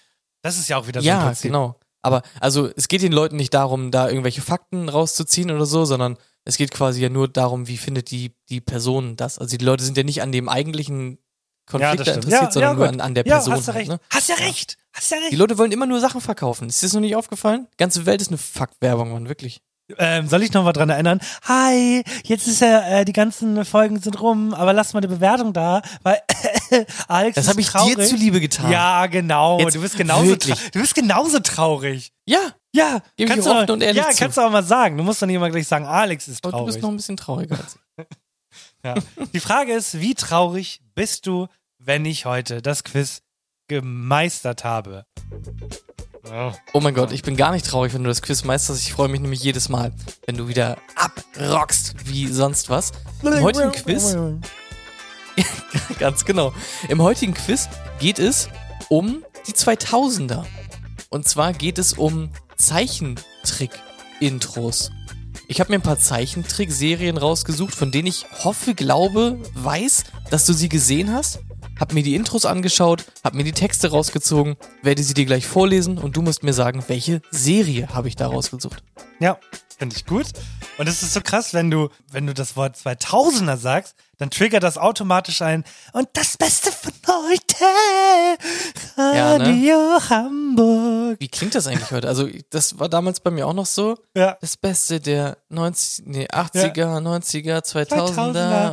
Das 0.41 0.57
ist 0.57 0.67
ja 0.67 0.77
auch 0.77 0.87
wieder 0.87 1.01
so 1.01 1.09
ein 1.09 1.15
Ja, 1.17 1.25
Prinzip. 1.25 1.49
genau. 1.51 1.79
Aber 2.01 2.21
also 2.39 2.69
es 2.75 2.87
geht 2.87 3.01
den 3.01 3.11
Leuten 3.11 3.35
nicht 3.35 3.53
darum, 3.53 3.91
da 3.91 4.07
irgendwelche 4.09 4.41
Fakten 4.41 4.89
rauszuziehen 4.89 5.51
oder 5.51 5.65
so, 5.65 5.85
sondern 5.85 6.17
es 6.45 6.57
geht 6.57 6.71
quasi 6.71 7.01
ja 7.01 7.09
nur 7.09 7.27
darum, 7.27 7.67
wie 7.67 7.77
findet 7.77 8.09
die, 8.11 8.33
die 8.49 8.61
Person 8.61 9.15
das. 9.15 9.37
Also 9.37 9.55
die 9.57 9.63
Leute 9.63 9.83
sind 9.83 9.97
ja 9.97 10.03
nicht 10.03 10.21
an 10.21 10.31
dem 10.31 10.49
eigentlichen 10.49 11.19
Konflikt 11.67 12.01
stimmt. 12.01 12.17
interessiert, 12.25 12.41
Ja, 12.43 12.51
sondern 12.51 12.71
ja, 12.71 12.77
nur 12.77 12.87
an, 12.89 13.01
an 13.01 13.13
der 13.15 13.25
Ja, 13.27 13.35
Person. 13.35 13.53
hast 13.53 13.67
du 13.67 13.73
halt, 13.73 13.79
recht. 13.81 13.89
ne? 13.91 13.99
Hast 14.09 14.29
ja 14.29 14.35
recht. 14.35 14.77
Hast 14.93 15.11
ja 15.11 15.17
Die 15.17 15.23
recht. 15.25 15.37
Leute 15.37 15.57
wollen 15.57 15.71
immer 15.71 15.85
nur 15.85 15.99
Sachen 15.99 16.19
verkaufen. 16.19 16.67
Ist 16.69 16.81
dir 16.81 16.87
das 16.87 16.93
noch 16.93 17.01
nicht 17.01 17.15
aufgefallen? 17.15 17.67
Die 17.73 17.77
ganze 17.77 18.05
Welt 18.07 18.21
ist 18.21 18.29
eine 18.29 18.37
Fuck-Werbung, 18.39 19.11
Mann, 19.13 19.29
wirklich. 19.29 19.61
Ähm, 19.97 20.27
soll 20.27 20.43
ich 20.43 20.53
noch 20.53 20.63
mal 20.63 20.73
dran 20.73 20.89
erinnern? 20.89 21.19
Hi, 21.47 22.03
jetzt 22.25 22.47
ist 22.47 22.61
ja, 22.61 22.81
äh, 22.99 23.05
die 23.05 23.13
ganzen 23.13 23.63
Folgen 23.65 23.99
sind 23.99 24.19
rum, 24.21 24.53
aber 24.53 24.73
lass 24.73 24.93
mal 24.93 24.99
eine 24.99 25.07
Bewertung 25.07 25.53
da, 25.53 25.81
weil 26.03 26.19
Alex 27.07 27.35
Das 27.35 27.47
habe 27.47 27.61
ich 27.61 27.67
traurig. 27.67 27.95
dir 27.95 28.05
zuliebe 28.05 28.39
getan. 28.39 28.71
Ja, 28.71 29.05
genau. 29.07 29.59
Jetzt 29.59 29.75
du 29.75 29.81
bist 29.81 29.97
genauso 29.97 30.35
du 30.35 30.79
bist 30.79 30.95
genauso 30.95 31.39
traurig. 31.39 32.11
Ja, 32.25 32.39
Ja, 32.73 32.99
Geb 33.17 33.27
ich 33.27 33.27
kannst 33.27 33.47
offen 33.47 33.67
du, 33.67 33.73
und 33.73 33.81
ehrlich 33.83 34.03
ja, 34.03 34.09
zu. 34.09 34.17
kannst 34.19 34.37
du 34.37 34.41
auch 34.41 34.51
mal 34.51 34.63
sagen. 34.63 34.97
Du 34.97 35.03
musst 35.03 35.21
doch 35.21 35.27
nicht 35.27 35.35
immer 35.35 35.49
gleich 35.49 35.67
sagen, 35.67 35.85
Alex 35.85 36.27
ist 36.27 36.43
aber 36.43 36.51
du 36.51 36.57
traurig. 36.57 36.73
bist 36.75 36.83
noch 36.83 36.89
ein 36.89 36.95
bisschen 36.97 37.17
trauriger 37.17 37.57
als 37.57 37.75
ich. 37.97 38.05
Ja. 38.83 38.95
Die 39.33 39.39
Frage 39.39 39.73
ist, 39.73 39.99
wie 39.99 40.15
traurig 40.15 40.81
bist 40.95 41.27
du, 41.27 41.47
wenn 41.77 42.03
ich 42.03 42.25
heute 42.25 42.63
das 42.63 42.83
Quiz 42.83 43.21
gemeistert 43.67 44.63
habe? 44.63 45.05
Oh. 46.73 46.79
Mein 46.79 46.93
Gott, 46.93 47.11
ich 47.11 47.23
bin 47.23 47.35
gar 47.35 47.51
nicht 47.51 47.65
traurig, 47.65 47.93
wenn 47.93 48.03
du 48.03 48.09
das 48.09 48.21
Quiz 48.21 48.43
meisterst. 48.43 48.81
Ich 48.81 48.93
freue 48.93 49.07
mich 49.07 49.21
nämlich 49.21 49.43
jedes 49.43 49.69
Mal, 49.69 49.91
wenn 50.25 50.37
du 50.37 50.47
wieder 50.47 50.77
abrockst 50.95 52.07
wie 52.07 52.27
sonst 52.27 52.69
was. 52.69 52.91
Im 53.23 53.41
heutigen 53.41 53.71
Quiz 53.71 54.15
Ganz 55.99 56.25
genau. 56.25 56.53
Im 56.89 57.01
heutigen 57.01 57.33
Quiz 57.33 57.69
geht 57.99 58.19
es 58.19 58.49
um 58.89 59.23
die 59.47 59.53
2000er. 59.53 60.43
Und 61.09 61.27
zwar 61.27 61.53
geht 61.53 61.79
es 61.79 61.93
um 61.93 62.29
Zeichentrick-Intros. 62.57 64.91
Ich 65.47 65.59
habe 65.59 65.71
mir 65.71 65.79
ein 65.79 65.81
paar 65.81 65.97
Zeichentrick-Serien 65.99 67.17
rausgesucht, 67.17 67.73
von 67.75 67.91
denen 67.91 68.07
ich 68.07 68.25
hoffe, 68.43 68.75
glaube, 68.75 69.39
weiß, 69.55 70.03
dass 70.29 70.45
du 70.45 70.53
sie 70.53 70.69
gesehen 70.69 71.11
hast. 71.13 71.39
Hab 71.81 71.93
mir 71.93 72.03
die 72.03 72.13
Intros 72.13 72.45
angeschaut, 72.45 73.05
hab 73.23 73.33
mir 73.33 73.43
die 73.43 73.53
Texte 73.53 73.89
rausgezogen, 73.89 74.55
werde 74.83 75.01
sie 75.01 75.15
dir 75.15 75.25
gleich 75.25 75.47
vorlesen 75.47 75.97
und 75.97 76.15
du 76.15 76.21
musst 76.21 76.43
mir 76.43 76.53
sagen, 76.53 76.83
welche 76.87 77.23
Serie 77.31 77.87
habe 77.89 78.07
ich 78.07 78.15
da 78.15 78.27
rausgesucht. 78.27 78.83
Ja, 79.19 79.39
finde 79.81 79.95
ich 79.95 80.05
gut. 80.05 80.27
Und 80.77 80.87
es 80.87 81.01
ist 81.01 81.13
so 81.13 81.21
krass, 81.21 81.55
wenn 81.55 81.71
du, 81.71 81.89
wenn 82.11 82.27
du 82.27 82.35
das 82.35 82.55
Wort 82.55 82.75
2000er 82.75 83.57
sagst, 83.57 83.95
dann 84.19 84.29
triggert 84.29 84.61
das 84.61 84.77
automatisch 84.77 85.41
ein. 85.41 85.63
Und 85.91 86.07
das 86.13 86.37
Beste 86.37 86.71
von 86.71 86.91
heute, 87.07 87.55
Ja, 88.95 89.39
ne? 89.39 89.45
Radio 89.45 89.99
Hamburg. 90.07 91.17
Wie 91.19 91.27
klingt 91.27 91.55
das 91.55 91.65
eigentlich 91.65 91.89
heute? 91.89 92.07
Also, 92.07 92.27
das 92.51 92.77
war 92.77 92.89
damals 92.89 93.21
bei 93.21 93.31
mir 93.31 93.47
auch 93.47 93.53
noch 93.55 93.65
so. 93.65 93.97
Ja, 94.15 94.37
Das 94.39 94.55
Beste 94.55 94.99
der 94.99 95.37
90, 95.49 96.05
nee, 96.05 96.27
80er, 96.27 96.99
90er, 97.01 97.61
2000er 97.65 98.13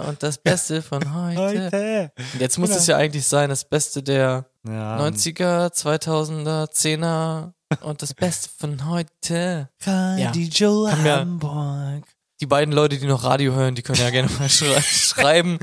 2000er. 0.03 0.09
und 0.09 0.23
das 0.23 0.37
Beste 0.37 0.83
von 0.83 1.15
heute. 1.15 1.65
heute. 1.65 2.13
Und 2.35 2.41
jetzt 2.43 2.59
muss 2.59 2.69
Genau. 2.69 2.81
es 2.81 2.87
ja 2.87 2.99
eigentlich 2.99 3.27
sein, 3.27 3.49
das 3.49 3.65
Beste 3.65 4.03
der 4.03 4.45
Ja. 4.67 4.99
90er, 4.99 5.73
2000er, 5.73 6.71
10er 6.71 7.53
und 7.83 8.03
das 8.03 8.15
Beste 8.15 8.49
von 8.59 8.89
heute. 8.89 9.69
Radio 9.85 10.91
Haben 10.91 11.05
wir- 11.05 11.17
Hamburg. 11.17 12.05
Die 12.41 12.47
beiden 12.47 12.73
Leute, 12.73 12.97
die 12.99 13.07
noch 13.07 13.25
Radio 13.25 13.53
hören, 13.53 13.75
die 13.75 13.83
können 13.83 13.99
ja 13.99 14.11
gerne 14.11 14.29
mal 14.39 14.49
schrei 14.49 14.81
schreiben, 14.81 15.59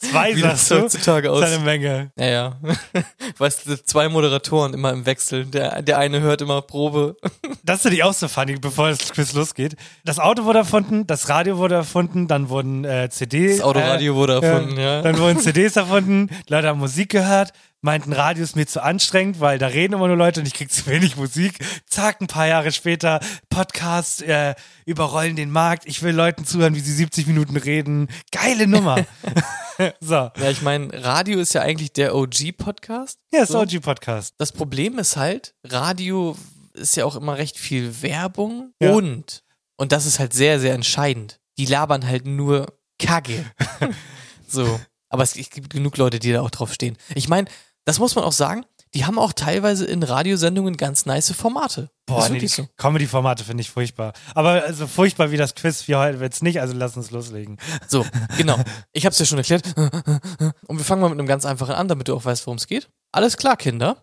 zwei 0.00 0.34
wie 0.34 0.42
das 0.42 0.66
sagst 0.66 0.70
du? 0.72 0.74
heutzutage 0.82 1.28
Das 1.28 1.50
ist 1.50 1.54
eine. 1.54 1.64
Menge. 1.64 2.10
Ja, 2.18 2.26
ja. 2.26 2.58
Weißt 3.38 3.64
du, 3.68 3.76
zwei 3.84 4.08
Moderatoren 4.08 4.74
immer 4.74 4.90
im 4.90 5.06
Wechsel. 5.06 5.44
Der, 5.46 5.82
der 5.82 5.98
eine 5.98 6.20
hört 6.20 6.42
immer 6.42 6.62
Probe. 6.62 7.16
Das 7.62 7.80
finde 7.80 7.96
ich 7.96 8.02
auch 8.04 8.12
so 8.12 8.28
funny, 8.28 8.56
bevor 8.56 8.90
das 8.90 9.10
Quiz 9.12 9.32
losgeht. 9.32 9.74
Das 10.04 10.18
Auto 10.18 10.44
wurde 10.44 10.58
erfunden, 10.58 11.06
das 11.06 11.30
Radio 11.30 11.56
wurde 11.56 11.76
erfunden, 11.76 12.28
dann 12.28 12.50
wurden 12.50 12.84
äh, 12.84 13.08
CDs. 13.08 13.56
Das 13.58 13.64
Autoradio 13.64 14.16
wurde 14.16 14.34
erfunden, 14.42 14.78
ja. 14.78 15.00
Dann 15.00 15.16
wurden 15.18 15.38
CDs 15.40 15.74
erfunden, 15.76 16.28
Leute 16.48 16.68
haben 16.68 16.78
Musik 16.80 17.08
gehört, 17.10 17.52
meinten, 17.84 18.12
Radio 18.12 18.42
ist 18.42 18.56
mir 18.56 18.66
zu 18.66 18.82
anstrengend, 18.82 19.38
weil 19.40 19.58
da 19.58 19.68
reden 19.68 19.94
immer 19.94 20.08
nur 20.08 20.16
Leute 20.16 20.40
und 20.40 20.46
ich 20.46 20.54
krieg 20.54 20.72
zu 20.72 20.86
wenig 20.86 21.16
Musik. 21.16 21.58
Zack, 21.86 22.20
ein 22.20 22.26
paar 22.26 22.46
Jahre 22.46 22.72
später, 22.72 23.20
Podcasts 23.50 24.20
äh, 24.22 24.54
überrollen 24.86 25.36
den 25.36 25.50
Markt. 25.50 25.86
Ich 25.86 26.02
will 26.02 26.14
Leuten 26.14 26.44
zuhören, 26.44 26.74
wie 26.74 26.80
sie 26.80 26.92
70 26.92 27.26
Minuten 27.26 27.56
reden. 27.56 28.08
Geile 28.32 28.66
Nummer. 28.66 29.04
so. 30.00 30.14
Ja, 30.14 30.50
ich 30.50 30.62
meine, 30.62 31.04
Radio 31.04 31.38
ist 31.38 31.52
ja 31.54 31.60
eigentlich 31.62 31.92
der 31.92 32.14
OG-Podcast. 32.14 33.18
Ja, 33.32 33.42
ist 33.42 33.52
So. 33.52 33.60
OG-Podcast. 33.60 34.34
Das 34.38 34.52
Problem 34.52 34.98
ist 34.98 35.16
halt, 35.16 35.54
Radio 35.64 36.36
ist 36.72 36.96
ja 36.96 37.04
auch 37.04 37.16
immer 37.16 37.36
recht 37.38 37.58
viel 37.58 38.02
Werbung 38.02 38.72
Ja. 38.80 38.92
und, 38.92 39.42
und 39.76 39.92
das 39.92 40.06
ist 40.06 40.18
halt 40.18 40.32
sehr, 40.32 40.58
sehr 40.58 40.74
entscheidend. 40.74 41.38
Die 41.58 41.66
labern 41.66 42.06
halt 42.06 42.26
nur 42.26 42.78
Kacke. 42.98 43.44
so. 44.48 44.80
Aber 45.10 45.22
es 45.22 45.34
gibt 45.34 45.70
genug 45.70 45.96
Leute, 45.96 46.18
die 46.18 46.32
da 46.32 46.40
auch 46.40 46.50
drauf 46.50 46.72
stehen. 46.72 46.96
Ich 47.14 47.28
meine, 47.28 47.48
das 47.84 47.98
muss 47.98 48.14
man 48.14 48.24
auch 48.24 48.32
sagen, 48.32 48.64
die 48.94 49.04
haben 49.04 49.18
auch 49.18 49.32
teilweise 49.32 49.84
in 49.86 50.02
Radiosendungen 50.04 50.76
ganz 50.76 51.04
nice 51.04 51.32
Formate. 51.32 51.90
Boah, 52.06 52.28
nee, 52.28 52.38
die 52.38 52.46
so. 52.46 52.68
Comedy-Formate 52.76 53.42
finde 53.42 53.62
ich 53.62 53.70
furchtbar. 53.70 54.12
Aber 54.34 54.62
also 54.62 54.86
furchtbar 54.86 55.32
wie 55.32 55.36
das 55.36 55.56
Quiz 55.56 55.82
für 55.82 55.98
heute 55.98 56.20
wird's 56.20 56.42
nicht, 56.42 56.60
also 56.60 56.74
lass 56.76 56.96
uns 56.96 57.10
loslegen. 57.10 57.58
So, 57.88 58.06
genau. 58.36 58.56
Ich 58.92 59.04
habe 59.04 59.12
es 59.12 59.18
ja 59.18 59.26
schon 59.26 59.38
erklärt. 59.38 59.64
Und 59.76 60.78
wir 60.78 60.84
fangen 60.84 61.02
mal 61.02 61.08
mit 61.08 61.18
einem 61.18 61.26
ganz 61.26 61.44
einfachen 61.44 61.74
an, 61.74 61.88
damit 61.88 62.06
du 62.06 62.14
auch 62.14 62.24
weißt, 62.24 62.46
worum 62.46 62.58
es 62.58 62.68
geht. 62.68 62.88
Alles 63.10 63.36
klar, 63.36 63.56
Kinder. 63.56 63.96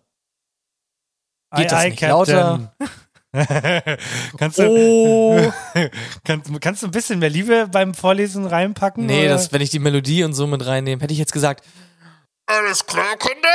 Geht 1.56 1.72
das 1.72 1.84
nicht 1.86 2.02
lauter? 2.02 2.74
kannst, 4.38 4.60
du, 4.60 4.68
Oh. 4.68 5.54
kannst, 6.26 6.52
kannst 6.62 6.84
du 6.84 6.88
ein 6.88 6.92
bisschen 6.92 7.20
mehr 7.20 7.30
Liebe 7.30 7.70
beim 7.72 7.94
Vorlesen 7.94 8.46
reinpacken? 8.46 9.06
Nee, 9.06 9.22
oder? 9.26 9.36
das, 9.36 9.54
wenn 9.54 9.62
ich 9.62 9.70
die 9.70 9.80
Melodie 9.80 10.26
und 10.26 10.34
so 10.34 10.48
mit 10.48 10.66
reinnehme, 10.66 11.02
hätte 11.02 11.14
ich 11.14 11.20
jetzt 11.20 11.32
gesagt, 11.32 11.64
Alles 12.46 12.86
klar, 12.86 13.16
Kinder? 13.18 13.48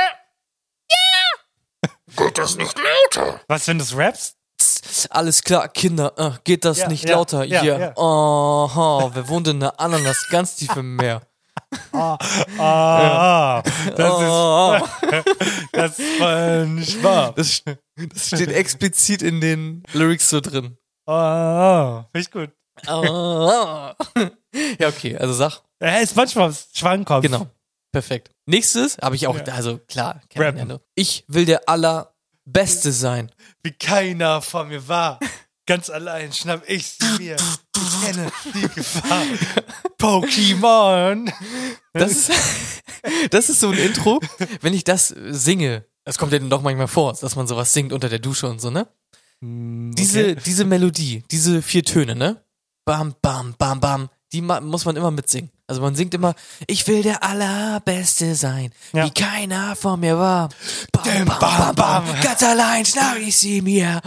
Geht 2.17 2.39
das 2.39 2.57
nicht 2.57 2.77
lauter? 2.79 3.41
Was, 3.49 3.67
wenn 3.69 3.79
du 3.79 3.85
es 3.85 3.97
rappst? 3.97 4.37
"Tss, 4.59 5.07
alles 5.11 5.43
klar, 5.43 5.69
Kinder, 5.69 6.13
äh, 6.17 6.31
geht 6.45 6.65
das 6.65 6.79
Ja, 6.79 6.89
nicht 6.89 7.09
ja, 7.09 7.17
lauter? 7.17 7.45
ja, 7.45 7.63
Yeah. 7.63 7.79
ja. 7.81 7.97
Aha, 7.97 9.11
wer 9.13 9.29
wohnt 9.29 9.49
in 9.49 9.61
der 9.61 9.79
Ananas 9.79 10.27
ganz 10.31 10.57
tief 10.57 10.75
im 10.77 10.97
Meer? 10.97 11.23
Ah, 11.93 13.63
das 13.97 14.13
Oh, 14.15 14.77
ist 14.77 15.63
das 15.73 15.99
ist 15.99 16.93
SpongeBob. 16.93 17.37
das, 17.37 17.63
das 17.97 18.27
steht 18.27 18.51
explizit 18.53 19.23
in 19.23 19.41
den 19.41 19.83
Lyrics 19.93 20.29
so 20.31 20.41
drin. 20.41 20.77
Oh, 21.07 22.03
finde 22.13 22.21
ich 22.21 22.31
gut. 22.31 22.51
Ah. 22.87 23.95
ja, 24.79 24.89
okay, 24.89 25.17
also 25.17 25.33
sag, 25.35 25.63
Hey, 25.81 26.07
SpongeBobs 26.07 26.69
Schwankopf. 26.75 27.23
genau, 27.23 27.47
perfekt. 27.93 28.31
Nächstes 28.47 28.97
habe 29.03 29.17
ich 29.17 29.27
auch, 29.27 29.37
Ja. 29.37 29.55
also 29.55 29.79
klar, 29.79 30.23
ja 30.35 30.79
ich 30.95 31.25
will 31.29 31.45
der 31.45 31.69
allerbeste 31.69 32.93
sein. 32.93 33.31
Wie 33.63 33.73
keiner 33.73 34.41
vor 34.41 34.65
mir 34.65 34.87
war. 34.89 35.19
Ganz 35.67 35.91
allein 35.91 36.33
schnapp 36.33 36.63
ich 36.69 36.87
sie 36.87 37.19
mir. 37.19 37.37
Ich 37.77 38.05
kenne 38.05 38.31
die 38.55 38.69
Gefahr. 38.69 39.23
Pokémon. 39.99 41.29
Das 41.93 42.13
ist, 42.13 42.33
das 43.31 43.49
ist 43.51 43.61
so 43.61 43.71
ein 43.71 43.79
Intro, 43.79 44.21
wenn 44.61 44.75
ich 44.75 44.85
das 44.85 45.09
singe. 45.09 45.85
Das 46.05 46.19
kommt 46.19 46.33
ja 46.33 46.39
dann 46.39 46.51
doch 46.51 46.63
manchmal 46.63 46.87
vor, 46.87 47.15
dass 47.15 47.35
man 47.35 47.49
sowas 47.49 47.73
singt 47.73 47.93
unter 47.93 48.09
der 48.09 48.21
Dusche 48.21 48.47
und 48.49 48.61
so, 48.61 48.71
ne? 48.71 48.87
Diese, 49.41 50.37
diese 50.37 50.65
Melodie, 50.65 51.25
diese 51.31 51.63
vier 51.63 51.83
Töne, 51.85 52.15
ne? 52.15 52.45
Bam, 52.85 53.17
bam, 53.21 53.55
bam, 53.59 53.81
bam. 53.81 54.09
Die 54.33 54.43
muss 54.43 54.85
man 54.85 54.97
immer 54.97 55.11
mitsingen. 55.11 55.51
Also 55.69 55.81
man 55.81 55.95
singt 55.95 56.13
immer, 56.15 56.35
ich 56.67 56.87
will 56.89 57.03
der 57.03 57.23
Allerbeste 57.23 58.35
sein, 58.35 58.71
Ja. 58.93 59.05
wie 59.07 59.11
keiner 59.11 59.77
vor 59.77 59.97
mir 59.97 60.19
war. 60.19 60.49
Bam, 60.93 61.25
bam, 61.25 61.39
bam, 61.39 61.75
bam, 61.75 61.75
bam, 62.07 62.21
ganz 62.23 62.43
allein 62.43 62.85
schnapp 62.85 63.17
ich 63.19 63.37
sie 63.37 63.63
mir. 63.63 64.01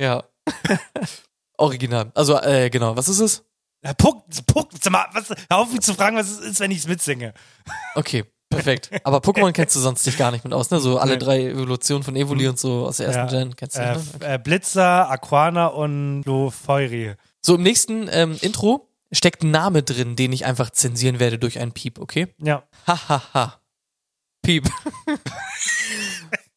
Ja. 0.00 0.22
Original. 1.58 2.10
Also, 2.14 2.38
äh, 2.40 2.70
genau. 2.70 2.96
Was 2.96 3.08
ist 3.08 3.20
es? 3.20 3.44
Ja, 3.84 3.92
Puck, 3.94 4.24
Puck, 4.46 4.68
mal, 4.90 5.06
was, 5.12 5.28
hör 5.28 5.58
auf 5.58 5.70
mich 5.70 5.80
zu 5.82 5.94
fragen, 5.94 6.16
was 6.16 6.30
es 6.30 6.38
ist, 6.40 6.60
wenn 6.60 6.70
ich 6.70 6.78
es 6.78 6.88
mitsinge. 6.88 7.34
Okay, 7.94 8.24
perfekt. 8.48 8.90
Aber 9.04 9.18
Pokémon 9.18 9.52
kennst 9.52 9.76
du 9.76 9.80
sonst 9.80 10.06
dich 10.06 10.16
gar 10.16 10.30
nicht 10.30 10.42
mit 10.44 10.54
aus, 10.54 10.70
ne? 10.70 10.80
So 10.80 10.98
alle 10.98 11.18
drei 11.18 11.44
Evolutionen 11.48 12.02
von 12.02 12.16
Evoli 12.16 12.48
und 12.48 12.58
so 12.58 12.86
aus 12.86 12.96
der 12.96 13.06
ersten 13.08 13.34
Ja. 13.34 13.42
Gen 13.44 13.56
kennst 13.56 13.76
du 13.76 13.80
Äh, 13.82 13.96
nicht, 13.96 14.20
ne? 14.20 14.26
f- 14.26 14.34
äh, 14.34 14.38
Blitzer, 14.38 15.10
Aquana 15.10 15.66
und 15.66 16.22
Lofeuri. 16.24 17.14
So, 17.44 17.56
im 17.56 17.62
nächsten 17.62 18.08
ähm, 18.10 18.38
Intro 18.40 18.88
steckt 19.12 19.42
ein 19.42 19.50
Name 19.50 19.82
drin, 19.82 20.16
den 20.16 20.32
ich 20.32 20.44
einfach 20.44 20.70
zensieren 20.70 21.20
werde 21.20 21.38
durch 21.38 21.58
einen 21.58 21.72
Piep, 21.72 21.98
okay? 21.98 22.28
Ja. 22.38 22.66
Hahaha. 22.86 23.08
Ha, 23.08 23.34
ha. 23.34 23.60
Piep. 24.42 24.68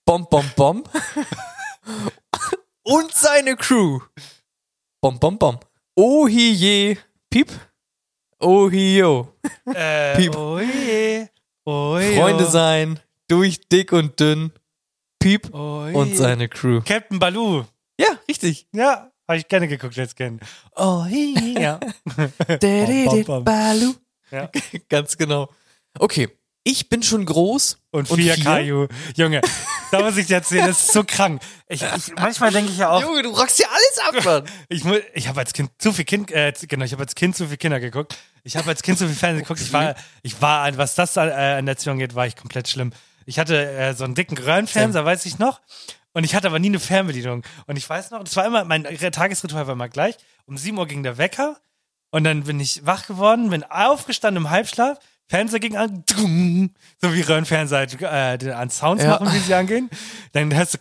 bom, 0.05 0.27
bom, 0.29 0.45
bom. 0.55 0.83
Und 2.83 3.13
seine 3.13 3.55
Crew. 3.55 3.99
Bom, 5.01 5.19
bom, 5.19 5.38
bom. 5.38 5.60
Oh 5.95 6.27
hi 6.27 6.51
je. 6.51 6.97
Piep. 7.29 7.49
Oh 8.39 8.69
hi 8.69 8.97
yo. 8.97 9.33
Äh, 9.65 10.15
Piep. 10.17 10.36
Oh 10.36 10.60
je. 10.60 11.27
Oh 11.65 11.97
je. 11.97 12.15
Freunde 12.15 12.45
sein. 12.45 12.99
Durch 13.27 13.60
dick 13.69 13.91
und 13.93 14.19
dünn. 14.19 14.51
Piep. 15.19 15.53
Oh 15.53 15.86
je. 15.88 15.93
Und 15.93 16.15
seine 16.15 16.49
Crew. 16.49 16.81
Captain 16.86 17.19
Baloo. 17.19 17.65
Ja, 17.99 18.19
richtig. 18.27 18.67
Ja, 18.73 19.12
habe 19.27 19.37
ich 19.37 19.47
gerne 19.47 19.67
geguckt 19.67 19.95
jetzt 19.95 20.15
kennen. 20.15 20.39
Oh 20.75 21.05
je. 21.09 21.59
Ja. 21.59 21.79
Dä-dä-dä, 22.47 23.23
bam. 23.23 23.43
Balu. 23.43 23.93
Ja. 24.31 24.49
Ganz 24.89 25.17
genau. 25.17 25.49
Okay. 25.99 26.29
Ich 26.63 26.89
bin 26.89 27.01
schon 27.01 27.25
groß. 27.25 27.79
Und 27.91 28.09
vier 28.09 28.33
vier? 28.33 28.43
Kaju. 28.43 28.87
Junge, 29.15 29.39
da 29.89 30.01
muss 30.01 30.17
ich 30.17 30.27
dir 30.27 30.35
erzählen, 30.35 30.67
das 30.67 30.83
ist 30.83 30.91
so 30.91 31.05
krank. 31.05 31.41
Ich, 31.69 31.81
ich, 31.81 32.13
manchmal 32.17 32.51
denke 32.51 32.69
ich 32.69 32.77
ja 32.77 32.89
auch, 32.89 33.01
Junge, 33.01 33.21
du 33.21 33.29
rockst 33.29 33.57
ja 33.59 33.67
alles 33.67 34.17
ab, 34.17 34.25
Mann. 34.25 34.43
ich, 34.67 34.83
ich 35.13 35.29
habe 35.29 35.39
als 35.39 35.53
Kind 35.53 35.71
zu 35.77 35.93
viel 35.93 36.03
Kind, 36.03 36.29
äh, 36.29 36.51
genau, 36.67 36.83
ich 36.83 36.91
habe 36.91 37.03
als 37.03 37.15
Kind 37.15 37.37
zu 37.37 37.47
viel 37.47 37.55
Kinder 37.55 37.79
geguckt. 37.79 38.17
Ich 38.43 38.57
habe 38.57 38.67
als 38.67 38.83
Kind 38.83 38.97
zu 38.97 39.07
viel 39.07 39.15
Fernsehen 39.15 39.43
geguckt. 39.43 39.61
Ich 39.61 39.71
war, 39.71 39.95
ich 40.23 40.41
war, 40.41 40.77
was 40.77 40.95
das 40.95 41.17
an, 41.17 41.29
äh, 41.29 41.31
an 41.31 41.67
Erziehung 41.69 41.99
geht, 41.99 42.15
war 42.15 42.27
ich 42.27 42.35
komplett 42.35 42.67
schlimm. 42.67 42.91
Ich 43.25 43.39
hatte 43.39 43.71
äh, 43.71 43.93
so 43.93 44.03
einen 44.03 44.15
dicken 44.15 44.37
Röhrenfernseher, 44.37 45.05
weiß 45.05 45.25
ich 45.25 45.39
noch. 45.39 45.61
Und 46.17 46.23
ich 46.23 46.34
hatte 46.34 46.47
aber 46.47 46.58
nie 46.58 46.69
eine 46.69 46.80
Fernbedienung. 46.80 47.43
Und 47.67 47.75
ich 47.75 47.88
weiß 47.88 48.10
noch, 48.10 48.23
das 48.23 48.36
war 48.36 48.43
immer, 48.43 48.63
mein 48.63 48.86
Tagesritual 48.86 49.67
war 49.67 49.73
immer 49.73 49.88
gleich. 49.88 50.17
Um 50.47 50.58
7 50.58 50.75
Uhr 50.75 50.88
ging 50.88 51.03
der 51.03 51.19
Wecker. 51.19 51.58
Und 52.10 52.23
dann 52.23 52.45
bin 52.45 52.60
ich 52.60 52.84
wach 52.88 53.06
geworden, 53.06 53.51
bin 53.51 53.63
aufgestanden 53.63 54.43
im 54.45 54.49
Halbschlaf. 54.49 54.97
Fernseher 55.27 55.60
ging 55.60 55.77
an, 55.77 56.03
so 56.99 57.13
wie 57.13 57.21
Röhrenfernseher 57.21 57.86
äh, 58.01 58.51
an 58.51 58.71
Sounds 58.71 59.03
Ja. 59.03 59.12
machen, 59.12 59.32
wie 59.32 59.38
sie 59.38 59.53
angehen. 59.53 59.91
Dann 60.32 60.51
hörst 60.56 60.73
du, 60.73 60.80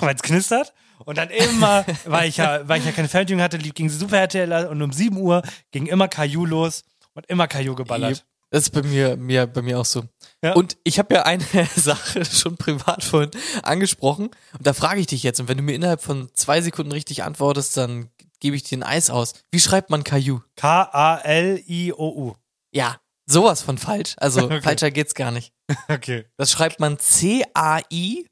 weil 0.00 0.14
es 0.14 0.22
knistert. 0.22 0.72
Und 1.04 1.18
dann 1.18 1.28
immer, 1.28 1.84
weil 2.06 2.30
ich 2.30 2.38
ja, 2.38 2.66
weil 2.66 2.78
ich 2.78 2.86
ja 2.86 2.92
keine 2.92 3.08
Fernbedienung 3.08 3.42
hatte, 3.42 3.58
ging 3.58 3.90
Super 3.90 4.16
RTL 4.16 4.66
und 4.66 4.80
um 4.80 4.92
7 4.92 5.14
Uhr 5.18 5.42
ging 5.72 5.84
immer 5.88 6.08
Caillou 6.08 6.46
los 6.46 6.84
und 7.12 7.26
immer 7.26 7.48
Caillou 7.48 7.74
geballert. 7.74 8.24
Das 8.50 8.64
ist 8.64 8.70
bei 8.70 8.82
mir, 8.82 9.16
mir, 9.16 9.46
bei 9.46 9.62
mir 9.62 9.78
auch 9.80 9.84
so. 9.84 10.04
Ja. 10.42 10.52
Und 10.52 10.76
ich 10.84 10.98
habe 10.98 11.14
ja 11.14 11.22
eine 11.24 11.44
Sache 11.76 12.24
schon 12.24 12.56
privat 12.56 13.02
vorhin 13.04 13.30
angesprochen. 13.62 14.30
Und 14.56 14.66
da 14.66 14.72
frage 14.74 15.00
ich 15.00 15.06
dich 15.08 15.22
jetzt, 15.22 15.40
und 15.40 15.48
wenn 15.48 15.56
du 15.56 15.62
mir 15.62 15.74
innerhalb 15.74 16.02
von 16.02 16.28
zwei 16.34 16.60
Sekunden 16.60 16.92
richtig 16.92 17.22
antwortest, 17.24 17.76
dann 17.76 18.10
gebe 18.40 18.56
ich 18.56 18.62
dir 18.62 18.78
ein 18.78 18.82
Eis 18.82 19.10
aus. 19.10 19.32
Wie 19.50 19.60
schreibt 19.60 19.90
man 19.90 20.04
Caillou? 20.04 20.40
K-A-L-I-O-U. 20.56 22.34
Ja, 22.72 23.00
sowas 23.26 23.62
von 23.62 23.78
falsch. 23.78 24.14
Also 24.18 24.42
Okay. 24.44 24.60
falscher 24.62 24.90
geht's 24.90 25.14
gar 25.14 25.30
nicht. 25.30 25.52
Okay. 25.88 26.26
Das 26.36 26.52
schreibt 26.52 26.78
man 26.78 26.98
C-A-I-L-L-O-U. 26.98 28.30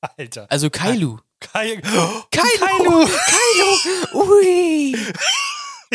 Alter. 0.16 0.46
Also 0.50 0.70
Kailu. 0.70 1.18
Kai 1.40 1.76
Kailu! 2.30 3.06
Kailu! 3.06 3.78
Ui! 4.14 4.96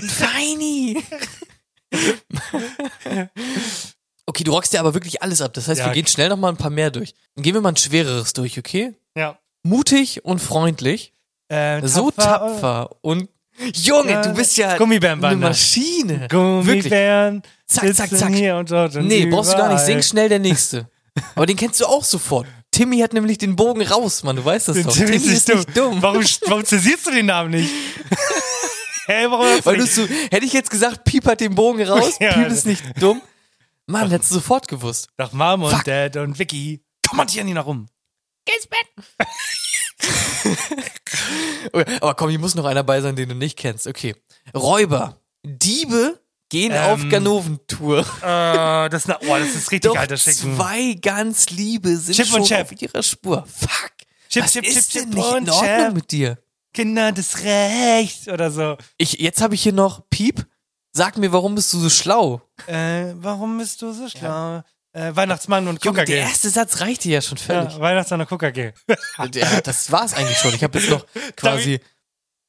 Feini! 0.08 1.04
Okay, 4.30 4.44
du 4.44 4.52
rockst 4.52 4.74
dir 4.74 4.82
aber 4.82 4.94
wirklich 4.94 5.22
alles 5.22 5.42
ab. 5.42 5.54
Das 5.54 5.70
heißt, 5.70 5.80
Ja. 5.80 5.86
wir 5.86 5.94
gehen 5.94 6.06
schnell 6.06 6.28
noch 6.28 6.36
mal 6.38 6.50
ein 6.50 6.58
paar 6.58 6.70
mehr 6.70 6.92
durch. 6.92 7.14
Dann 7.36 7.44
gehen 7.44 7.54
wir 7.54 7.62
mal 7.62 7.70
ein 7.70 7.78
schwereres 7.78 8.34
durch, 8.34 8.60
okay? 8.60 8.94
Ja. 9.16 9.40
Mutig 9.64 10.26
und 10.26 10.40
freundlich. 10.40 11.14
Äh, 11.48 11.88
so 11.88 12.12
tapfer 12.12 12.90
und 13.02 13.30
Junge, 13.74 14.22
du 14.22 14.34
bist 14.34 14.58
ja 14.58 14.76
eine. 14.76 15.36
Maschine. 15.38 16.28
Gummibären. 16.30 17.42
Zack, 17.66 17.96
zack, 17.96 18.10
zack. 18.10 18.34
Hier 18.36 18.58
und 18.58 18.70
dort 18.70 18.96
und 18.98 19.08
Nee, 19.08 19.26
brauchst 19.28 19.54
du 19.54 19.58
gar 19.58 19.72
nicht. 19.74 19.84
Sing 19.84 20.02
schnell 20.04 20.28
der 20.30 20.40
nächste. 20.40 20.90
Aber 21.34 21.46
den 21.46 21.56
kennst 21.56 21.80
du 21.80 21.86
auch 21.86 22.04
sofort. 22.04 22.48
Timmy 22.70 23.00
hat 23.00 23.14
nämlich 23.14 23.38
den 23.38 23.56
Bogen 23.56 23.82
raus, 23.82 24.24
Mann. 24.24 24.36
Du 24.36 24.44
weißt 24.46 24.68
das 24.68 24.76
Den 24.76 24.86
doch. 24.86 24.94
Timmy 24.94 25.20
Timmy 25.20 25.34
ist 25.34 25.48
nicht 25.48 25.76
dumm. 25.76 26.02
Warum, 26.02 26.24
warum 26.48 26.66
zensierst 26.66 27.08
du 27.08 27.12
den 27.12 27.28
Namen 27.28 27.52
nicht? 27.52 27.72
hey, 29.08 29.30
warum 29.32 29.46
hast 29.46 29.62
du 29.62 29.66
Weil 29.66 29.78
du 29.78 29.86
so, 29.88 30.06
hätte 30.06 30.46
ich 30.46 30.54
jetzt 30.54 30.70
gesagt, 30.70 31.04
Piep 31.04 31.26
hat 31.26 31.40
den 31.42 31.56
Bogen 31.56 31.82
raus, 31.88 32.16
Ja. 32.20 32.34
Piep 32.34 32.48
ist 32.48 32.66
nicht 32.66 32.84
dumm. 33.02 33.22
Mann, 33.88 34.10
hättest 34.12 34.32
du 34.32 34.36
sofort 34.36 34.68
gewusst. 34.68 35.08
Doch 35.18 35.32
Mom 35.34 35.64
und 35.64 35.72
Fuck. 35.72 35.86
Dad 35.86 36.18
und 36.18 36.38
Vicky 36.38 36.84
kommentieren 37.08 37.48
ihn 37.48 37.56
nach 37.56 37.66
rum. 37.66 37.88
Okay, 41.74 41.98
Aber 42.02 42.14
komm, 42.16 42.30
hier 42.30 42.40
muss 42.40 42.56
noch 42.56 42.66
einer 42.66 42.84
bei 42.84 43.02
sein, 43.02 43.16
den 43.16 43.30
du 43.30 43.36
nicht 43.36 43.58
kennst. 43.58 43.88
Okay. 43.88 44.16
Räuber. 44.56 45.20
Diebe 45.44 46.22
gehen 46.50 46.72
Ähm. 46.72 46.82
auf 46.84 47.02
Ganoventour. 47.10 48.00
Äh, 48.22 48.90
das, 48.90 49.08
oh, 49.10 49.38
das 49.38 49.50
ist 49.56 49.72
richtig 49.72 49.92
Doch 49.92 49.98
alter 49.98 50.18
Schicken. 50.18 50.56
zwei 50.56 50.94
ganz 51.02 51.50
Liebe 51.50 51.98
sind 51.98 52.16
Chip 52.16 52.34
und 52.34 52.48
schon 52.48 52.58
auf 52.62 52.72
ihrer 52.82 53.04
Spur. 53.04 53.46
Fuck. 53.48 53.92
Chip, 54.30 54.44
Was 54.44 54.54
Chip, 54.54 54.66
ist 54.66 54.92
Chip, 54.92 55.02
denn 55.02 55.12
Chip 55.12 55.16
nicht 55.16 55.28
in 55.38 55.50
Ordnung 55.50 55.60
Chap. 55.68 55.94
mit 55.94 56.12
dir? 56.12 56.38
Kinder 56.78 57.12
des 57.12 57.44
Rechts 57.44 58.28
oder 58.28 58.52
so. 58.52 58.78
Ich, 59.00 59.14
jetzt 59.14 59.42
habe 59.42 59.56
ich 59.56 59.64
hier 59.64 59.74
noch 59.74 60.08
Piep. 60.12 60.46
Sag 60.94 61.18
mir, 61.18 61.32
warum 61.32 61.56
bist 61.56 61.74
du 61.74 61.80
so 61.80 61.90
schlau? 61.90 62.42
Äh, 62.68 63.14
warum 63.16 63.58
bist 63.58 63.82
du 63.82 63.92
so 63.94 64.08
schlau? 64.08 64.62
Äh, 64.94 65.16
Weihnachtsmann 65.16 65.68
und 65.68 65.84
Junge, 65.84 66.06
der 66.06 66.06
KKG. 66.06 66.20
erste 66.20 66.50
Satz 66.52 66.80
reichte 66.80 67.10
ja 67.10 67.20
schon 67.22 67.40
völlig. 67.40 67.74
Ja, 67.74 67.80
Weihnachtsmann 67.80 68.22
und 68.22 68.28
KKG. 68.30 68.74
Ja, 69.34 69.62
das 69.62 69.92
war's 69.92 70.14
eigentlich 70.14 70.38
schon. 70.38 70.54
Ich 70.54 70.64
habe 70.64 70.78
jetzt 70.78 70.92
noch 70.92 71.06
quasi, 71.36 71.80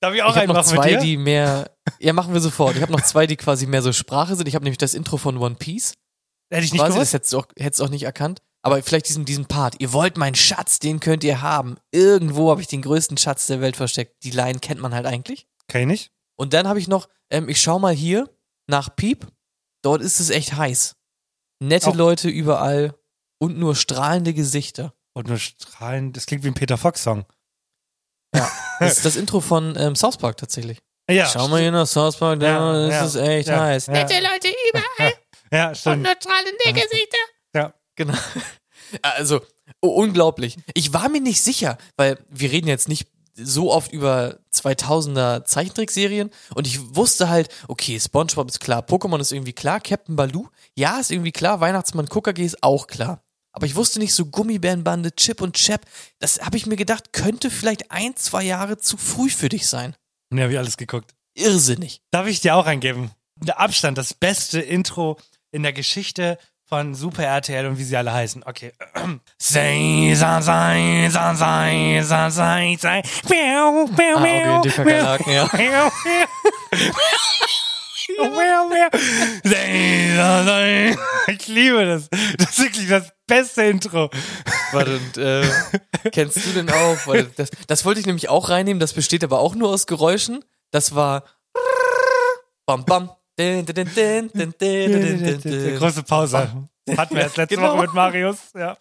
Darf 0.00 0.12
ich 0.14 0.22
auch 0.22 0.36
ich 0.36 0.42
einen 0.42 0.52
noch 0.52 0.62
zwei, 0.64 0.90
dir? 0.90 0.98
die 0.98 1.16
mehr. 1.16 1.70
Ja, 1.98 2.12
machen 2.12 2.34
wir 2.34 2.40
sofort. 2.42 2.76
Ich 2.76 2.82
habe 2.82 2.92
noch 2.92 3.00
zwei, 3.00 3.26
die 3.26 3.36
quasi 3.36 3.66
mehr 3.66 3.80
so 3.80 3.94
Sprache 3.94 4.36
sind. 4.36 4.46
Ich 4.46 4.54
habe 4.54 4.64
nämlich 4.64 4.76
das 4.78 4.92
Intro 4.92 5.16
von 5.16 5.38
One 5.38 5.54
Piece. 5.54 5.94
Hätte 6.50 6.64
ich 6.66 6.72
nicht 6.72 6.80
Quasi, 6.80 6.88
das 6.90 6.94
gewusst. 6.96 7.12
hättest 7.14 7.32
du 7.32 7.38
auch, 7.38 7.46
hättest 7.58 7.80
du 7.80 7.84
auch 7.84 7.90
nicht 7.90 8.02
erkannt. 8.04 8.42
Aber 8.62 8.83
vielleicht 8.83 9.09
diesen, 9.09 9.25
diesen 9.25 9.47
Part. 9.47 9.77
Ihr 9.79 9.92
wollt 9.92 10.16
meinen 10.16 10.35
Schatz, 10.35 10.79
den 10.79 11.01
könnt 11.01 11.23
ihr 11.25 11.40
haben. 11.42 11.77
Irgendwo 11.92 12.51
habe 12.51 12.61
ich 12.61 12.66
den 12.66 12.83
größten 12.83 13.16
Schatz 13.16 13.47
der 13.47 13.61
Welt 13.61 13.77
versteckt. 13.77 14.23
Die 14.25 14.31
Line 14.33 14.59
kennt 14.59 14.81
man 14.81 14.94
halt 14.94 15.07
eigentlich. 15.07 15.47
Kenn 15.68 15.83
ich 15.83 15.87
nicht. 15.87 16.12
Und 16.37 16.53
dann 16.55 16.66
habe 16.68 16.79
ich 16.79 16.88
noch, 16.88 17.09
ähm, 17.31 17.49
ich 17.49 17.61
schau 17.61 17.79
mal 17.79 17.94
hier 17.94 18.29
nach 18.66 18.94
Piep. 18.94 19.27
Dort 19.83 20.03
ist 20.03 20.18
es 20.21 20.31
echt 20.31 20.55
heiß. 20.55 20.97
Nette 21.61 21.88
Auch- 21.90 21.94
Leute 21.94 22.29
überall 22.29 22.94
und 23.40 23.59
nur 23.59 23.77
strahlende 23.77 24.35
Gesichter. 24.35 24.92
Und 25.14 25.29
nur 25.29 25.38
strahlen. 25.38 26.12
Das 26.12 26.27
klingt 26.27 26.44
wie 26.44 26.49
ein 26.49 26.55
Peter 26.55 26.77
Fox-Song. 26.79 27.25
Das 28.81 28.99
ist 28.99 29.05
das 29.05 29.16
Intro 29.16 29.40
von 29.40 29.75
ähm, 29.77 29.97
South 29.97 30.18
Park 30.18 30.37
tatsächlich. 30.37 30.79
Ja. 31.11 31.27
Schau 31.27 31.49
mal 31.49 31.61
hier 31.61 31.73
nach 31.73 31.87
South 31.87 32.16
Park, 32.16 32.38
da 32.38 32.47
Ja, 32.47 32.87
ist 32.87 32.92
ja, 32.92 33.05
es 33.23 33.29
echt 33.29 33.49
ja, 33.49 33.61
heiß. 33.61 33.87
ja. 33.87 33.92
Nette 33.94 34.14
Leute 34.21 34.49
überall 34.71 35.14
Ja, 35.53 35.68
und 35.71 35.77
stimmt. 35.77 36.07
strahlende 36.21 36.73
Gesichter. 36.83 37.18
Genau. 37.98 38.14
Also, 39.02 39.42
oh, 39.82 39.88
unglaublich. 39.88 40.56
Ich 40.72 40.94
war 40.94 41.11
mir 41.11 41.20
nicht 41.20 41.42
sicher, 41.42 41.76
weil 41.98 42.18
wir 42.30 42.50
reden 42.50 42.68
jetzt 42.68 42.88
nicht 42.88 43.06
so 43.34 43.70
oft 43.70 43.92
über 43.92 44.38
2000er 44.52 45.44
Zeichentrickserien 45.44 46.30
und 46.54 46.66
ich 46.66 46.96
wusste 46.96 47.28
halt, 47.28 47.50
okay, 47.68 48.00
SpongeBob 48.00 48.48
ist 48.48 48.61
klar, 48.61 48.82
Pokémon 48.82 49.20
ist 49.20 49.32
irgendwie 49.32 49.52
klar, 49.52 49.80
Captain 49.80 50.16
Baloo, 50.16 50.48
ja, 50.74 50.98
ist 50.98 51.11
irgendwie 51.11 51.32
klar, 51.32 51.61
Weihnachtsmann 51.61 52.08
KKG 52.08 52.44
ist 52.44 52.62
auch 52.62 52.87
klar. 52.87 53.22
Aber 53.52 53.66
ich 53.66 53.76
wusste 53.76 53.98
nicht 53.98 54.14
so 54.14 54.26
Gummibärenbande, 54.26 55.14
Chip 55.14 55.42
und 55.42 55.56
Chap, 55.56 55.84
das 56.18 56.40
habe 56.40 56.56
ich 56.56 56.66
mir 56.66 56.76
gedacht, 56.76 57.12
könnte 57.12 57.50
vielleicht 57.50 57.90
ein, 57.90 58.16
zwei 58.16 58.44
Jahre 58.44 58.78
zu 58.78 58.96
früh 58.96 59.28
für 59.28 59.48
dich 59.48 59.66
sein. 59.66 59.94
Ne, 60.30 60.44
hab 60.44 60.50
ich 60.50 60.58
alles 60.58 60.76
geguckt. 60.76 61.14
Irrsinnig. 61.34 62.00
Darf 62.11 62.26
ich 62.26 62.40
dir 62.40 62.56
auch 62.56 62.66
eingeben? 62.66 63.11
Der 63.37 63.61
Abstand, 63.61 63.98
das 63.98 64.14
beste 64.14 64.61
Intro 64.61 65.18
in 65.52 65.62
der 65.62 65.72
Geschichte 65.72 66.38
von 66.68 66.94
Super 66.94 67.24
RTL 67.24 67.66
und 67.66 67.78
wie 67.78 67.85
sie 67.85 67.96
alle 67.96 68.12
heißen. 68.12 68.42
Okay. 68.44 68.72
Sei, 69.38 70.12
sei, 70.14 70.40
sei, 70.42 71.09
sei, 71.11 71.35
sei, 71.35 72.02
sei, 72.02 72.31
sei, 72.31 72.76
sei. 72.78 73.02
Miau, 73.28 73.87
miau, 73.87 74.16
Ah, 74.18 74.59
okay, 74.59 74.68
die 74.68 74.70
Kakerlaken, 74.74 75.33
ja. 75.33 75.48
miau, 78.18 78.68
miau. 78.68 78.88
Ich 81.28 81.46
liebe 81.48 81.85
das. 81.87 82.09
Das 82.38 82.50
ist 82.50 82.59
wirklich 82.59 82.88
das 82.88 83.12
beste 83.26 83.62
Intro. 83.64 84.11
Warte, 84.72 84.96
und, 84.96 85.16
äh, 85.18 85.46
kennst 86.12 86.37
du 86.44 86.50
denn 86.52 86.70
auch? 86.70 87.07
Warte, 87.07 87.31
das, 87.37 87.50
das 87.66 87.85
wollte 87.85 88.00
ich 88.00 88.07
nämlich 88.07 88.28
auch 88.28 88.48
reinnehmen, 88.50 88.81
das 88.81 88.92
besteht 88.92 89.24
aber 89.24 89.40
auch 89.40 89.54
nur 89.54 89.70
aus 89.70 89.87
Geräuschen. 89.87 90.44
Das 90.70 90.94
war 90.94 91.24
Bam 92.66 92.85
Bam. 92.85 93.11
Große 95.79 96.03
Pause. 96.03 96.68
Hatten 96.96 97.14
wir 97.14 97.22
erst 97.22 97.37
letzte 97.37 97.57
genau. 97.57 97.74
Woche 97.74 97.83
mit 97.83 97.94
Marius. 97.94 98.38
Ja. 98.57 98.77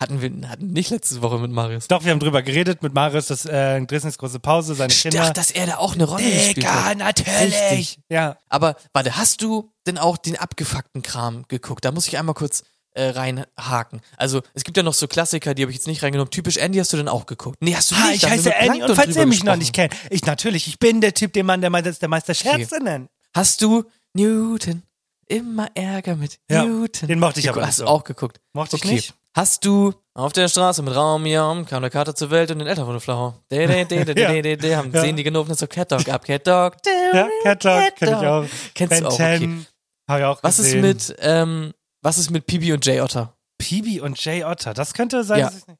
Hatten 0.00 0.20
wir 0.20 0.48
hatten 0.48 0.66
nicht 0.68 0.90
letzte 0.90 1.22
Woche 1.22 1.38
mit 1.38 1.50
Marius. 1.50 1.86
Doch, 1.88 2.04
wir 2.04 2.12
haben 2.12 2.18
drüber 2.18 2.42
geredet 2.42 2.82
mit 2.82 2.94
Marius, 2.94 3.26
dass 3.26 3.46
äh, 3.46 3.80
Grissens 3.86 4.18
große 4.18 4.40
Pause, 4.40 4.74
seine 4.74 4.92
Kinder. 4.92 5.22
Ach, 5.22 5.30
dass 5.30 5.50
er 5.50 5.66
da 5.66 5.76
auch 5.76 5.94
eine 5.94 6.04
Rolle 6.04 6.24
spielt. 6.24 6.58
Egal, 6.58 6.96
natürlich. 6.96 7.54
Richtig. 7.54 8.00
Ja. 8.08 8.36
Aber 8.48 8.76
warte, 8.92 9.16
hast 9.16 9.40
du 9.42 9.70
denn 9.86 9.98
auch 9.98 10.16
den 10.16 10.36
abgefuckten 10.36 11.02
Kram 11.02 11.44
geguckt? 11.48 11.84
Da 11.84 11.92
muss 11.92 12.08
ich 12.08 12.18
einmal 12.18 12.34
kurz 12.34 12.64
äh, 12.94 13.10
reinhaken. 13.10 14.00
Also, 14.16 14.42
es 14.54 14.64
gibt 14.64 14.76
ja 14.76 14.82
noch 14.82 14.94
so 14.94 15.06
Klassiker, 15.06 15.54
die 15.54 15.62
habe 15.62 15.70
ich 15.70 15.76
jetzt 15.76 15.86
nicht 15.86 16.02
reingenommen. 16.02 16.30
Typisch 16.30 16.56
Andy 16.56 16.78
hast 16.78 16.92
du 16.92 16.96
denn 16.96 17.08
auch 17.08 17.26
geguckt? 17.26 17.58
Nee, 17.60 17.74
hast 17.74 17.90
du 17.90 17.94
nicht. 17.94 18.04
ha, 18.04 18.10
nicht. 18.10 18.24
Ich 18.24 18.30
heiße 18.30 18.54
Andy 18.54 18.82
und 18.82 18.94
falls 18.94 19.16
ihr 19.16 19.26
mich 19.26 19.40
gesprochen. 19.40 19.46
noch 19.46 19.56
nicht 19.56 19.72
kennt, 19.72 19.94
ich 20.10 20.24
natürlich, 20.24 20.68
ich 20.68 20.78
bin 20.78 21.00
der 21.00 21.14
Typ, 21.14 21.32
den 21.32 21.46
man 21.46 21.60
der, 21.60 21.70
Me 21.70 21.82
der 21.82 22.08
Meister 22.08 22.34
Scherze 22.34 22.76
okay. 22.76 22.84
nennt. 22.84 23.10
Hast 23.34 23.62
du 23.62 23.84
Newton? 24.14 24.82
Immer 25.26 25.68
Ärger 25.74 26.16
mit 26.16 26.38
Ja, 26.50 26.64
Newton. 26.64 27.08
den 27.08 27.18
mochte 27.18 27.40
ich 27.40 27.48
aber 27.48 27.66
Hast 27.66 27.80
du 27.80 27.86
auch 27.86 28.04
geguckt? 28.04 28.40
Mochte 28.52 28.76
ich 28.76 28.84
Okay. 28.84 28.94
nicht. 28.94 29.14
Hast 29.36 29.64
du 29.64 29.92
auf 30.14 30.32
der 30.32 30.46
Straße 30.48 30.80
mit 30.82 30.94
Raum 30.94 31.26
Jam 31.26 31.66
kam 31.66 31.82
der 31.82 31.90
Kater 31.90 32.14
zur 32.14 32.30
Welt 32.30 32.50
und 32.52 32.60
den 32.60 32.68
Eltern 32.68 32.88
der 32.88 33.00
Flau. 33.00 33.34
De, 33.50 33.66
de, 33.66 33.84
de, 33.84 34.04
de, 34.04 34.14
de, 34.14 34.42
de, 34.42 34.56
de, 34.56 34.76
haben 34.76 34.92
Ja. 34.92 35.00
sehen 35.00 35.16
die 35.16 35.24
genommen 35.24 35.52
so 35.54 35.66
Cat 35.66 35.90
Dog 35.90 36.08
ab, 36.08 36.24
Cat 36.24 36.46
Dog. 36.46 36.76
Ja, 37.12 37.28
Cat 37.42 37.64
Dog 37.64 37.96
kenn 37.96 38.08
ich 38.08 38.14
auch. 38.14 38.44
Kennst 38.74 38.90
Ben 38.90 39.02
du 39.02 39.08
auch, 39.08 39.14
okay. 39.14 39.38
10 39.38 39.66
habe 40.08 40.20
ich 40.20 40.26
auch 40.26 40.42
Was 40.42 40.58
ist 40.58 40.66
gesehen. 40.66 40.82
mit, 40.82 41.16
ähm, 41.18 41.72
was 42.02 42.18
ist 42.18 42.30
mit 42.30 42.46
Pibi 42.46 42.72
und 42.72 42.84
Jay 42.86 43.00
Otter? 43.00 43.34
Pibi 43.58 44.00
und 44.00 44.22
Jay 44.24 44.44
Otter? 44.44 44.74
Das 44.74 44.94
könnte 44.94 45.24
sein, 45.24 45.40
Ja. 45.40 45.46
dass 45.46 45.58
ich 45.58 45.66
nicht, 45.66 45.78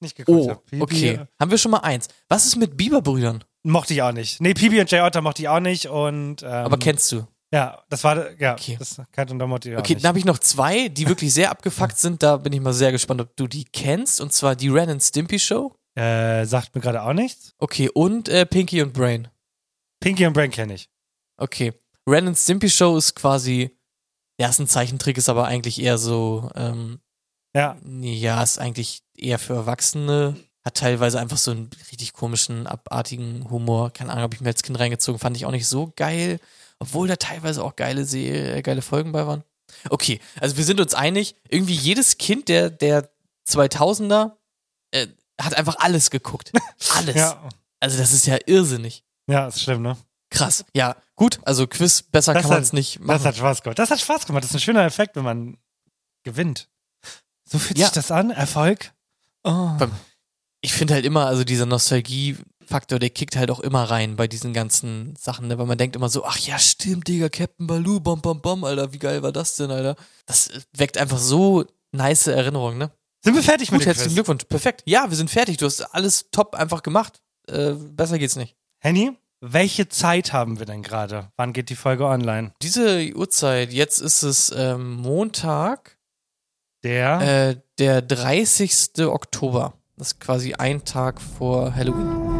nicht 0.00 0.16
geguckt 0.16 0.38
Oh, 0.40 0.50
habe. 0.50 0.82
Okay. 0.82 1.20
Haben 1.40 1.50
wir 1.50 1.58
schon 1.58 1.70
mal 1.72 1.78
eins. 1.78 2.06
Was 2.28 2.46
ist 2.46 2.56
mit 2.56 2.76
Biberbrüdern? 2.76 3.42
Mochte 3.64 3.94
ich 3.94 4.02
auch 4.02 4.12
nicht. 4.12 4.40
Nee, 4.40 4.54
Pibi 4.54 4.80
und 4.80 4.90
Jay 4.90 5.00
Otter 5.00 5.20
mochte 5.22 5.42
ich 5.42 5.48
auch 5.48 5.60
nicht 5.60 5.86
und 5.86 6.42
ähm, 6.42 6.48
Aber 6.48 6.78
kennst 6.78 7.10
du? 7.12 7.26
ja, 7.54 7.82
das 7.88 8.02
war 8.02 8.32
ja, 8.40 8.54
Okay. 8.54 8.76
das 8.78 9.00
kannte 9.12 9.32
und 9.32 9.38
da 9.38 9.46
mochte 9.46 9.68
ich 9.70 9.76
auch 9.76 9.80
Okay, 9.80 9.94
nicht. 9.94 10.04
dann 10.04 10.08
habe 10.08 10.18
ich 10.18 10.24
noch 10.24 10.38
zwei, 10.38 10.88
die 10.88 11.06
wirklich 11.08 11.32
sehr 11.32 11.50
abgefuckt 11.50 11.96
sind. 11.98 12.22
Da 12.22 12.38
bin 12.38 12.52
ich 12.52 12.60
mal 12.60 12.72
sehr 12.72 12.90
gespannt, 12.92 13.20
ob 13.20 13.36
du 13.36 13.46
die 13.46 13.64
kennst. 13.64 14.20
Und 14.20 14.32
zwar 14.32 14.56
die 14.56 14.68
Ren 14.68 14.90
and 14.90 15.02
Stimpy 15.02 15.38
Show. 15.38 15.74
Äh, 15.94 16.44
sagt 16.46 16.74
mir 16.74 16.80
gerade 16.80 17.02
auch 17.02 17.12
nichts. 17.12 17.52
Okay, 17.58 17.88
und 17.92 18.28
äh, 18.28 18.46
Pinky 18.46 18.80
und 18.82 18.92
Brain. 18.94 19.28
Pinky 20.00 20.26
und 20.26 20.32
Brain 20.32 20.50
kenne 20.50 20.74
ich. 20.74 20.88
Okay. 21.36 21.72
Ren 22.08 22.26
and 22.28 22.38
Stimpy 22.38 22.68
Show 22.70 22.96
ist 22.96 23.14
quasi, 23.14 23.76
ja, 24.40 24.48
ist 24.48 24.58
ein 24.58 24.66
Zeichentrick, 24.66 25.18
ist 25.18 25.28
aber 25.28 25.44
eigentlich 25.46 25.80
eher 25.80 25.98
so, 25.98 26.50
ähm, 26.56 26.98
Ja, 27.54 27.76
ja, 27.84 28.42
ist 28.42 28.58
eigentlich 28.58 29.02
eher 29.16 29.38
für 29.38 29.52
Erwachsene. 29.54 30.34
Hat 30.64 30.76
teilweise 30.76 31.18
einfach 31.18 31.38
so 31.38 31.50
einen 31.50 31.70
richtig 31.90 32.12
komischen, 32.12 32.66
abartigen 32.66 33.50
Humor. 33.50 33.92
Keine 33.92 34.10
Ahnung, 34.12 34.22
habe 34.22 34.34
ich 34.34 34.40
mir 34.40 34.48
als 34.48 34.62
Kind 34.62 34.78
reingezogen. 34.78 35.18
Fand 35.18 35.36
ich 35.36 35.44
auch 35.46 35.50
nicht 35.50 35.66
so 35.66 35.92
geil. 35.96 36.38
Obwohl 36.78 37.08
da 37.08 37.16
teilweise 37.16 37.62
auch 37.64 37.74
geile, 37.76 38.04
Serie, 38.04 38.56
äh, 38.56 38.62
geile 38.62 38.82
Folgen 38.82 39.12
bei 39.12 39.26
waren. 39.26 39.42
Okay, 39.90 40.20
also 40.40 40.56
wir 40.56 40.64
sind 40.64 40.80
uns 40.80 40.94
einig. 40.94 41.34
Irgendwie 41.48 41.74
jedes 41.74 42.18
Kind 42.18 42.48
der, 42.48 42.70
der 42.70 43.10
2000er 43.48 44.32
äh, 44.92 45.06
hat 45.40 45.54
einfach 45.54 45.76
alles 45.78 46.10
geguckt. 46.10 46.52
Alles. 46.94 47.14
ja, 47.16 47.48
Also 47.80 47.98
das 47.98 48.12
ist 48.12 48.26
ja 48.26 48.38
irrsinnig. 48.46 49.02
ja, 49.26 49.48
ist 49.48 49.62
schlimm, 49.62 49.82
ne? 49.82 49.96
Krass. 50.30 50.64
Ja, 50.74 50.96
gut. 51.16 51.40
Also 51.44 51.66
Quiz, 51.66 52.02
besser 52.02 52.34
Das 52.34 52.42
kann 52.42 52.50
man 52.52 52.62
es 52.62 52.72
nicht 52.72 52.98
Das 53.00 53.06
machen. 53.06 53.24
hat 53.24 53.36
Spaß 53.36 53.62
gemacht. 53.62 53.78
Das 53.78 53.90
hat 53.90 54.00
Spaß 54.00 54.26
gemacht. 54.26 54.44
Das 54.44 54.50
ist 54.50 54.56
ein 54.56 54.60
schöner 54.60 54.84
Effekt, 54.84 55.16
wenn 55.16 55.24
man 55.24 55.58
gewinnt. 56.22 56.68
So 57.44 57.58
fühlt 57.58 57.78
Ja. 57.78 57.86
sich 57.86 57.94
das 57.94 58.10
an? 58.10 58.30
Erfolg? 58.30 58.92
Oh. 59.44 59.70
Beim- 59.78 59.92
ich 60.62 60.72
finde 60.72 60.94
halt 60.94 61.04
immer, 61.04 61.26
also 61.26 61.44
dieser 61.44 61.66
Nostalgie-Faktor, 61.66 62.98
der 62.98 63.10
kickt 63.10 63.36
halt 63.36 63.50
auch 63.50 63.60
immer 63.60 63.84
rein 63.84 64.16
bei 64.16 64.28
diesen 64.28 64.52
ganzen 64.54 65.14
Sachen, 65.16 65.48
ne? 65.48 65.58
weil 65.58 65.66
man 65.66 65.76
denkt 65.76 65.96
immer 65.96 66.08
so, 66.08 66.24
ach 66.24 66.38
ja, 66.38 66.58
stimmt, 66.58 67.08
Digga, 67.08 67.28
Captain 67.28 67.66
Baloo, 67.66 68.00
bom, 68.00 68.20
bom, 68.22 68.40
bom, 68.40 68.64
Alter, 68.64 68.92
wie 68.92 68.98
geil 68.98 69.22
war 69.22 69.32
das 69.32 69.56
denn, 69.56 69.70
Alter? 69.70 69.96
Das 70.24 70.48
weckt 70.76 70.96
einfach 70.96 71.18
so 71.18 71.64
nice 71.90 72.28
Erinnerungen, 72.28 72.78
ne? 72.78 72.90
Sind 73.24 73.34
wir 73.34 73.42
fertig 73.42 73.70
mit 73.70 73.80
Gut, 73.80 73.84
dem 73.84 73.86
herzlichen 73.86 74.08
Quiz? 74.08 74.14
Glückwunsch. 74.14 74.44
Perfekt. 74.44 74.82
Ja, 74.86 75.08
wir 75.08 75.16
sind 75.16 75.30
fertig. 75.30 75.56
Du 75.56 75.66
hast 75.66 75.80
alles 75.80 76.30
top 76.32 76.54
einfach 76.56 76.82
gemacht. 76.82 77.20
Äh, 77.46 77.72
besser 77.72 78.18
geht's 78.18 78.34
nicht. 78.34 78.56
Henny, 78.80 79.12
welche 79.40 79.88
Zeit 79.88 80.32
haben 80.32 80.58
wir 80.58 80.66
denn 80.66 80.82
gerade? 80.82 81.30
Wann 81.36 81.52
geht 81.52 81.70
die 81.70 81.76
Folge 81.76 82.06
online? 82.06 82.52
Diese 82.62 83.12
Uhrzeit, 83.14 83.72
jetzt 83.72 83.98
ist 83.98 84.22
es 84.22 84.52
ähm, 84.56 84.94
Montag, 84.94 85.98
Der 86.82 87.50
äh, 87.50 87.60
der 87.78 88.02
30. 88.02 89.06
Oktober. 89.06 89.74
Das 89.98 90.08
ist 90.08 90.20
quasi 90.20 90.54
ein 90.54 90.82
Tag 90.84 91.20
vor 91.20 91.70
Halloween. 91.76 92.32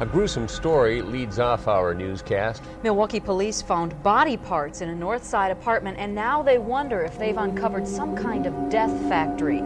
A 0.00 0.06
gruesome 0.06 0.48
story 0.48 1.02
leads 1.02 1.38
off 1.38 1.68
our 1.68 1.94
newscast. 1.94 2.62
Milwaukee 2.82 3.20
police 3.20 3.60
found 3.60 4.02
body 4.02 4.38
parts 4.38 4.80
in 4.80 4.88
a 4.88 4.94
north 4.94 5.22
side 5.22 5.52
apartment, 5.52 5.98
and 5.98 6.14
now 6.14 6.42
they 6.42 6.56
wonder 6.56 7.02
if 7.02 7.18
they've 7.18 7.36
uncovered 7.36 7.86
some 7.86 8.16
kind 8.16 8.46
of 8.46 8.54
death 8.70 8.90
factory. 9.10 9.60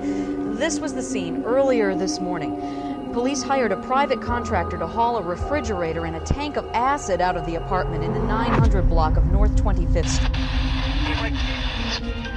This 0.59 0.81
was 0.81 0.93
the 0.93 1.03
scene 1.03 1.45
earlier 1.45 1.95
this 1.95 2.19
morning. 2.19 2.61
Police 3.13 3.45
hired 3.45 3.71
a 3.71 3.81
private 3.83 4.21
contractor 4.21 4.77
to 4.77 4.89
haul 4.89 5.19
a 5.19 5.23
refrigerator 5.23 6.05
and 6.05 6.17
a 6.17 6.21
tank 6.25 6.57
of 6.57 6.67
acid 6.75 7.21
out 7.21 7.37
of 7.37 7.47
the 7.47 7.55
apartment 7.55 8.03
in 8.03 8.13
the 8.13 8.23
900 8.25 8.89
block 8.89 9.17
of 9.17 9.25
North 9.27 9.55
25th 9.55 10.09
Street. 10.09 11.64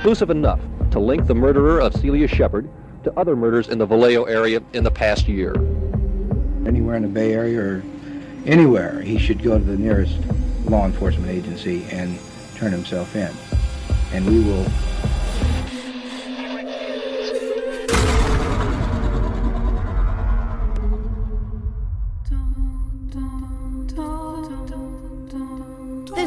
Exclusive 0.07 0.29
enough 0.29 0.61
to 0.91 0.99
link 0.99 1.27
the 1.27 1.35
murderer 1.35 1.81
of 1.81 1.93
Celia 1.93 2.29
Shepard 2.29 2.69
to 3.03 3.11
other 3.19 3.35
murders 3.35 3.67
in 3.67 3.77
the 3.77 3.85
Vallejo 3.85 4.23
area 4.23 4.61
in 4.71 4.85
the 4.85 4.89
past 4.89 5.27
year. 5.27 5.53
anywhere 6.65 6.95
in 6.95 7.01
the 7.01 7.09
Bay 7.09 7.33
Area 7.33 7.59
or 7.59 7.83
anywhere, 8.45 9.01
he 9.01 9.17
should 9.17 9.43
go 9.43 9.57
to 9.57 9.63
the 9.65 9.75
nearest 9.75 10.17
law 10.63 10.85
enforcement 10.85 11.29
agency 11.29 11.83
and 11.91 12.17
turn 12.55 12.71
himself 12.71 13.17
in. 13.17 13.29
And 14.13 14.25
we 14.25 14.39
will 14.39 14.65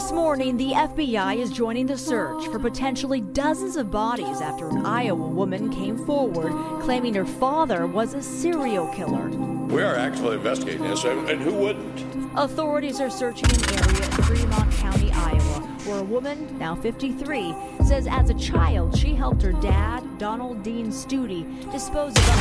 This 0.00 0.12
morning, 0.12 0.56
the 0.56 0.72
FBI 0.72 1.36
is 1.36 1.50
joining 1.50 1.84
the 1.84 1.98
search 1.98 2.46
for 2.46 2.58
potentially 2.58 3.20
dozens 3.20 3.76
of 3.76 3.90
bodies 3.90 4.40
after 4.40 4.66
an 4.70 4.86
Iowa 4.86 5.26
woman 5.28 5.68
came 5.68 6.06
forward 6.06 6.54
claiming 6.80 7.12
her 7.12 7.26
father 7.26 7.86
was 7.86 8.14
a 8.14 8.22
serial 8.22 8.88
killer. 8.94 9.28
We 9.28 9.82
are 9.82 9.96
actively 9.96 10.36
investigating 10.36 10.84
this, 10.84 11.04
and 11.04 11.42
who 11.42 11.52
wouldn't? 11.52 12.32
Authorities 12.34 12.98
are 12.98 13.10
searching 13.10 13.50
an 13.50 13.74
area 13.74 14.04
in 14.06 14.10
Fremont 14.22 14.72
County, 14.72 15.10
Iowa, 15.12 15.60
where 15.84 15.98
a 15.98 16.02
woman, 16.02 16.58
now 16.58 16.74
53, 16.74 17.54
says 17.84 18.06
as 18.10 18.30
a 18.30 18.34
child 18.34 18.96
she 18.96 19.14
helped 19.14 19.42
her 19.42 19.52
dad, 19.52 20.02
Donald 20.16 20.62
Dean 20.62 20.86
Studi, 20.86 21.44
dispose 21.70 22.16
of 22.16 22.28
up 22.30 22.38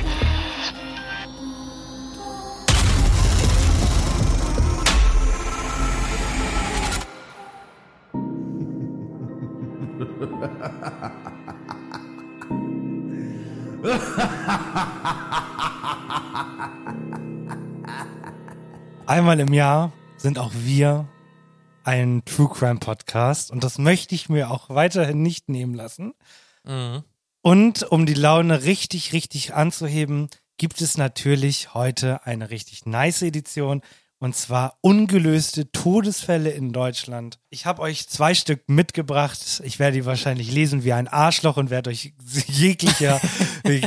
to 0.00 0.15
einmal 19.06 19.40
im 19.40 19.52
Jahr 19.52 19.92
sind 20.16 20.38
auch 20.38 20.52
wir 20.54 21.08
ein 21.84 22.22
True 22.24 22.48
Crime 22.52 22.80
Podcast 22.80 23.50
und 23.50 23.62
das 23.62 23.78
möchte 23.78 24.14
ich 24.14 24.28
mir 24.28 24.50
auch 24.50 24.68
weiterhin 24.70 25.22
nicht 25.22 25.48
nehmen 25.48 25.74
lassen. 25.74 26.14
Mhm. 26.64 27.04
Und 27.42 27.84
um 27.84 28.06
die 28.06 28.14
Laune 28.14 28.64
richtig, 28.64 29.12
richtig 29.12 29.54
anzuheben, 29.54 30.28
gibt 30.58 30.80
es 30.80 30.98
natürlich 30.98 31.74
heute 31.74 32.26
eine 32.26 32.50
richtig 32.50 32.86
nice 32.86 33.22
Edition. 33.22 33.82
Und 34.18 34.34
zwar 34.34 34.78
ungelöste 34.80 35.70
Todesfälle 35.72 36.50
in 36.50 36.72
Deutschland. 36.72 37.38
Ich 37.50 37.66
habe 37.66 37.82
euch 37.82 38.08
zwei 38.08 38.32
Stück 38.34 38.62
mitgebracht. 38.66 39.60
Ich 39.62 39.78
werde 39.78 39.98
die 39.98 40.06
wahrscheinlich 40.06 40.50
lesen 40.50 40.84
wie 40.84 40.94
ein 40.94 41.06
Arschloch 41.06 41.58
und 41.58 41.68
werde 41.68 41.90
euch 41.90 42.14
jeglicher, 42.46 43.20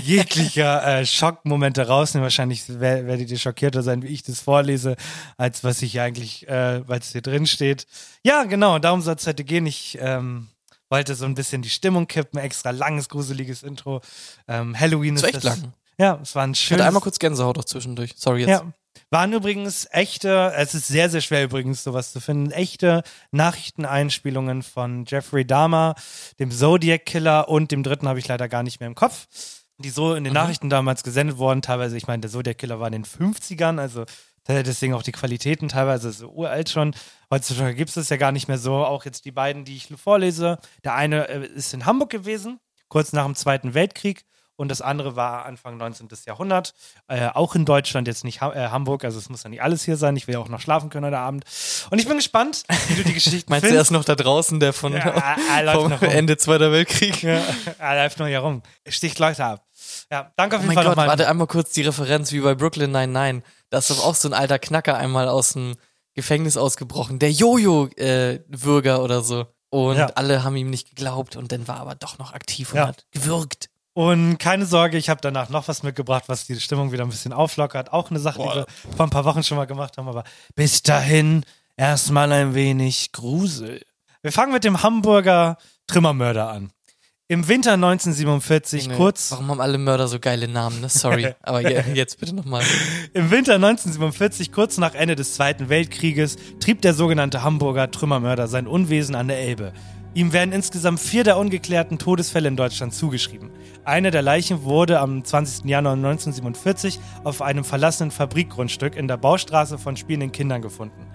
jeglicher 0.03 0.99
äh, 0.99 1.05
Schockmomente 1.05 1.87
rausnehmen. 1.87 2.23
Wahrscheinlich 2.23 2.63
wer- 2.67 3.07
werdet 3.07 3.31
ihr 3.31 3.39
schockierter 3.39 3.81
sein, 3.83 4.03
wie 4.03 4.07
ich 4.07 4.23
das 4.23 4.39
vorlese, 4.39 4.95
als 5.37 5.63
was 5.63 5.81
ich 5.81 5.99
eigentlich, 5.99 6.47
äh, 6.47 6.87
weil 6.87 6.99
es 6.99 7.11
hier 7.11 7.21
drin 7.21 7.47
steht. 7.47 7.87
Ja, 8.23 8.43
genau, 8.43 8.79
darum 8.79 9.01
soll 9.01 9.15
es 9.15 9.25
heute 9.27 9.43
gehen. 9.43 9.65
Ich 9.65 9.97
ähm, 9.99 10.47
wollte 10.89 11.15
so 11.15 11.25
ein 11.25 11.35
bisschen 11.35 11.61
die 11.61 11.69
Stimmung 11.69 12.07
kippen. 12.07 12.39
Extra 12.39 12.71
langes, 12.71 13.09
gruseliges 13.09 13.63
Intro. 13.63 14.01
Ähm, 14.47 14.79
Halloween 14.79 15.15
Das 15.15 15.23
ist 15.23 15.33
war 15.33 15.35
echt 15.35 15.45
das. 15.45 15.61
lang. 15.61 15.73
Ja, 15.97 16.19
es 16.21 16.35
war 16.35 16.43
ein 16.43 16.51
Ich 16.51 16.59
schönes. 16.59 16.81
hatte 16.81 16.87
einmal 16.87 17.01
kurz 17.01 17.19
Gänsehaut 17.19 17.57
auch 17.57 17.65
zwischendurch. 17.65 18.13
Sorry 18.15 18.41
jetzt. 18.41 18.49
Ja. 18.49 18.63
Waren 19.11 19.33
übrigens 19.33 19.87
echte, 19.89 20.53
es 20.55 20.75
ist 20.75 20.87
sehr, 20.87 21.09
sehr 21.09 21.21
schwer 21.21 21.43
übrigens 21.43 21.83
sowas 21.83 22.11
zu 22.11 22.19
finden, 22.19 22.51
echte 22.51 23.01
Nachrichteneinspielungen 23.31 24.61
von 24.61 25.05
Jeffrey 25.07 25.45
Dahmer, 25.45 25.95
dem 26.37 26.51
Zodiac 26.51 27.07
Killer 27.07 27.49
und 27.49 27.71
dem 27.71 27.81
dritten 27.81 28.07
habe 28.07 28.19
ich 28.19 28.27
leider 28.27 28.47
gar 28.47 28.61
nicht 28.61 28.79
mehr 28.79 28.85
im 28.85 28.93
Kopf, 28.93 29.27
die 29.79 29.89
so 29.89 30.13
in 30.13 30.25
den 30.25 30.33
Nachrichten 30.33 30.69
damals 30.69 31.01
gesendet 31.01 31.39
wurden. 31.39 31.63
Teilweise, 31.63 31.97
ich 31.97 32.05
meine, 32.05 32.21
der 32.21 32.29
Zodiac 32.29 32.59
Killer 32.59 32.79
war 32.79 32.85
in 32.85 33.01
den 33.01 33.05
50ern, 33.05 33.79
also 33.79 34.05
deswegen 34.47 34.93
auch 34.93 35.01
die 35.01 35.11
Qualitäten 35.11 35.69
teilweise 35.69 36.11
so 36.11 36.29
uralt 36.29 36.69
schon. 36.69 36.93
Heutzutage 37.31 37.73
gibt 37.73 37.89
es 37.89 37.95
das 37.95 38.09
ja 38.09 38.17
gar 38.17 38.31
nicht 38.31 38.47
mehr 38.47 38.59
so. 38.59 38.75
Auch 38.75 39.05
jetzt 39.05 39.25
die 39.25 39.31
beiden, 39.31 39.65
die 39.65 39.75
ich 39.75 39.87
vorlese. 39.87 40.59
Der 40.83 40.93
eine 40.93 41.27
äh, 41.29 41.47
ist 41.47 41.73
in 41.73 41.87
Hamburg 41.87 42.11
gewesen, 42.11 42.59
kurz 42.89 43.11
nach 43.11 43.25
dem 43.25 43.35
Zweiten 43.35 43.73
Weltkrieg 43.73 44.25
und 44.59 44.67
das 44.69 44.81
andere 44.81 45.15
war 45.15 45.45
Anfang 45.45 45.77
19. 45.77 46.09
Jahrhundert. 46.25 46.73
Äh, 47.07 47.27
auch 47.29 47.55
in 47.55 47.63
Deutschland, 47.65 48.07
jetzt 48.09 48.23
nicht 48.25 48.41
ha 48.41 48.51
äh, 48.53 48.69
Hamburg, 48.69 49.05
also 49.05 49.17
es 49.17 49.29
muss 49.29 49.41
ja 49.43 49.49
nicht 49.49 49.61
alles 49.63 49.83
hier 49.85 49.95
sein. 49.95 50.15
Ich 50.17 50.27
will 50.27 50.33
ja 50.33 50.39
auch 50.39 50.49
noch 50.49 50.59
schlafen 50.59 50.89
können 50.89 51.05
heute 51.05 51.17
Abend. 51.17 51.45
Und 51.89 51.99
ich 51.99 52.07
bin 52.07 52.17
gespannt, 52.17 52.63
wie 52.89 52.95
du 52.95 53.03
die 53.03 53.13
Geschichte 53.13 53.45
Meinst 53.49 53.69
du, 53.69 53.73
er 53.73 53.81
ist 53.81 53.91
noch 53.91 54.03
da 54.03 54.15
draußen, 54.15 54.59
der 54.59 54.73
von 54.73 54.93
Ja, 54.93 55.37
vom 55.73 55.89
noch. 55.91 56.01
Ende 56.01 56.35
Zweiter 56.37 56.71
Weltkrieg? 56.71 57.23
Ja, 57.23 57.41
er 57.79 57.95
läuft 58.03 58.19
nur 58.19 58.27
hier 58.27 58.39
rum. 58.39 58.61
Sticht 58.87 59.17
Leute 59.19 59.45
ab. 59.45 59.65
Ja, 60.11 60.31
danke 60.35 60.57
auf 60.57 60.61
Oh 60.61 60.63
jeden 60.63 60.67
mein 60.67 60.75
Fall 60.75 60.83
Gott, 60.83 60.91
nochmal. 60.91 61.07
warte 61.07 61.27
einmal 61.29 61.47
kurz 61.47 61.71
die 61.71 61.81
Referenz 61.83 62.31
wie 62.33 62.41
bei 62.41 62.53
Brooklyn 62.53 62.91
99. 62.91 63.43
Da 63.69 63.77
ist 63.77 63.89
doch 63.89 64.03
auch 64.05 64.15
so 64.15 64.27
ein 64.27 64.33
alter 64.33 64.59
Knacker 64.59 64.97
einmal 64.97 65.29
aus 65.29 65.53
dem 65.53 65.75
Gefängnis 66.15 66.57
ausgebrochen. 66.57 67.17
Der 67.19 67.31
Jojo-Würger 67.31 69.01
oder 69.03 69.21
so. 69.21 69.47
Und 69.71 69.97
Ja. 69.97 70.07
alle 70.15 70.43
haben 70.43 70.55
ihm 70.55 70.69
nicht 70.69 70.89
geglaubt 70.89 71.35
und 71.35 71.51
dann 71.51 71.67
war 71.67 71.79
aber 71.79 71.95
doch 71.95 72.17
noch 72.17 72.33
aktiv 72.33 72.71
und 72.73 72.77
Ja. 72.79 72.87
hat 72.87 73.05
gewürgt. 73.11 73.68
Und 73.99 74.37
keine 74.37 74.65
Sorge, 74.65 74.97
ich 74.97 75.09
habe 75.09 75.19
danach 75.19 75.49
noch 75.49 75.67
was 75.67 75.83
mitgebracht, 75.83 76.23
was 76.27 76.47
die 76.47 76.57
Stimmung 76.57 76.93
wieder 76.93 77.03
ein 77.03 77.09
bisschen 77.09 77.33
auflockert. 77.33 77.91
Auch 77.91 78.09
eine 78.09 78.21
Sache, 78.21 78.41
die 78.41 78.47
wir 78.47 78.65
vor 78.95 79.05
ein 79.05 79.09
paar 79.09 79.25
Wochen 79.25 79.43
schon 79.43 79.57
mal 79.57 79.65
gemacht 79.65 79.97
haben, 79.97 80.07
aber 80.07 80.23
bis 80.55 80.81
dahin 80.83 81.43
erstmal 81.75 82.31
ein 82.31 82.55
wenig 82.55 83.11
Grusel. 83.11 83.81
Wir 84.21 84.31
fangen 84.31 84.53
mit 84.53 84.63
dem 84.63 84.83
Hamburger 84.83 85.57
Trimmermörder 85.87 86.49
an. 86.49 86.71
Im 87.27 87.49
Winter 87.49 87.73
1947, 87.73 88.85
Junge, 88.85 88.95
kurz 88.95 89.31
Warum 89.31 89.49
haben 89.49 89.59
alle 89.59 89.77
Mörder 89.77 90.07
so 90.07 90.17
geile 90.17 90.47
Namen, 90.47 90.79
ne? 90.79 90.87
Sorry. 90.87 91.35
aber 91.41 91.69
je, 91.69 91.83
jetzt 91.93 92.21
bitte 92.21 92.33
nochmal. 92.33 92.63
Im 93.13 93.31
Winter 93.31 93.55
1947, 93.55 94.53
kurz 94.53 94.77
nach 94.77 94.95
Ende 94.95 95.17
des 95.17 95.33
Zweiten 95.33 95.67
Weltkrieges, 95.67 96.37
trieb 96.61 96.81
der 96.83 96.93
sogenannte 96.93 97.43
Hamburger 97.43 97.91
Trümmermörder 97.91 98.47
sein 98.47 98.65
Unwesen 98.65 99.15
an 99.15 99.27
der 99.27 99.39
Elbe. 99.39 99.73
Ihm 100.13 100.33
werden 100.33 100.53
insgesamt 100.53 100.99
vier 100.99 101.23
der 101.23 101.37
ungeklärten 101.37 101.99
Todesfälle 101.99 102.47
in 102.47 102.55
Deutschland 102.55 102.93
zugeschrieben. 102.93 103.51
Eine 103.85 104.11
der 104.11 104.21
Leichen 104.21 104.63
wurde 104.63 104.99
am 104.99 105.23
20. 105.23 105.65
Januar 105.65 105.93
1947 105.93 106.99
auf 107.23 107.41
einem 107.41 107.63
verlassenen 107.63 108.11
Fabrikgrundstück 108.11 108.95
in 108.95 109.07
der 109.07 109.17
Baustraße 109.17 109.77
von 109.77 109.95
spielenden 109.95 110.31
Kindern 110.31 110.61
gefunden. 110.61 111.07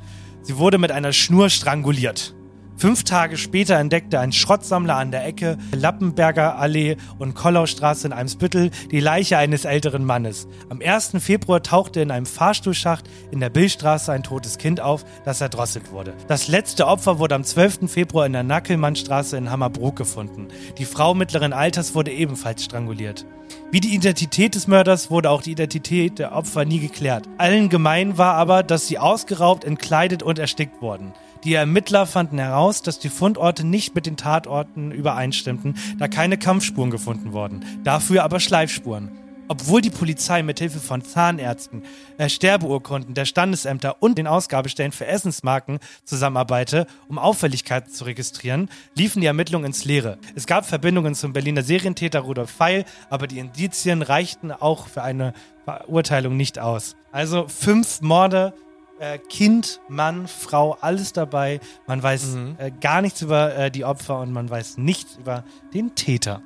Sie 0.42 0.58
wurde 0.58 0.78
mit 0.78 0.90
einer 0.90 1.12
Schnur 1.12 1.50
stranguliert. 1.50 2.34
Fünf 2.76 3.04
Tage 3.04 3.36
später 3.36 3.76
entdeckte 3.76 4.18
ein 4.18 4.32
Schrottsammler 4.32 4.96
an 4.96 5.12
der 5.12 5.24
Ecke 5.24 5.58
Lappenberger 5.72 6.58
Allee 6.58 6.96
und 7.18 7.34
Kollaustraße 7.34 8.08
in 8.08 8.12
Eimsbüttel 8.12 8.70
die 8.90 9.00
Leiche 9.00 9.38
eines 9.38 9.64
älteren 9.64 10.04
Mannes. 10.04 10.48
Am 10.68 10.80
1. 10.84 11.12
Februar 11.20 11.62
tauchte 11.62 12.00
in 12.00 12.10
einem 12.10 12.26
Fahrstuhlschacht 12.26 13.08
in 13.30 13.38
der 13.38 13.50
Billstraße 13.50 14.12
ein 14.12 14.24
totes 14.24 14.58
Kind 14.58 14.80
auf, 14.80 15.04
das 15.24 15.40
erdrosselt 15.40 15.92
wurde. 15.92 16.14
Das 16.26 16.48
letzte 16.48 16.88
Opfer 16.88 17.20
wurde 17.20 17.36
am 17.36 17.44
12. 17.44 17.90
Februar 17.90 18.26
in 18.26 18.32
der 18.32 18.42
Nackelmannstraße 18.42 19.36
in 19.36 19.50
Hammerbrook 19.50 19.94
gefunden. 19.94 20.48
Die 20.76 20.84
Frau 20.84 21.14
mittleren 21.14 21.52
Alters 21.52 21.94
wurde 21.94 22.10
ebenfalls 22.10 22.64
stranguliert. 22.64 23.24
Wie 23.70 23.80
die 23.80 23.94
Identität 23.94 24.54
des 24.54 24.66
Mörders 24.66 25.10
wurde 25.10 25.30
auch 25.30 25.42
die 25.42 25.52
Identität 25.52 26.18
der 26.18 26.34
Opfer 26.34 26.64
nie 26.64 26.80
geklärt. 26.80 27.28
Allen 27.38 27.68
gemein 27.68 28.18
war 28.18 28.34
aber, 28.34 28.62
dass 28.62 28.88
sie 28.88 28.98
ausgeraubt, 28.98 29.64
entkleidet 29.64 30.22
und 30.22 30.38
erstickt 30.38 30.82
wurden. 30.82 31.12
Die 31.44 31.52
Ermittler 31.52 32.06
fanden 32.06 32.38
heraus, 32.38 32.80
dass 32.80 32.98
die 32.98 33.10
Fundorte 33.10 33.66
nicht 33.66 33.94
mit 33.94 34.06
den 34.06 34.16
Tatorten 34.16 34.90
übereinstimmten, 34.90 35.76
da 35.98 36.08
keine 36.08 36.38
Kampfspuren 36.38 36.90
gefunden 36.90 37.32
wurden, 37.32 37.64
dafür 37.84 38.24
aber 38.24 38.40
Schleifspuren. 38.40 39.10
Obwohl 39.46 39.82
die 39.82 39.90
Polizei 39.90 40.42
mit 40.42 40.58
Hilfe 40.58 40.80
von 40.80 41.04
Zahnärzten, 41.04 41.82
äh, 42.16 42.30
Sterbeurkunden 42.30 43.12
der 43.12 43.26
Standesämter 43.26 44.02
und 44.02 44.16
den 44.16 44.26
Ausgabestellen 44.26 44.92
für 44.92 45.06
Essensmarken 45.06 45.80
zusammenarbeite, 46.04 46.86
um 47.08 47.18
Auffälligkeiten 47.18 47.92
zu 47.92 48.04
registrieren, 48.04 48.70
liefen 48.94 49.20
die 49.20 49.26
Ermittlungen 49.26 49.66
ins 49.66 49.84
Leere. 49.84 50.16
Es 50.34 50.46
gab 50.46 50.64
Verbindungen 50.64 51.14
zum 51.14 51.34
Berliner 51.34 51.62
Serientäter 51.62 52.20
Rudolf 52.20 52.50
Feil, 52.50 52.86
aber 53.10 53.26
die 53.26 53.38
Indizien 53.38 54.00
reichten 54.00 54.50
auch 54.50 54.88
für 54.88 55.02
eine 55.02 55.34
Verurteilung 55.66 56.38
nicht 56.38 56.58
aus. 56.58 56.96
Also 57.12 57.46
fünf 57.46 58.00
Morde, 58.00 58.54
äh, 58.98 59.18
Kind, 59.18 59.80
Mann, 59.88 60.28
Frau, 60.28 60.72
alles 60.80 61.12
dabei. 61.12 61.60
Man 61.86 62.02
weiß 62.02 62.36
äh, 62.58 62.70
gar 62.80 63.02
nichts 63.02 63.22
über 63.22 63.54
äh, 63.56 63.70
die 63.70 63.84
Opfer 63.84 64.20
und 64.20 64.32
man 64.32 64.48
weiß 64.48 64.78
nichts 64.78 65.16
über 65.16 65.44
den 65.72 65.94
Täter, 65.94 66.42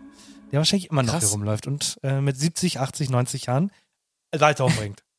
der 0.50 0.58
wahrscheinlich 0.60 0.90
immer 0.90 1.02
noch 1.02 1.12
Krass. 1.14 1.24
hier 1.24 1.32
rumläuft 1.32 1.66
und 1.66 1.98
äh, 2.02 2.20
mit 2.20 2.38
70, 2.38 2.80
80, 2.80 3.10
90 3.10 3.46
Jahren 3.46 3.70
Leute 4.34 4.64
umbringt. 4.64 5.02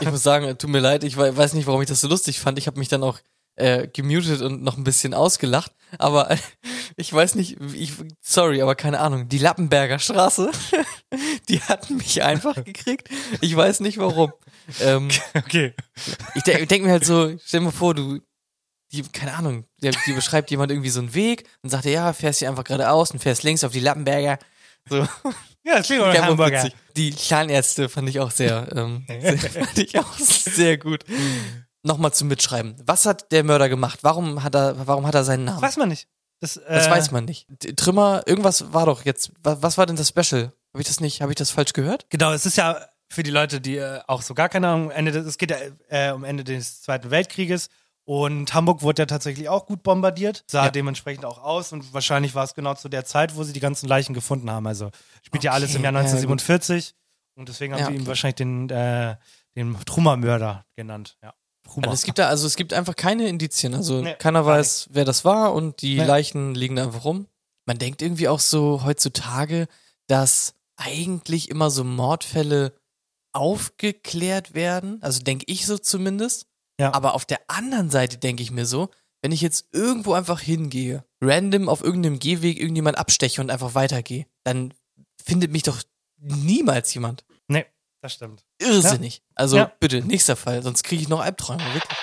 Ich 0.00 0.08
muss 0.10 0.22
sagen, 0.22 0.56
tut 0.56 0.70
mir 0.70 0.78
leid, 0.78 1.02
ich 1.02 1.16
wei- 1.16 1.36
weiß 1.36 1.54
nicht, 1.54 1.66
warum 1.66 1.82
ich 1.82 1.88
das 1.88 2.00
so 2.00 2.06
lustig 2.06 2.38
fand. 2.38 2.58
Ich 2.58 2.68
habe 2.68 2.78
mich 2.78 2.88
dann 2.88 3.02
auch 3.02 3.18
äh, 3.56 3.88
gemutet 3.88 4.40
und 4.40 4.62
noch 4.62 4.76
ein 4.76 4.84
bisschen 4.84 5.14
ausgelacht. 5.14 5.72
Aber 5.98 6.30
äh, 6.30 6.36
ich 6.96 7.12
weiß 7.12 7.34
nicht, 7.34 7.58
ich, 7.74 7.94
sorry, 8.20 8.62
aber 8.62 8.76
keine 8.76 9.00
Ahnung. 9.00 9.28
Die 9.28 9.38
Lappenberger 9.38 9.98
Straße, 9.98 10.50
die 11.50 11.60
hatten 11.60 11.96
mich 11.96 12.22
einfach 12.22 12.64
gekriegt. 12.64 13.08
Ich 13.40 13.54
weiß 13.54 13.80
nicht 13.80 13.98
warum. 13.98 14.32
Ähm, 14.80 15.08
okay. 15.34 15.74
ich 16.34 16.42
de 16.44 16.64
denke 16.66 16.86
mir 16.86 16.92
halt 16.92 17.04
so, 17.04 17.36
stell 17.44 17.60
mal 17.60 17.72
vor, 17.72 17.94
du, 17.94 18.20
die, 18.92 19.02
keine 19.02 19.34
Ahnung, 19.34 19.64
die, 19.82 19.90
die 20.06 20.12
beschreibt 20.12 20.50
jemand 20.50 20.70
irgendwie 20.70 20.90
so 20.90 21.00
einen 21.00 21.14
Weg 21.14 21.44
und 21.62 21.70
sagt, 21.70 21.84
ja, 21.84 22.12
fährst 22.12 22.38
hier 22.38 22.48
einfach 22.48 22.64
geradeaus 22.64 23.10
und 23.10 23.18
fährst 23.20 23.42
links 23.42 23.64
auf 23.64 23.72
die 23.72 23.80
Lappenberger. 23.80 24.38
So. 24.88 25.06
Ja, 25.62 25.76
das 25.76 25.86
klingt 25.86 26.02
aber 26.02 26.18
Hamburger. 26.22 26.64
witzig. 26.64 26.74
Die 26.96 27.14
Zahnärzte 27.14 27.88
fand 27.88 28.08
ich 28.08 28.18
auch 28.20 28.30
sehr, 28.30 28.68
ähm, 28.74 29.04
sehr 29.20 29.38
fand 29.38 29.78
ich 29.78 29.98
auch 29.98 30.16
sehr 30.16 30.78
gut. 30.78 31.04
Nochmal 31.82 32.12
zum 32.14 32.28
Mitschreiben. 32.28 32.76
Was 32.84 33.06
hat 33.06 33.30
der 33.30 33.44
Mörder 33.44 33.68
gemacht? 33.68 34.00
Warum 34.02 34.42
hat 34.42 34.54
er, 34.54 34.86
warum 34.86 35.06
hat 35.06 35.14
er 35.14 35.24
seinen 35.24 35.44
Namen? 35.44 35.62
Weiß 35.62 35.76
man 35.76 35.88
nicht. 35.88 36.08
Das, 36.40 36.56
äh, 36.56 36.74
Das 36.74 36.88
weiß 36.88 37.10
man 37.10 37.26
nicht. 37.26 37.46
Trümmer, 37.76 38.22
irgendwas 38.24 38.72
war 38.72 38.86
doch 38.86 39.04
jetzt. 39.04 39.32
Was, 39.42 39.62
was 39.62 39.78
war 39.78 39.86
denn 39.86 39.96
das 39.96 40.08
Special? 40.08 40.52
Habe 40.72 40.82
ich 40.82 40.86
das 40.88 41.00
nicht? 41.00 41.20
Habe 41.22 41.32
ich 41.32 41.36
das 41.36 41.50
falsch 41.50 41.72
gehört? 41.72 42.06
Genau, 42.10 42.32
es 42.32 42.46
ist 42.46 42.56
ja 42.56 42.80
für 43.08 43.22
die 43.22 43.30
Leute, 43.30 43.60
die 43.60 43.76
äh, 43.76 44.00
auch 44.06 44.22
so 44.22 44.34
gar 44.34 44.48
keine 44.48 44.68
Ahnung, 44.68 44.90
Ende 44.90 45.10
des, 45.12 45.26
es 45.26 45.38
geht 45.38 45.50
ja 45.50 45.56
äh, 45.88 46.12
um 46.12 46.22
Ende 46.24 46.44
des 46.44 46.82
Zweiten 46.82 47.10
Weltkrieges 47.10 47.68
und 48.04 48.54
Hamburg 48.54 48.82
wurde 48.82 49.02
ja 49.02 49.06
tatsächlich 49.06 49.48
auch 49.48 49.66
gut 49.66 49.82
bombardiert, 49.82 50.44
sah 50.46 50.66
Ja. 50.66 50.70
dementsprechend 50.70 51.24
auch 51.24 51.38
aus 51.42 51.72
und 51.72 51.92
wahrscheinlich 51.92 52.34
war 52.36 52.44
es 52.44 52.54
genau 52.54 52.74
zu 52.74 52.88
der 52.88 53.04
Zeit, 53.04 53.34
wo 53.36 53.42
sie 53.42 53.52
die 53.52 53.60
ganzen 53.60 53.88
Leichen 53.88 54.14
gefunden 54.14 54.48
haben. 54.50 54.66
Also 54.66 54.90
spielt 55.24 55.42
ja 55.42 55.52
alles 55.52 55.70
im 55.70 55.76
Okay, 55.76 55.84
Jahr 55.84 55.92
ja, 55.94 55.98
1947 56.00 56.94
und 57.36 57.48
deswegen 57.48 57.72
haben 57.74 57.80
Ja, 57.80 57.86
sie 57.86 57.92
ihn 57.94 58.00
okay. 58.02 58.08
wahrscheinlich 58.08 58.36
den, 58.36 58.70
äh, 58.70 59.16
den 59.56 59.76
Trummermörder 59.84 60.64
genannt. 60.76 61.16
Ja. 61.22 61.34
Also 61.76 61.92
es 61.92 62.02
gibt 62.04 62.18
da, 62.18 62.28
also 62.28 62.46
es 62.48 62.56
gibt 62.56 62.72
einfach 62.72 62.96
keine 62.96 63.28
Indizien. 63.28 63.74
Also 63.74 64.00
Nee, 64.00 64.14
keiner 64.18 64.44
weiß, 64.46 64.88
wer 64.90 65.04
das 65.04 65.24
war 65.24 65.52
und 65.52 65.82
die 65.82 65.98
Nee. 65.98 66.04
Leichen 66.04 66.54
liegen 66.54 66.76
da 66.76 66.84
einfach 66.84 67.04
rum. 67.04 67.26
Man 67.66 67.78
denkt 67.78 68.02
irgendwie 68.02 68.26
auch 68.28 68.40
so 68.40 68.82
heutzutage, 68.84 69.68
dass 70.08 70.54
eigentlich 70.80 71.48
immer 71.50 71.70
so 71.70 71.84
Mordfälle 71.84 72.74
aufgeklärt 73.32 74.54
werden. 74.54 75.00
Also 75.02 75.20
denke 75.22 75.44
ich 75.48 75.66
so 75.66 75.78
zumindest. 75.78 76.46
Ja. 76.80 76.92
Aber 76.94 77.14
auf 77.14 77.24
der 77.24 77.40
anderen 77.48 77.90
Seite 77.90 78.18
denke 78.18 78.42
ich 78.42 78.50
mir 78.50 78.66
so, 78.66 78.90
wenn 79.22 79.32
ich 79.32 79.42
jetzt 79.42 79.66
irgendwo 79.72 80.14
einfach 80.14 80.40
hingehe, 80.40 81.04
random 81.20 81.68
auf 81.68 81.82
irgendeinem 81.82 82.18
Gehweg 82.18 82.58
irgendjemand 82.58 82.96
absteche 82.96 83.40
und 83.40 83.50
einfach 83.50 83.74
weitergehe, 83.74 84.26
dann 84.44 84.72
findet 85.22 85.52
mich 85.52 85.62
doch 85.62 85.82
niemals 86.18 86.92
jemand. 86.94 87.24
Nee, 87.46 87.66
das 88.02 88.14
stimmt. 88.14 88.44
Irrsinnig. 88.58 89.22
Also 89.34 89.58
Ja. 89.58 89.70
bitte, 89.78 90.00
nächster 90.00 90.36
Fall, 90.36 90.62
sonst 90.62 90.82
kriege 90.84 91.02
ich 91.02 91.08
noch 91.08 91.20
Albträume, 91.20 91.62
wirklich. 91.74 91.98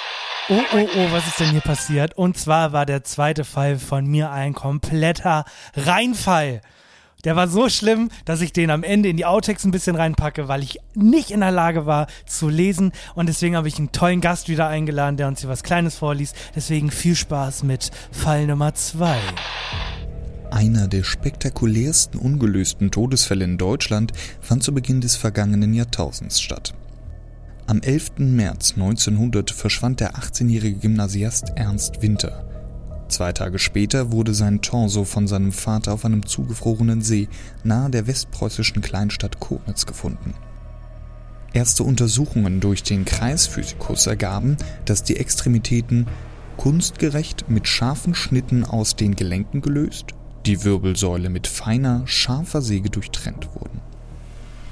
Oh, 0.50 0.62
oh, 0.74 0.88
oh, 0.96 1.12
was 1.12 1.28
ist 1.28 1.40
denn 1.40 1.50
hier 1.52 1.62
passiert? 1.62 2.16
Und 2.16 2.38
zwar 2.38 2.72
war 2.72 2.86
der 2.86 3.04
zweite 3.04 3.44
Fall 3.44 3.80
von 3.80 4.06
mir 4.06 4.32
ein 4.32 4.54
kompletter 4.54 5.44
Reinfall. 5.76 6.62
Der 7.24 7.36
war 7.36 7.48
so 7.48 7.68
schlimm, 7.68 8.10
dass 8.26 8.42
ich 8.42 8.54
den 8.54 8.70
am 8.70 8.84
Ende 8.84 9.10
in 9.10 9.18
die 9.18 9.26
Outtakes 9.26 9.66
ein 9.66 9.72
bisschen 9.72 9.96
reinpacke, 9.96 10.48
weil 10.48 10.62
ich 10.64 10.80
nicht 10.94 11.32
in 11.32 11.40
der 11.40 11.52
Lage 11.52 11.86
war 11.86 12.08
zu 12.26 12.48
lesen. 12.48 12.92
Und 13.16 13.28
deswegen 13.28 13.56
habe 13.56 13.68
ich 13.68 13.78
einen 13.78 13.92
tollen 13.92 14.22
Gast 14.22 14.50
wieder 14.50 14.68
eingeladen, 14.68 15.18
der 15.18 15.28
uns 15.28 15.42
hier 15.42 15.50
was 15.50 15.64
Kleines 15.64 15.96
vorliest. 15.96 16.36
Deswegen 16.56 16.92
viel 16.92 17.16
Spaß 17.16 17.64
mit 17.64 17.92
Fall 18.12 18.46
Nummer 18.46 18.76
zwei. 18.76 19.18
Einer 20.52 20.88
der 20.88 21.04
spektakulärsten 21.04 22.20
ungelösten 22.20 22.92
Todesfälle 22.92 23.46
in 23.46 23.58
Deutschland 23.58 24.14
fand 24.40 24.64
zu 24.64 24.74
Beginn 24.74 25.02
des 25.02 25.16
vergangenen 25.16 25.74
Jahrtausends 25.74 26.40
statt. 26.40 26.74
Am 27.66 27.82
11. 27.82 28.20
März 28.20 28.74
1900 28.76 29.52
verschwand 29.52 30.00
der 30.00 30.16
18-jährige 30.16 30.80
Gymnasiast 30.80 31.52
Ernst 31.56 32.02
Winter. 32.02 32.47
Zwei 33.18 33.34
Tage 33.34 33.58
später 33.58 34.12
wurde 34.12 34.36
sein 34.36 34.62
Torso 34.62 35.04
von 35.04 35.28
seinem 35.28 35.52
Vater 35.52 35.92
auf 35.92 36.06
einem 36.06 36.28
zugefrorenen 36.28 37.02
See 37.02 37.30
nahe 37.64 37.90
der 37.90 38.06
westpreußischen 38.06 38.84
Kleinstadt 38.84 39.40
Koblenz 39.40 39.88
gefunden. 39.88 40.36
Erste 41.52 41.82
Untersuchungen 41.82 42.60
durch 42.60 42.84
den 42.84 43.06
Kreisphysikus 43.06 44.06
ergaben, 44.06 44.56
dass 44.86 45.02
die 45.02 45.18
Extremitäten 45.18 46.06
kunstgerecht 46.58 47.50
mit 47.50 47.68
scharfen 47.68 48.14
Schnitten 48.14 48.64
aus 48.64 48.96
den 48.96 49.16
Gelenken 49.16 49.62
gelöst, 49.64 50.14
die 50.46 50.64
Wirbelsäule 50.64 51.30
mit 51.32 51.48
feiner, 51.48 52.04
scharfer 52.06 52.62
Säge 52.62 52.92
durchtrennt 52.92 53.50
wurden. 53.56 53.82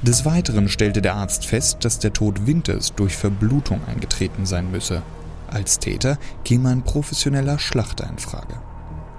Des 0.03 0.23
Weiteren 0.23 0.69
stellte 0.69 1.01
der 1.01 1.15
Arzt 1.15 1.47
fest, 1.47 1.79
dass 1.83 1.97
der 1.97 2.13
Tod 2.13 2.45
Winters 2.45 2.93
durch 2.95 3.15
Verblutung 3.15 3.81
eingetreten 3.87 4.45
sein 4.45 4.69
müsse. 4.69 5.01
Als 5.55 5.79
Täter 5.79 6.17
käme 6.43 6.67
ein 6.67 6.83
professioneller 6.83 7.59
Schlachter 7.59 8.09
in 8.09 8.17
Frage. 8.17 8.55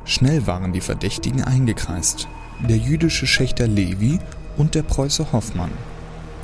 Schnell 0.04 0.46
waren 0.46 0.74
die 0.74 0.82
Verdächtigen 0.82 1.42
eingekreist. 1.42 2.28
Der 2.68 2.76
jüdische 2.76 3.26
Schächter 3.26 3.66
Levi 3.66 4.18
und 4.58 4.74
der 4.74 4.82
Preuße 4.82 5.32
Hoffmann. 5.32 5.70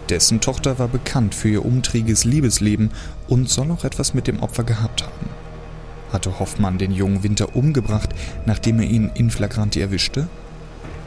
Dessen 0.09 0.41
Tochter 0.41 0.79
war 0.79 0.89
bekannt 0.89 1.35
für 1.35 1.51
ihr 1.51 1.67
umtriebiges 1.67 2.25
Liebesleben 2.25 2.91
und 3.29 3.51
soll 3.51 3.71
auch 3.71 3.85
etwas 3.85 4.15
mit 4.15 4.27
dem 4.27 4.41
Opfer 4.41 4.65
gehabt 4.65 5.03
haben. 5.03 5.29
Hatte 6.11 6.39
Hoffmann 6.39 6.79
den 6.79 6.93
jungen 6.93 7.23
Winter 7.23 7.55
umgebracht, 7.55 8.15
nachdem 8.47 8.81
er 8.81 8.87
ihn 8.87 9.11
in 9.13 9.31
flagranti 9.31 9.83
erwischte? 9.83 10.27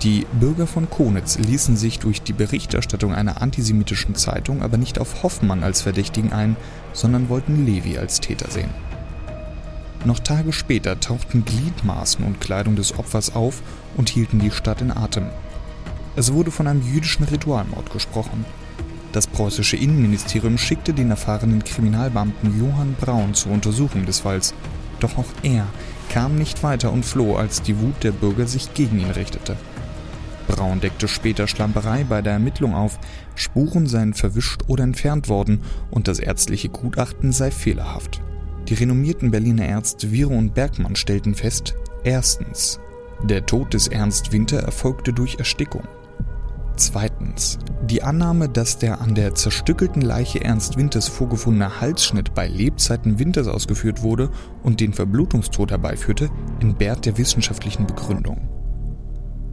Die 0.02 0.28
Bürger 0.40 0.68
von 0.68 0.90
Konitz 0.90 1.38
ließen 1.38 1.78
sich 1.78 2.00
durch 2.00 2.22
die 2.22 2.34
Berichterstattung 2.34 3.16
einer 3.16 3.42
antisemitischen 3.42 4.16
Zeitung 4.16 4.62
aber 4.62 4.78
nicht 4.78 5.00
auf 5.00 5.24
Hoffmann 5.24 5.64
als 5.64 5.82
Verdächtigen 5.82 6.34
ein, 6.34 6.56
sondern 6.94 7.30
wollten 7.30 7.66
Levi 7.66 7.98
als 7.98 8.20
Täter 8.20 8.52
sehen. 8.52 8.70
Noch 10.06 10.20
Tage 10.20 10.54
später 10.54 11.00
tauchten 11.00 11.46
Gliedmaßen 11.46 12.24
und 12.24 12.40
Kleidung 12.40 12.76
des 12.76 13.00
Opfers 13.00 13.36
auf 13.36 13.64
und 13.98 14.10
hielten 14.10 14.40
die 14.40 14.52
Stadt 14.52 14.82
in 14.82 14.92
Atem. 14.92 15.28
Es 16.16 16.32
wurde 16.32 16.52
von 16.52 16.68
einem 16.68 16.84
jüdischen 16.84 17.26
Ritualmord 17.26 17.92
gesprochen. 17.92 18.46
Das 19.12 19.26
preußische 19.28 19.78
Innenministerium 19.78 20.58
schickte 20.58 20.94
den 20.94 21.10
erfahrenen 21.10 21.64
Kriminalbeamten 21.64 22.60
Johann 22.60 22.96
Braun 23.00 23.34
zur 23.34 23.54
Untersuchung 23.54 24.06
des 24.06 24.20
Falls. 24.20 24.54
Doch 25.00 25.18
auch 25.18 25.26
er 25.42 25.66
kam 26.10 26.36
nicht 26.36 26.62
weiter 26.62 26.92
und 26.92 27.06
floh, 27.06 27.36
als 27.36 27.62
die 27.62 27.80
Wut 27.80 28.04
der 28.04 28.12
Bürger 28.12 28.46
sich 28.46 28.74
gegen 28.74 29.00
ihn 29.00 29.10
richtete. 29.10 29.58
Braun 30.48 30.80
deckte 30.80 31.08
später 31.08 31.48
Schlamperei 31.48 32.04
bei 32.04 32.22
der 32.22 32.34
Ermittlung 32.34 32.74
auf, 32.74 33.00
Spuren 33.36 33.88
seien 33.88 34.14
verwischt 34.14 34.64
oder 34.68 34.84
entfernt 34.84 35.30
worden 35.30 35.62
und 35.92 36.08
das 36.08 36.20
ärztliche 36.20 36.70
Gutachten 36.70 37.32
sei 37.32 37.52
fehlerhaft. 37.52 38.22
Die 38.68 38.74
renommierten 38.74 39.32
Berliner 39.32 39.66
Ärzte 39.66 40.12
Viro 40.12 40.34
und 40.34 40.54
Bergmann 40.54 40.96
stellten 40.96 41.36
fest, 41.36 41.76
erstens, 42.04 42.80
der 43.24 43.46
Tod 43.46 43.74
des 43.74 43.88
Ernst 43.88 44.32
Winter 44.32 44.60
erfolgte 44.60 45.14
durch 45.14 45.36
Erstickung. 45.36 45.84
Zweitens, 46.78 47.58
die 47.86 48.04
Annahme, 48.04 48.50
dass 48.50 48.78
der 48.78 49.00
an 49.00 49.16
der 49.16 49.34
zerstückelten 49.34 50.02
Leiche 50.02 50.44
Ernst 50.44 50.78
Winters 50.78 51.08
vorgefundene 51.08 51.80
Halsschnitt 51.80 52.34
bei 52.34 52.48
Lebzeiten 52.48 53.18
Winters 53.18 53.48
ausgeführt 53.48 54.04
wurde 54.04 54.30
und 54.62 54.82
den 54.82 54.92
Verblutungstod 54.92 55.72
herbeiführte, 55.72 56.30
entbehrt 56.60 57.06
der 57.06 57.18
wissenschaftlichen 57.18 57.88
Begründung. 57.88 58.50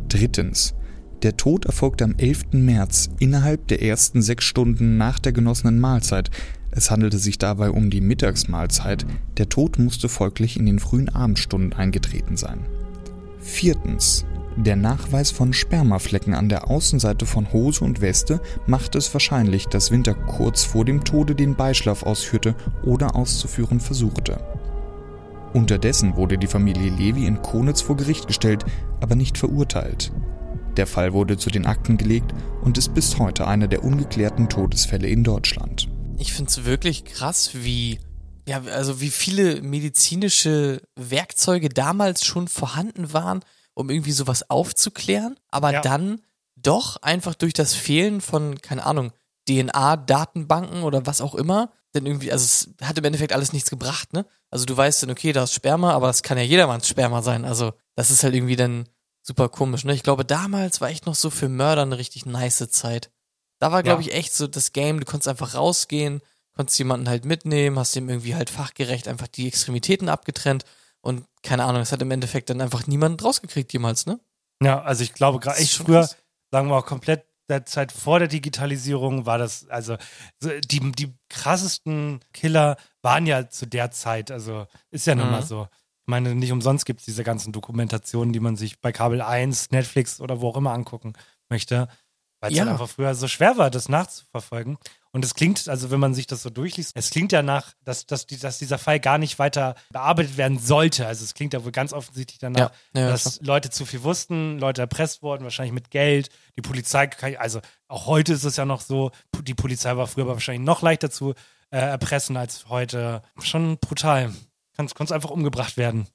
Drittens, 0.09 0.74
der 1.22 1.36
Tod 1.36 1.66
erfolgte 1.66 2.04
am 2.04 2.14
11. 2.16 2.52
März 2.52 3.10
innerhalb 3.18 3.68
der 3.68 3.82
ersten 3.82 4.22
sechs 4.22 4.44
Stunden 4.44 4.96
nach 4.96 5.18
der 5.18 5.32
genossenen 5.32 5.78
Mahlzeit. 5.78 6.30
Es 6.70 6.90
handelte 6.90 7.18
sich 7.18 7.38
dabei 7.38 7.70
um 7.70 7.90
die 7.90 8.00
Mittagsmahlzeit. 8.00 9.06
Der 9.36 9.48
Tod 9.48 9.78
musste 9.78 10.08
folglich 10.08 10.58
in 10.58 10.66
den 10.66 10.78
frühen 10.78 11.08
Abendstunden 11.08 11.72
eingetreten 11.72 12.36
sein. 12.36 12.60
Viertens. 13.40 14.24
Der 14.56 14.76
Nachweis 14.76 15.30
von 15.30 15.52
Spermaflecken 15.52 16.34
an 16.34 16.48
der 16.48 16.68
Außenseite 16.68 17.24
von 17.24 17.52
Hose 17.52 17.84
und 17.84 18.00
Weste 18.00 18.40
macht 18.66 18.94
es 18.96 19.12
wahrscheinlich, 19.14 19.66
dass 19.66 19.90
Winter 19.90 20.14
kurz 20.14 20.64
vor 20.64 20.84
dem 20.84 21.04
Tode 21.04 21.34
den 21.34 21.54
Beischlaf 21.54 22.02
ausführte 22.02 22.54
oder 22.84 23.16
auszuführen 23.16 23.80
versuchte. 23.80 24.40
Unterdessen 25.54 26.16
wurde 26.16 26.36
die 26.36 26.46
Familie 26.46 26.90
Levi 26.90 27.26
in 27.26 27.40
Konitz 27.40 27.80
vor 27.80 27.96
Gericht 27.96 28.26
gestellt, 28.26 28.64
aber 29.00 29.14
nicht 29.14 29.38
verurteilt. 29.38 30.12
Der 30.76 30.86
Fall 30.86 31.12
wurde 31.12 31.36
zu 31.36 31.50
den 31.50 31.66
Akten 31.66 31.98
gelegt 31.98 32.32
und 32.62 32.78
ist 32.78 32.94
bis 32.94 33.18
heute 33.18 33.46
einer 33.46 33.68
der 33.68 33.84
ungeklärten 33.84 34.48
Todesfälle 34.48 35.08
in 35.08 35.24
Deutschland. 35.24 35.88
Ich 36.18 36.32
finde 36.32 36.50
es 36.50 36.64
wirklich 36.64 37.04
krass, 37.04 37.50
wie 37.54 37.98
ja, 38.46 38.62
also 38.74 39.00
wie 39.00 39.10
viele 39.10 39.62
medizinische 39.62 40.82
Werkzeuge 40.96 41.68
damals 41.68 42.24
schon 42.24 42.48
vorhanden 42.48 43.12
waren, 43.12 43.40
um 43.74 43.88
irgendwie 43.88 44.12
sowas 44.12 44.50
aufzuklären, 44.50 45.36
aber 45.50 45.72
ja. 45.72 45.80
dann 45.80 46.20
doch 46.56 46.96
einfach 47.02 47.34
durch 47.34 47.52
das 47.52 47.74
Fehlen 47.74 48.20
von, 48.20 48.60
keine 48.60 48.84
Ahnung, 48.84 49.12
DNA-Datenbanken 49.48 50.82
oder 50.82 51.06
was 51.06 51.20
auch 51.20 51.34
immer, 51.34 51.72
denn 51.94 52.06
irgendwie, 52.06 52.32
also 52.32 52.44
es 52.44 52.86
hat 52.86 52.98
im 52.98 53.04
Endeffekt 53.04 53.32
alles 53.32 53.52
nichts 53.52 53.70
gebracht, 53.70 54.12
ne? 54.12 54.24
Also 54.50 54.64
du 54.66 54.76
weißt 54.76 55.02
dann, 55.02 55.10
okay, 55.10 55.32
da 55.32 55.44
ist 55.44 55.54
Sperma, 55.54 55.92
aber 55.92 56.10
es 56.10 56.22
kann 56.22 56.38
ja 56.38 56.44
jedermanns 56.44 56.88
Sperma 56.88 57.22
sein. 57.22 57.44
Also 57.44 57.72
das 57.96 58.10
ist 58.10 58.22
halt 58.22 58.34
irgendwie 58.34 58.56
dann 58.56 58.86
super 59.22 59.48
komisch, 59.48 59.84
ne? 59.84 59.94
Ich 59.94 60.02
glaube, 60.02 60.24
damals 60.24 60.80
war 60.80 60.90
echt 60.90 61.06
noch 61.06 61.14
so 61.14 61.30
für 61.30 61.48
Mörder 61.48 61.82
eine 61.82 61.98
richtig 61.98 62.26
nice 62.26 62.68
Zeit. 62.70 63.10
Da 63.58 63.70
war, 63.72 63.82
glaube 63.82 64.02
ja. 64.02 64.08
ich, 64.08 64.14
echt 64.14 64.34
so 64.34 64.46
das 64.46 64.72
Game, 64.72 64.98
du 64.98 65.06
konntest 65.06 65.28
einfach 65.28 65.54
rausgehen, 65.54 66.20
konntest 66.56 66.78
jemanden 66.78 67.08
halt 67.08 67.24
mitnehmen, 67.24 67.78
hast 67.78 67.94
dem 67.94 68.08
irgendwie 68.08 68.34
halt 68.34 68.50
fachgerecht 68.50 69.08
einfach 69.08 69.28
die 69.28 69.46
Extremitäten 69.46 70.08
abgetrennt 70.08 70.64
und 71.00 71.24
keine 71.42 71.64
Ahnung, 71.64 71.82
es 71.82 71.92
hat 71.92 72.02
im 72.02 72.10
Endeffekt 72.10 72.50
dann 72.50 72.60
einfach 72.60 72.86
niemand 72.86 73.22
rausgekriegt 73.24 73.72
jemals, 73.72 74.06
ne? 74.06 74.20
Ja, 74.62 74.82
also 74.82 75.02
ich 75.02 75.14
glaube 75.14 75.38
gerade 75.38 75.58
echt 75.58 75.74
früher, 75.74 76.00
krass. 76.00 76.16
sagen 76.50 76.68
wir 76.68 76.76
auch 76.76 76.86
komplett 76.86 77.24
der 77.48 77.66
Zeit 77.66 77.92
vor 77.92 78.18
der 78.18 78.28
Digitalisierung 78.28 79.26
war 79.26 79.38
das, 79.38 79.68
also 79.68 79.96
die, 80.42 80.92
die 80.92 81.12
krassesten 81.28 82.20
Killer 82.32 82.76
waren 83.02 83.26
ja 83.26 83.48
zu 83.48 83.66
der 83.66 83.90
Zeit, 83.90 84.30
also 84.30 84.66
ist 84.90 85.06
ja 85.06 85.14
nun 85.14 85.30
mal 85.30 85.42
mhm. 85.42 85.46
so. 85.46 85.68
Ich 86.05 86.11
meine, 86.11 86.34
nicht 86.34 86.53
umsonst 86.53 86.84
gibt 86.84 87.00
es 87.00 87.07
diese 87.07 87.22
ganzen 87.22 87.53
Dokumentationen, 87.53 88.32
die 88.32 88.40
man 88.40 88.57
sich 88.57 88.80
bei 88.80 88.90
Kabel 88.90 89.22
1, 89.22 89.70
Netflix 89.70 90.20
oder 90.20 90.40
wo 90.40 90.48
auch 90.48 90.57
immer 90.57 90.72
angucken 90.72 91.12
möchte, 91.48 91.88
weil 92.40 92.50
es 92.50 92.59
ja. 92.59 92.64
halt 92.64 92.72
einfach 92.72 92.88
früher 92.88 93.14
so 93.14 93.28
schwer 93.28 93.57
war, 93.57 93.70
das 93.70 93.88
nachzuverfolgen. 93.88 94.78
Und 95.12 95.24
es 95.24 95.34
klingt, 95.34 95.68
also 95.68 95.92
wenn 95.92 96.00
man 96.00 96.12
sich 96.12 96.26
das 96.26 96.42
so 96.42 96.50
durchliest, 96.50 96.96
es 96.96 97.11
klingt 97.11 97.30
ja 97.30 97.42
nach, 97.42 97.74
dass, 97.84 98.07
dass, 98.07 98.26
die, 98.26 98.36
dass 98.36 98.59
dieser 98.59 98.78
Fall 98.78 98.98
gar 98.98 99.18
nicht 99.18 99.38
weiter 99.38 99.76
bearbeitet 99.90 100.36
werden 100.38 100.59
sollte. 100.59 101.07
Also 101.07 101.22
es 101.22 101.34
klingt 101.34 101.53
ja 101.53 101.64
wohl 101.64 101.70
ganz 101.70 101.92
offensichtlich 101.92 102.40
danach, 102.40 102.72
ja, 102.94 103.03
ja, 103.03 103.09
dass 103.11 103.38
klar. 103.38 103.46
Leute 103.46 103.70
zu 103.70 103.84
viel 103.84 104.03
wussten, 104.03 104.59
Leute 104.59 104.80
erpresst 104.80 105.22
wurden, 105.22 105.44
wahrscheinlich 105.44 105.74
mit 105.74 105.90
Geld. 105.90 106.30
Die 106.57 106.62
Polizei, 106.62 107.11
also 107.38 107.61
auch 107.86 108.07
heute 108.07 108.32
ist 108.32 108.44
es 108.44 108.57
ja 108.57 108.64
noch 108.64 108.80
so, 108.80 109.12
die 109.42 109.55
Polizei 109.55 109.96
war 109.96 110.09
früher 110.09 110.24
aber 110.24 110.34
wahrscheinlich 110.34 110.66
noch 110.66 110.82
leichter 110.82 111.11
zu 111.11 111.34
äh, 111.70 111.78
erpressen 111.78 112.36
als 112.36 112.68
heute. 112.68 113.22
Schon 113.38 113.78
brutal. 113.78 114.32
Kannst, 114.76 114.94
kannst 114.94 115.12
einfach 115.12 115.30
umgebracht 115.30 115.76
werden. 115.76 116.08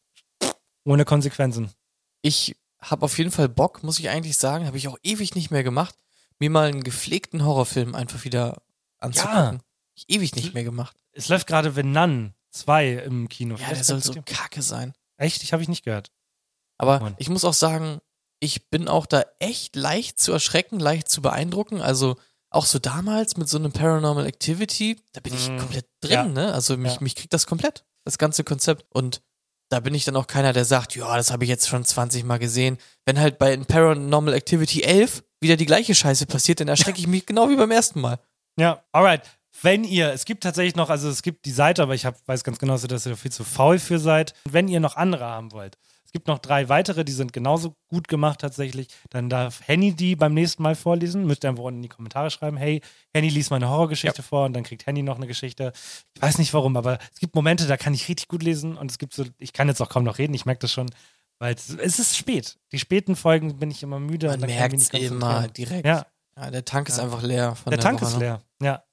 Ohne 0.84 1.05
Konsequenzen. 1.05 1.72
Ich 2.22 2.55
habe 2.82 3.03
auf 3.03 3.18
jeden 3.18 3.32
Fall 3.32 3.49
Bock, 3.49 3.84
muss 3.84 3.99
ich 3.99 4.10
eigentlich 4.10 4.38
sagen, 4.38 4.66
habe 4.66 4.78
ich 4.78 4.88
auch 4.88 4.97
ewig 5.03 5.36
nicht 5.36 5.51
mehr 5.51 5.64
gemacht, 5.64 5.95
mir 6.39 6.49
mal 6.49 6.70
einen 6.70 6.84
gepflegten 6.84 7.43
Horrorfilm 7.43 7.95
einfach 7.95 8.24
wieder 8.24 8.62
anzugucken. 8.99 9.58
Ja. 9.58 9.60
Ich 9.95 10.05
ewig 10.10 10.36
nicht 10.36 10.53
mehr 10.53 10.64
gemacht. 10.64 10.95
Es 11.12 11.28
läuft 11.28 11.47
gerade 11.47 11.72
The 11.72 11.84
Nun 11.84 12.34
2 12.51 12.91
im 12.93 13.30
Kino. 13.30 13.55
Ja, 13.55 13.70
der 13.70 13.84
soll 13.84 14.01
so 14.01 14.14
kacke 14.26 14.62
sein. 14.62 14.93
Echt? 15.18 15.43
Ich 15.43 15.53
habe 15.53 15.64
ich 15.64 15.70
nicht 15.70 15.84
gehört. 15.84 16.12
Aber 16.78 16.99
Mann. 16.99 17.16
ich 17.18 17.30
muss 17.30 17.45
auch 17.45 17.53
sagen, 17.53 17.99
ich 18.39 18.70
bin 18.70 18.88
auch 18.88 19.08
da 19.08 19.24
echt 19.39 19.76
leicht 19.76 20.20
zu 20.20 20.32
erschrecken, 20.32 20.80
leicht 20.80 21.10
zu 21.10 21.22
beeindrucken. 21.22 21.82
Also 21.82 22.18
auch 22.49 22.66
so 22.66 22.80
damals 22.80 23.38
mit 23.38 23.49
so 23.49 23.58
einem 23.58 23.72
Paranormal 23.72 24.26
Activity, 24.26 24.99
da 25.14 25.22
bin 25.22 25.34
ich 25.34 25.49
mm, 25.49 25.58
komplett 25.58 25.88
drin, 26.01 26.12
ja. 26.12 26.26
ne? 26.26 26.53
Also 26.53 26.78
mich, 26.78 26.95
ja. 26.95 27.01
mich 27.01 27.16
kriegt 27.16 27.34
das 27.34 27.47
komplett, 27.47 27.84
das 28.08 28.18
ganze 28.18 28.43
Konzept. 28.43 28.86
Und 28.93 29.22
da 29.70 29.80
bin 29.80 29.93
ich 29.93 30.05
dann 30.05 30.16
auch 30.16 30.28
keiner, 30.28 30.53
der 30.53 30.66
sagt, 30.66 30.95
ja, 30.95 31.16
das 31.16 31.32
habe 31.32 31.43
ich 31.43 31.49
jetzt 31.49 31.68
schon 31.68 31.84
20 31.84 32.24
Mal 32.24 32.39
gesehen. 32.39 32.78
Wenn 33.05 33.20
halt 33.20 33.38
bei 33.38 33.55
Paranormal 33.58 34.34
Activity 34.34 34.82
11 34.84 35.24
wieder 35.41 35.58
die 35.58 35.66
gleiche 35.66 35.93
Scheiße 35.93 36.26
passiert, 36.26 36.60
dann 36.60 36.68
erschrecke 36.68 36.99
ich 36.99 37.08
mich 37.08 37.26
genau 37.28 37.49
wie 37.49 37.55
beim 37.55 37.72
ersten 37.72 38.01
Mal. 38.01 38.20
Ja, 38.58 38.84
alright. 38.91 39.22
Wenn 39.62 39.84
ihr, 39.84 40.12
es 40.12 40.26
gibt 40.26 40.43
tatsächlich 40.43 40.76
noch, 40.76 40.89
also 40.89 41.10
es 41.10 41.24
gibt 41.24 41.45
die 41.45 41.51
Seite, 41.51 41.82
aber 41.82 41.95
ich 41.95 42.05
hab, 42.05 42.16
weiß 42.28 42.43
ganz 42.43 42.60
genau, 42.60 42.78
dass 42.78 43.05
ihr 43.05 43.18
viel 43.18 43.32
zu 43.32 43.43
faul 43.43 43.80
für 43.80 43.97
seid. 43.97 44.36
Wenn 44.47 44.68
ihr 44.68 44.80
noch 44.80 44.95
andere 44.95 45.26
haben 45.26 45.51
wollt, 45.51 45.78
es 46.08 46.14
gibt 46.14 46.28
noch 46.30 46.39
drei 46.39 46.70
weitere, 46.70 47.03
die 47.03 47.12
sind 47.12 47.34
genauso 47.34 47.76
gut 47.89 48.08
gemacht 48.08 48.39
tatsächlich. 48.39 48.88
Dann 49.10 49.30
darf 49.30 49.60
Henny 49.68 49.91
die 49.91 50.16
beim 50.16 50.34
nächsten 50.34 50.64
Mal 50.64 50.76
vorlesen. 50.76 51.28
Müsst 51.28 51.43
ihr 51.43 51.49
einfach 51.49 51.66
unten 51.66 51.80
in 51.80 51.84
die 51.84 51.89
Kommentare 51.89 52.32
schreiben, 52.32 52.55
hey, 52.55 52.82
Henny 53.14 53.28
liest 53.28 53.51
meine 53.51 53.68
Horrorgeschichte 53.68 54.22
ja. 54.22 54.24
vor 54.24 54.45
und 54.45 54.53
dann 54.53 54.64
kriegt 54.64 54.86
Henny 54.86 55.03
noch 55.03 55.18
eine 55.18 55.28
Geschichte. 55.28 55.74
Ich 56.16 56.22
weiß 56.22 56.38
nicht 56.38 56.53
warum, 56.53 56.78
aber 56.78 56.97
es 57.14 57.20
gibt 57.20 57.36
Momente, 57.36 57.68
da 57.68 57.76
kann 57.76 57.93
ich 57.93 58.08
richtig 58.08 58.30
gut 58.30 58.41
lesen 58.41 58.78
und 58.78 58.89
es 58.89 58.99
gibt 58.99 59.14
so, 59.14 59.26
ich 59.38 59.51
kann 59.51 59.68
jetzt 59.68 59.82
auch 59.82 59.89
kaum 59.89 60.05
noch 60.05 60.18
reden, 60.18 60.34
ich 60.34 60.45
merke 60.45 60.60
das 60.60 60.72
schon, 60.72 60.89
weil 61.39 61.53
es, 61.53 61.70
ist 61.70 62.16
spät. 62.16 62.58
Die 62.72 62.80
späten 62.80 63.18
Folgen 63.18 63.60
bin 63.60 63.70
ich 63.70 63.84
immer 63.84 63.99
müde. 63.99 64.30
Man 64.30 64.39
merkt 64.39 64.76
es 64.76 64.89
immer 64.91 65.49
direkt. 65.49 65.86
Ja. 65.86 66.05
ja. 66.38 66.51
der 66.51 66.64
Tank 66.64 66.88
ist 66.88 66.99
einfach 66.99 67.22
leer. 67.22 67.58
der, 67.66 67.72
der 67.72 67.80
Tank 67.82 68.01
Woche, 68.01 68.10
ist 68.10 68.18
ne? 68.18 68.20
leer, 68.20 68.41
ja. 68.62 68.84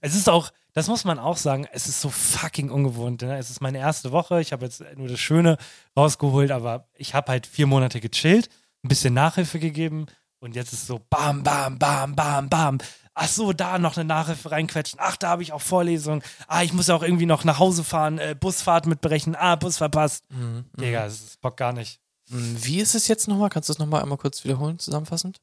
Es 0.00 0.14
ist 0.14 0.28
auch, 0.28 0.50
das 0.72 0.88
muss 0.88 1.04
man 1.04 1.18
auch 1.18 1.36
sagen, 1.36 1.66
es 1.72 1.86
ist 1.86 2.00
so 2.00 2.10
fucking 2.10 2.70
ungewohnt. 2.70 3.22
Ne? 3.22 3.38
Es 3.38 3.50
ist 3.50 3.60
meine 3.60 3.78
erste 3.78 4.12
Woche. 4.12 4.40
Ich 4.40 4.52
habe 4.52 4.64
jetzt 4.64 4.82
nur 4.96 5.08
das 5.08 5.20
Schöne 5.20 5.56
rausgeholt, 5.96 6.50
aber 6.50 6.88
ich 6.94 7.14
habe 7.14 7.32
halt 7.32 7.46
vier 7.46 7.66
Monate 7.66 8.00
gechillt, 8.00 8.48
ein 8.84 8.88
bisschen 8.88 9.14
Nachhilfe 9.14 9.58
gegeben 9.58 10.06
und 10.40 10.56
jetzt 10.56 10.72
ist 10.72 10.86
so 10.86 11.00
bam, 11.10 11.42
bam, 11.42 11.78
bam, 11.78 12.16
bam, 12.16 12.48
bam. 12.48 12.78
Ach 13.14 13.28
so, 13.28 13.52
da 13.52 13.78
noch 13.78 13.96
eine 13.96 14.06
Nachhilfe 14.06 14.50
reinquetschen. 14.50 14.98
Ach, 15.02 15.16
da 15.16 15.28
habe 15.28 15.42
ich 15.42 15.52
auch 15.52 15.60
Vorlesungen. 15.60 16.22
Ah, 16.46 16.62
ich 16.62 16.72
muss 16.72 16.86
ja 16.86 16.94
auch 16.94 17.02
irgendwie 17.02 17.26
noch 17.26 17.44
nach 17.44 17.58
Hause 17.58 17.84
fahren, 17.84 18.18
äh, 18.18 18.34
Busfahrt 18.38 18.86
mitberechnen. 18.86 19.36
Ah, 19.36 19.56
Bus 19.56 19.76
verpasst. 19.76 20.24
Mhm, 20.30 20.64
mhm. 20.76 20.80
Digga, 20.80 21.04
das 21.04 21.20
ist 21.20 21.40
Bock 21.40 21.56
gar 21.56 21.72
nicht. 21.72 22.00
Mhm, 22.30 22.56
wie 22.64 22.80
ist 22.80 22.94
es 22.94 23.08
jetzt 23.08 23.28
nochmal? 23.28 23.50
Kannst 23.50 23.68
du 23.68 23.72
es 23.72 23.78
nochmal 23.78 24.02
einmal 24.02 24.16
kurz 24.16 24.42
wiederholen, 24.44 24.78
zusammenfassend? 24.78 25.40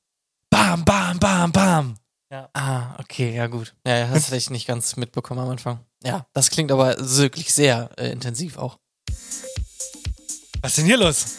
Bam, 0.50 0.84
bam, 0.86 1.20
bam, 1.20 1.52
bam. 1.52 1.96
Ja. 2.30 2.50
Ah, 2.54 3.00
okay, 3.00 3.34
ja 3.34 3.48
gut. 3.48 3.74
Ja, 3.86 4.08
das 4.08 4.28
hätte 4.28 4.36
ich 4.36 4.50
nicht 4.50 4.68
ganz 4.68 4.98
mitbekommen 4.98 5.40
am 5.40 5.50
Anfang. 5.50 5.80
Ja, 6.04 6.26
das 6.34 6.50
klingt 6.50 6.72
aber 6.72 6.96
wirklich 6.98 7.54
sehr 7.54 7.90
äh, 7.98 8.12
intensiv 8.12 8.58
auch. 8.58 8.78
Was 10.62 10.72
ist 10.72 10.78
denn 10.80 10.86
hier 10.86 10.98
los? 10.98 11.38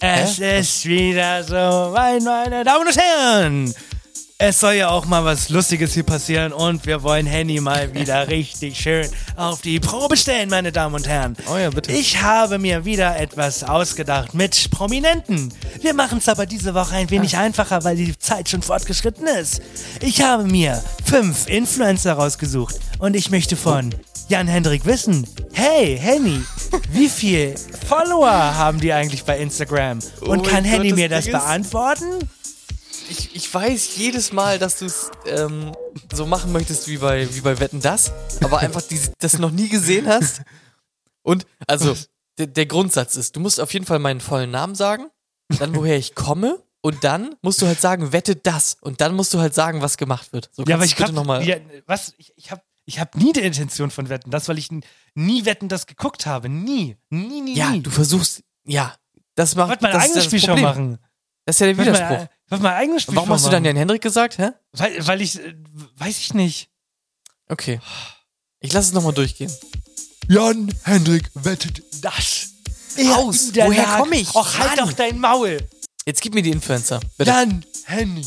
Es 0.00 0.38
Hä? 0.38 0.60
ist 0.60 0.84
wieder 0.84 1.42
so 1.42 1.54
weit, 1.54 2.22
meine 2.22 2.62
Damen 2.62 2.86
und 2.86 2.96
Herren. 2.96 3.74
Es 4.40 4.60
soll 4.60 4.74
ja 4.74 4.90
auch 4.90 5.04
mal 5.04 5.24
was 5.24 5.48
Lustiges 5.48 5.94
hier 5.94 6.04
passieren 6.04 6.52
und 6.52 6.86
wir 6.86 7.02
wollen 7.02 7.26
Henny 7.26 7.60
mal 7.60 7.92
wieder 7.92 8.28
richtig 8.28 8.78
schön 8.78 9.08
auf 9.34 9.62
die 9.62 9.80
Probe 9.80 10.16
stellen, 10.16 10.48
meine 10.48 10.70
Damen 10.70 10.94
und 10.94 11.08
Herren. 11.08 11.36
Oh 11.52 11.56
ja, 11.56 11.70
bitte. 11.70 11.90
Ich 11.90 12.22
habe 12.22 12.60
mir 12.60 12.84
wieder 12.84 13.18
etwas 13.18 13.64
ausgedacht 13.64 14.34
mit 14.34 14.70
Prominenten. 14.70 15.52
Wir 15.80 15.92
machen 15.92 16.18
es 16.18 16.28
aber 16.28 16.46
diese 16.46 16.72
Woche 16.72 16.94
ein 16.94 17.10
wenig 17.10 17.36
einfacher, 17.36 17.82
weil 17.82 17.96
die 17.96 18.16
Zeit 18.16 18.48
schon 18.48 18.62
fortgeschritten 18.62 19.26
ist. 19.26 19.60
Ich 20.02 20.22
habe 20.22 20.44
mir 20.44 20.84
fünf 21.04 21.48
Influencer 21.48 22.12
rausgesucht 22.12 22.76
und 23.00 23.16
ich 23.16 23.32
möchte 23.32 23.56
von 23.56 23.92
Jan-Hendrik 24.28 24.86
wissen, 24.86 25.26
hey 25.52 25.98
Henny, 25.98 26.42
wie 26.92 27.08
viel 27.08 27.56
Follower 27.88 28.30
haben 28.30 28.78
die 28.78 28.92
eigentlich 28.92 29.24
bei 29.24 29.36
Instagram? 29.40 29.98
Und 30.20 30.38
Oh 30.38 30.42
kann 30.48 30.62
Henny 30.62 30.92
mir 30.92 31.08
das 31.08 31.26
beantworten? 31.26 32.28
Ich, 33.10 33.34
ich 33.34 33.52
weiß 33.52 33.96
jedes 33.96 34.32
Mal, 34.32 34.58
dass 34.58 34.78
du 34.78 34.84
es 34.86 35.10
ähm, 35.26 35.72
so 36.12 36.26
machen 36.26 36.52
möchtest 36.52 36.88
wie 36.88 36.98
bei, 36.98 37.32
wie 37.34 37.40
bei 37.40 37.58
Wetten 37.58 37.80
Das, 37.80 38.12
aber 38.42 38.58
einfach 38.58 38.82
die, 38.82 39.00
das 39.18 39.38
noch 39.38 39.50
nie 39.50 39.68
gesehen 39.68 40.06
hast. 40.06 40.42
Und 41.22 41.46
also, 41.66 41.96
der, 42.38 42.46
der 42.46 42.66
Grundsatz 42.66 43.16
ist, 43.16 43.34
du 43.36 43.40
musst 43.40 43.60
auf 43.60 43.72
jeden 43.72 43.86
Fall 43.86 43.98
meinen 43.98 44.20
vollen 44.20 44.50
Namen 44.50 44.74
sagen, 44.74 45.06
dann 45.58 45.74
woher 45.74 45.96
ich 45.96 46.14
komme 46.14 46.62
und 46.82 47.02
dann 47.04 47.34
musst 47.42 47.62
du 47.62 47.66
halt 47.66 47.80
sagen, 47.80 48.12
wette 48.12 48.36
das. 48.36 48.76
Und 48.80 49.00
dann 49.00 49.14
musst 49.14 49.32
du 49.34 49.38
halt 49.40 49.54
sagen, 49.54 49.80
was 49.82 49.96
gemacht 49.96 50.32
wird. 50.32 50.50
So, 50.52 50.64
Ja, 50.66 50.76
aber 50.76 50.84
ich 50.84 50.94
bitte 50.96 51.08
hab, 51.08 51.14
nochmal. 51.14 51.46
ja, 51.46 51.56
was, 51.86 52.14
ich, 52.18 52.32
ich 52.36 52.50
habe 52.50 52.62
ich 52.84 52.98
hab 53.00 53.16
nie 53.16 53.32
die 53.34 53.40
Intention 53.40 53.90
von 53.90 54.08
Wetten, 54.08 54.30
das, 54.30 54.48
weil 54.48 54.56
ich 54.58 54.68
nie 55.14 55.44
Wetten, 55.44 55.68
das 55.68 55.86
geguckt 55.86 56.24
habe. 56.26 56.48
Nie. 56.48 56.96
Nie, 57.10 57.40
nie, 57.42 57.54
Ja, 57.56 57.70
nie. 57.70 57.82
du 57.82 57.90
versuchst, 57.90 58.42
ja, 58.64 58.94
das 59.34 59.54
macht. 59.56 59.68
Wollte 59.70 59.82
mein 59.82 59.92
das 59.92 60.04
ist 60.04 60.10
eigenes 60.10 60.24
Spielshow 60.24 60.46
Problem. 60.48 60.64
machen. 60.64 60.98
Das 61.44 61.56
ist 61.56 61.60
ja 61.60 61.66
der 61.66 61.78
Widerspruch. 61.78 62.08
mein, 62.18 62.28
ich 62.48 62.52
wollte 62.52 62.64
mein 62.64 62.76
eigenes 62.76 63.02
Spielshow 63.02 63.16
Warum 63.16 63.30
hast 63.34 63.44
du 63.44 63.50
dann. 63.50 63.62
Jan 63.62 63.76
Hendrik 63.76 64.00
gesagt, 64.00 64.38
hä? 64.38 64.52
Weil, 64.72 65.06
weil 65.06 65.20
ich, 65.20 65.38
äh, 65.38 65.54
weiß 65.98 66.16
ich 66.16 66.32
nicht. 66.32 66.70
Okay. 67.46 67.78
Ich 68.60 68.72
lasse 68.72 68.88
es 68.88 68.94
nochmal 68.94 69.12
durchgehen. 69.12 69.52
Jan 70.28 70.74
Hendrik 70.84 71.30
wettet 71.34 71.82
das. 72.02 72.48
Raus. 72.98 73.50
Woher 73.52 73.98
komm 73.98 74.14
ich? 74.14 74.34
Och, 74.34 74.58
halt 74.58 74.76
Mann. 74.76 74.88
doch 74.88 74.92
dein 74.94 75.18
Maul. 75.18 75.58
Jetzt 76.06 76.22
gib 76.22 76.32
mir 76.32 76.40
die 76.42 76.50
Influencer. 76.50 77.00
Bitte. 77.18 77.30
Jan 77.32 77.66
Henry, 77.84 78.24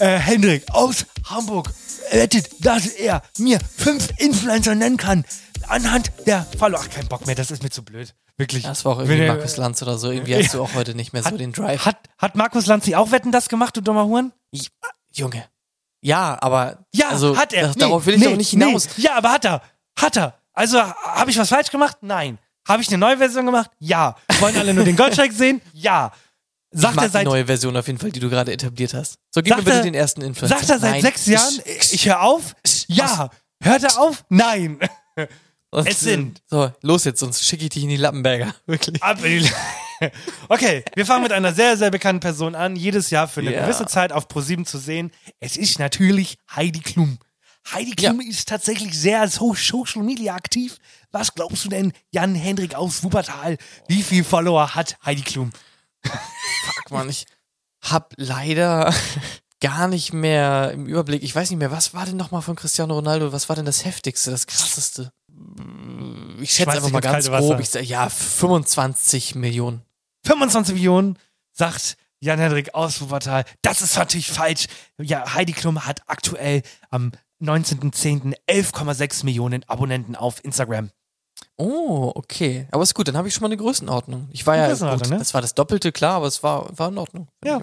äh, 0.00 0.18
Hendrik 0.18 0.68
aus 0.72 1.06
Hamburg 1.26 1.72
wettet, 2.10 2.50
dass 2.58 2.86
er 2.88 3.22
mir 3.38 3.60
fünf 3.76 4.08
Influencer 4.18 4.74
nennen 4.74 4.96
kann. 4.96 5.24
Anhand 5.68 6.10
der 6.26 6.44
Follower. 6.58 6.80
Ach, 6.82 6.90
kein 6.90 7.06
Bock 7.06 7.24
mehr, 7.24 7.36
das 7.36 7.52
ist 7.52 7.62
mir 7.62 7.70
zu 7.70 7.84
blöd. 7.84 8.16
Wirklich. 8.40 8.64
Das 8.64 8.84
war 8.84 8.92
auch 8.92 8.98
irgendwie 8.98 9.20
Wenn 9.20 9.26
Markus 9.28 9.56
Lanz 9.56 9.80
oder 9.82 9.96
so. 9.98 10.10
Irgendwie 10.10 10.34
hast 10.34 10.54
du 10.54 10.62
auch 10.62 10.74
heute 10.74 10.94
nicht 10.94 11.12
mehr 11.12 11.22
so 11.22 11.36
den 11.36 11.52
Drive. 11.52 11.84
Hat, 11.84 11.96
hat 12.18 12.34
Markus 12.34 12.66
Lanzi 12.66 12.94
auch 12.94 13.12
Wetten 13.12 13.30
das 13.32 13.48
gemacht, 13.48 13.76
du 13.76 13.80
dummer 13.80 14.06
Huren? 14.06 14.32
Ich, 14.50 14.70
Junge. 15.12 15.44
Ja, 16.02 16.38
aber. 16.40 16.84
Ja, 16.94 17.10
also, 17.10 17.36
hat 17.36 17.52
er. 17.52 17.68
das- 17.68 17.76
darauf 17.76 18.06
will 18.06 18.14
ich 18.14 18.22
doch 18.24 18.36
nicht 18.36 18.50
hinaus. 18.50 18.88
Nee. 18.96 19.04
Ja, 19.04 19.16
aber 19.16 19.30
hat 19.32 19.44
er. 19.44 19.62
Hat 19.98 20.16
er. 20.16 20.34
Also, 20.54 20.80
habe 20.82 21.30
ich 21.30 21.38
was 21.38 21.48
falsch 21.50 21.70
gemacht? 21.70 21.98
Nein. 22.00 22.38
Habe 22.66 22.82
ich 22.82 22.88
eine 22.88 22.98
neue 22.98 23.18
Version 23.18 23.46
gemacht? 23.46 23.70
Ja. 23.78 24.16
Wollen 24.40 24.56
alle 24.56 24.74
nur 24.74 24.84
den 24.84 24.96
Goldscheik 24.96 25.32
sehen? 25.32 25.60
Ja. 25.72 26.12
ich 26.72 26.80
Sagt 26.80 26.96
mag 26.96 27.04
er 27.06 27.10
seit, 27.10 27.22
die 27.22 27.30
neue 27.30 27.46
Version 27.46 27.76
auf 27.76 27.86
jeden 27.86 27.98
Fall, 27.98 28.10
die 28.12 28.20
du 28.20 28.30
gerade 28.30 28.52
etabliert 28.52 28.94
hast. 28.94 29.16
So, 29.34 29.42
gib 29.42 29.56
mir 29.56 29.62
bitte 29.62 29.76
er- 29.78 29.82
den 29.82 29.94
ersten 29.94 30.22
Influencer. 30.22 30.56
sagt 30.56 30.70
er 30.70 30.78
seit 30.78 30.90
Nein. 30.92 31.02
sechs 31.02 31.26
Jahren, 31.26 31.60
ich, 31.64 31.92
ich 31.92 32.06
höre 32.08 32.22
auf? 32.22 32.54
Ja. 32.88 33.30
Hört 33.62 33.82
er 33.82 33.98
auf? 33.98 34.24
Nein. 34.30 34.78
Und, 35.70 35.86
es 35.88 36.00
sind- 36.00 36.42
So, 36.46 36.72
los 36.82 37.04
jetzt, 37.04 37.20
sonst 37.20 37.44
schicke 37.44 37.64
ich 37.64 37.70
dich 37.70 37.82
in 37.84 37.88
die 37.90 37.96
Lappenberger. 37.96 38.54
Wirklich. 38.66 39.02
Ab 39.02 39.24
in 39.24 39.42
die- 39.44 39.50
Okay, 40.48 40.82
wir 40.94 41.04
fangen 41.06 41.22
mit 41.24 41.32
einer 41.32 41.52
sehr, 41.52 41.76
sehr 41.76 41.90
bekannten 41.90 42.20
Person 42.20 42.54
an, 42.54 42.74
jedes 42.74 43.10
Jahr 43.10 43.28
für 43.28 43.40
eine 43.40 43.52
Ja. 43.54 43.62
gewisse 43.62 43.86
Zeit 43.86 44.12
auf 44.12 44.28
ProSieben 44.28 44.64
zu 44.66 44.78
sehen. 44.78 45.12
Es 45.40 45.56
ist 45.56 45.78
natürlich 45.78 46.38
Heidi 46.56 46.80
Klum. 46.80 47.18
Heidi 47.72 47.90
Klum 47.92 48.20
ist 48.20 48.48
tatsächlich 48.48 48.98
sehr 48.98 49.20
als 49.20 49.34
Social 49.36 50.02
Media 50.02 50.34
aktiv. 50.34 50.78
Was 51.12 51.34
glaubst 51.34 51.64
du 51.66 51.68
denn, 51.68 51.92
Jan 52.10 52.34
Hendrik 52.34 52.74
aus 52.74 53.04
Wuppertal? 53.04 53.58
Wie 53.88 54.02
viel 54.02 54.24
Follower 54.24 54.74
hat 54.74 54.96
Heidi 55.04 55.20
Klum? 55.22 55.50
Fuck, 56.02 56.90
Mann, 56.90 57.10
ich 57.10 57.26
hab 57.82 58.14
leider 58.16 58.94
gar 59.60 59.86
nicht 59.86 60.14
mehr 60.14 60.70
im 60.72 60.86
Überblick. 60.86 61.22
Ich 61.22 61.34
weiß 61.34 61.50
nicht 61.50 61.58
mehr, 61.58 61.70
was 61.70 61.92
war 61.92 62.06
denn 62.06 62.16
nochmal 62.16 62.40
von 62.40 62.56
Cristiano 62.56 62.94
Ronaldo? 62.94 63.32
Was 63.34 63.50
war 63.50 63.56
denn 63.56 63.66
das 63.66 63.84
heftigste, 63.84 64.30
das 64.30 64.46
krasseste? 64.46 65.12
Ich 66.40 66.52
schätze 66.52 66.72
einfach 66.72 66.90
mal 66.90 67.00
ganz 67.00 67.30
Wasser. 67.30 67.48
grob. 67.48 67.60
Ich 67.60 67.70
sag, 67.70 67.84
ja, 67.84 68.08
25 68.08 69.34
Millionen. 69.34 69.82
25 70.26 70.74
Millionen, 70.74 71.18
sagt 71.52 71.96
Jan 72.20 72.38
Hendrik 72.38 72.74
aus 72.74 73.00
Wuppertal. 73.00 73.44
Das 73.62 73.82
ist 73.82 73.96
natürlich 73.96 74.30
falsch. 74.30 74.66
Ja, 74.98 75.34
Heidi 75.34 75.52
Klum 75.52 75.86
hat 75.86 76.02
aktuell 76.06 76.62
am 76.90 77.12
19.10. 77.42 78.34
11,6 78.48 79.24
Millionen 79.24 79.64
Abonnenten 79.64 80.16
auf 80.16 80.44
Instagram. 80.44 80.90
Oh, 81.56 82.12
okay. 82.14 82.66
Aber 82.70 82.82
ist 82.82 82.94
gut, 82.94 83.08
dann 83.08 83.16
habe 83.16 83.28
ich 83.28 83.34
schon 83.34 83.42
mal 83.42 83.48
eine 83.48 83.56
Größenordnung. 83.56 84.28
Ich 84.32 84.46
war 84.46 84.54
Eine 84.54 84.74
ja, 84.74 84.96
gut, 84.96 85.08
ne? 85.08 85.18
das 85.18 85.32
war 85.34 85.40
das 85.40 85.54
Doppelte, 85.54 85.92
klar, 85.92 86.16
aber 86.16 86.26
es 86.26 86.42
war, 86.42 86.78
war 86.78 86.88
in 86.88 86.98
Ordnung. 86.98 87.28
Ja. 87.44 87.60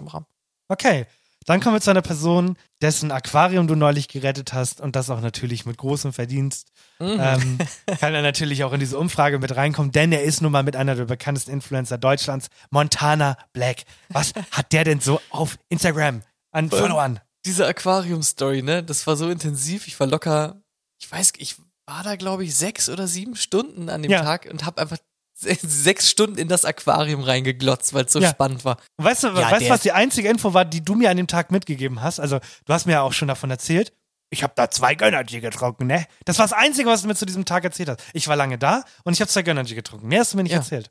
Okay, 0.68 1.06
dann 1.48 1.60
kommen 1.60 1.76
wir 1.76 1.80
zu 1.80 1.88
einer 1.88 2.02
Person, 2.02 2.58
dessen 2.82 3.10
Aquarium 3.10 3.66
du 3.68 3.74
neulich 3.74 4.08
gerettet 4.08 4.52
hast 4.52 4.82
und 4.82 4.94
das 4.94 5.08
auch 5.08 5.22
natürlich 5.22 5.64
mit 5.64 5.78
großem 5.78 6.12
Verdienst. 6.12 6.72
Mhm. 6.98 7.16
Ähm, 7.18 7.58
kann 8.00 8.14
er 8.14 8.20
natürlich 8.20 8.64
auch 8.64 8.74
in 8.74 8.80
diese 8.80 8.98
Umfrage 8.98 9.38
mit 9.38 9.56
reinkommen, 9.56 9.90
denn 9.90 10.12
er 10.12 10.24
ist 10.24 10.42
nun 10.42 10.52
mal 10.52 10.62
mit 10.62 10.76
einer 10.76 10.94
der 10.94 11.06
bekanntesten 11.06 11.50
Influencer 11.50 11.96
Deutschlands, 11.96 12.48
Montana 12.68 13.38
Black. 13.54 13.84
Was 14.10 14.34
hat 14.50 14.74
der 14.74 14.84
denn 14.84 15.00
so 15.00 15.22
auf 15.30 15.58
Instagram 15.70 16.20
an 16.50 16.68
Followern? 16.68 17.18
Diese 17.46 17.66
Aquarium-Story, 17.66 18.60
ne, 18.60 18.82
das 18.82 19.06
war 19.06 19.16
so 19.16 19.30
intensiv. 19.30 19.86
Ich 19.86 19.98
war 19.98 20.06
locker, 20.06 20.60
ich 21.00 21.10
weiß, 21.10 21.32
ich 21.38 21.56
war 21.86 22.02
da, 22.02 22.16
glaube 22.16 22.44
ich, 22.44 22.54
sechs 22.54 22.90
oder 22.90 23.06
sieben 23.06 23.36
Stunden 23.36 23.88
an 23.88 24.02
dem 24.02 24.10
Ja. 24.10 24.22
Tag 24.22 24.46
und 24.50 24.66
habe 24.66 24.82
einfach 24.82 24.98
sechs 25.62 26.10
Stunden 26.10 26.36
in 26.38 26.48
das 26.48 26.64
Aquarium 26.64 27.22
reingeglotzt, 27.22 27.94
weil 27.94 28.04
es 28.06 28.12
so 28.12 28.20
Ja. 28.20 28.30
spannend 28.30 28.64
war. 28.64 28.76
Und 28.96 29.04
Weißt 29.04 29.22
du, 29.22 29.28
Ja, 29.28 29.50
weißt, 29.50 29.66
du, 29.66 29.70
was 29.70 29.80
die 29.82 29.92
einzige 29.92 30.28
Info 30.28 30.52
war, 30.54 30.64
die 30.64 30.84
du 30.84 30.94
mir 30.94 31.10
an 31.10 31.16
dem 31.16 31.26
Tag 31.28 31.50
mitgegeben 31.52 32.02
hast? 32.02 32.18
Also, 32.20 32.38
du 32.64 32.72
hast 32.72 32.86
mir 32.86 32.92
ja 32.94 33.02
auch 33.02 33.12
schon 33.12 33.28
davon 33.28 33.50
erzählt. 33.50 33.92
Ich 34.30 34.42
habe 34.42 34.52
da 34.56 34.70
zwei 34.70 34.94
Gönnergy 34.94 35.40
getrunken, 35.40 35.86
ne? 35.86 36.06
Das 36.26 36.38
war 36.38 36.44
das 36.44 36.52
Einzige, 36.52 36.90
was 36.90 37.00
du 37.02 37.08
mir 37.08 37.14
zu 37.14 37.24
diesem 37.24 37.44
Tag 37.46 37.64
erzählt 37.64 37.88
hast. 37.88 38.02
Ich 38.12 38.28
war 38.28 38.36
lange 38.36 38.58
da 38.58 38.84
und 39.04 39.14
ich 39.14 39.20
habe 39.20 39.30
zwei 39.30 39.42
Gönnergy 39.42 39.74
getrunken. 39.74 40.06
Mehr 40.08 40.20
hast 40.20 40.32
du 40.32 40.36
mir 40.36 40.42
nicht 40.42 40.52
Ja. 40.52 40.58
erzählt. 40.58 40.90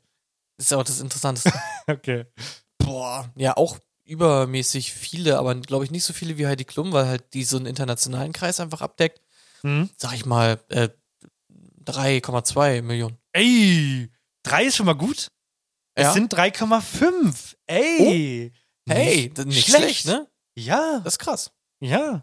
ist 0.56 0.72
ja 0.72 0.76
auch 0.78 0.82
das 0.84 1.00
Interessanteste. 1.00 1.52
Okay. 1.86 2.24
Boah, 2.78 3.30
ja, 3.36 3.56
auch 3.56 3.78
übermäßig 4.04 4.92
viele, 4.92 5.38
aber 5.38 5.54
glaube 5.56 5.84
ich 5.84 5.90
nicht 5.90 6.04
so 6.04 6.12
viele 6.12 6.36
wie 6.38 6.46
Heidi 6.46 6.64
Klum, 6.64 6.92
weil 6.92 7.06
halt 7.06 7.32
die 7.34 7.44
so 7.44 7.56
einen 7.58 7.66
internationalen 7.66 8.32
Kreis 8.32 8.58
einfach 8.58 8.80
abdeckt. 8.80 9.20
Mhm. 9.62 9.88
Sag 9.96 10.14
ich 10.14 10.24
mal, 10.26 10.58
äh, 10.70 10.88
3,2 11.84 12.82
Millionen. 12.82 13.18
Ey, 13.32 14.10
drei 14.48 14.64
ist 14.64 14.76
schon 14.76 14.86
mal 14.86 14.94
gut. 14.94 15.28
Ja. 15.98 16.08
Es 16.08 16.14
sind 16.14 16.32
3,5. 16.34 17.54
Ey. 17.66 18.52
Hey, 18.88 19.30
das 19.34 19.44
ist 19.46 19.54
nicht 19.54 19.68
schlecht, 19.68 20.06
ne? 20.06 20.28
Ja, 20.56 21.00
Das 21.04 21.14
ist 21.14 21.18
krass. 21.18 21.50
ja. 21.80 22.22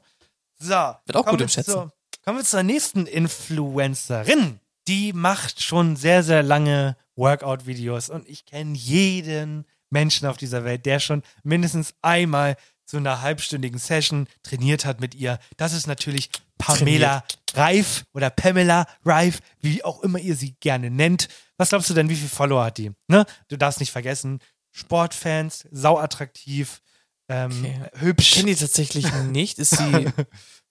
So. 0.58 0.70
Wird 0.70 1.16
auch 1.18 1.26
gut 1.26 1.42
im 1.42 1.50
Schätzen. 1.50 1.72
Zur, 1.72 1.94
kommen 2.24 2.38
wir 2.40 2.46
zur 2.46 2.64
nächsten 2.64 3.06
Influencerin. 3.08 4.60
Die 4.88 5.14
macht 5.14 5.62
schon 5.62 5.96
sehr, 5.96 6.24
sehr 6.24 6.44
lange 6.44 6.96
Workout-Videos 7.16 8.10
und 8.10 8.28
ich 8.30 8.46
kenne 8.46 8.76
jeden 8.78 9.66
Menschen 9.90 10.28
auf 10.28 10.38
dieser 10.38 10.64
Welt, 10.64 10.86
der 10.86 11.00
schon 11.00 11.24
mindestens 11.44 11.94
einmal 12.02 12.56
zu 12.86 12.98
einer 12.98 13.22
halbstündigen 13.22 13.80
Session 13.80 14.28
trainiert 14.44 14.86
hat 14.86 15.02
mit 15.02 15.16
ihr. 15.16 15.40
Das 15.58 15.74
ist 15.74 15.88
natürlich 15.88 16.30
Pamela 16.58 17.24
Reif 17.56 18.06
oder 18.14 18.30
Pamela 18.30 18.88
Reif, 19.04 19.40
wie 19.62 19.84
auch 19.84 20.02
immer 20.04 20.20
ihr 20.20 20.36
sie 20.36 20.56
gerne 20.60 20.90
nennt. 20.90 21.28
Was 21.58 21.70
glaubst 21.70 21.90
du 21.90 21.94
denn, 21.94 22.10
wie 22.10 22.16
viele 22.16 22.30
Follower 22.30 22.66
hat 22.66 22.78
die? 22.78 22.92
Ne? 23.08 23.26
Du 23.48 23.58
darfst 23.58 23.80
nicht 23.80 23.92
vergessen, 23.92 24.40
Sportfans, 24.72 25.68
sauattraktiv, 25.72 26.82
ähm, 27.30 27.52
Okay. 27.52 27.82
hübsch. 28.00 28.28
Ich 28.30 28.36
kenne 28.36 28.54
die 28.54 28.60
tatsächlich 28.60 29.12
nicht. 29.32 29.58
Ist 29.60 29.78
sie 29.78 30.08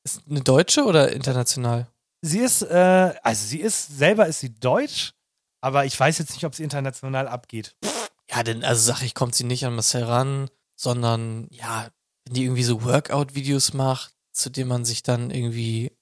ist 0.04 0.22
eine 0.28 0.40
Deutsche 0.42 0.84
oder 0.84 1.12
international? 1.12 1.88
Sie 2.22 2.38
ist, 2.38 2.62
äh, 2.62 3.14
also 3.22 3.44
sie 3.46 3.60
ist, 3.60 3.98
selber 3.98 4.26
ist 4.26 4.40
sie 4.40 4.54
deutsch, 4.54 5.12
aber 5.60 5.84
ich 5.84 5.98
weiß 5.98 6.18
jetzt 6.18 6.32
nicht, 6.32 6.44
ob 6.44 6.54
sie 6.54 6.62
international 6.62 7.28
abgeht. 7.28 7.74
Ja, 8.30 8.42
denn, 8.42 8.64
also 8.64 8.80
sag 8.92 9.02
ich, 9.02 9.14
kommt 9.14 9.34
sie 9.34 9.44
nicht 9.44 9.64
an 9.66 9.74
Marcel 9.74 10.04
ran, 10.04 10.48
sondern 10.76 11.48
ja, 11.50 11.88
wenn 12.24 12.34
die 12.34 12.44
irgendwie 12.44 12.62
so 12.64 12.82
Workout-Videos 12.84 13.72
macht, 13.74 14.12
zu 14.32 14.50
denen 14.50 14.68
man 14.68 14.84
sich 14.84 15.02
dann 15.02 15.30
irgendwie 15.30 15.92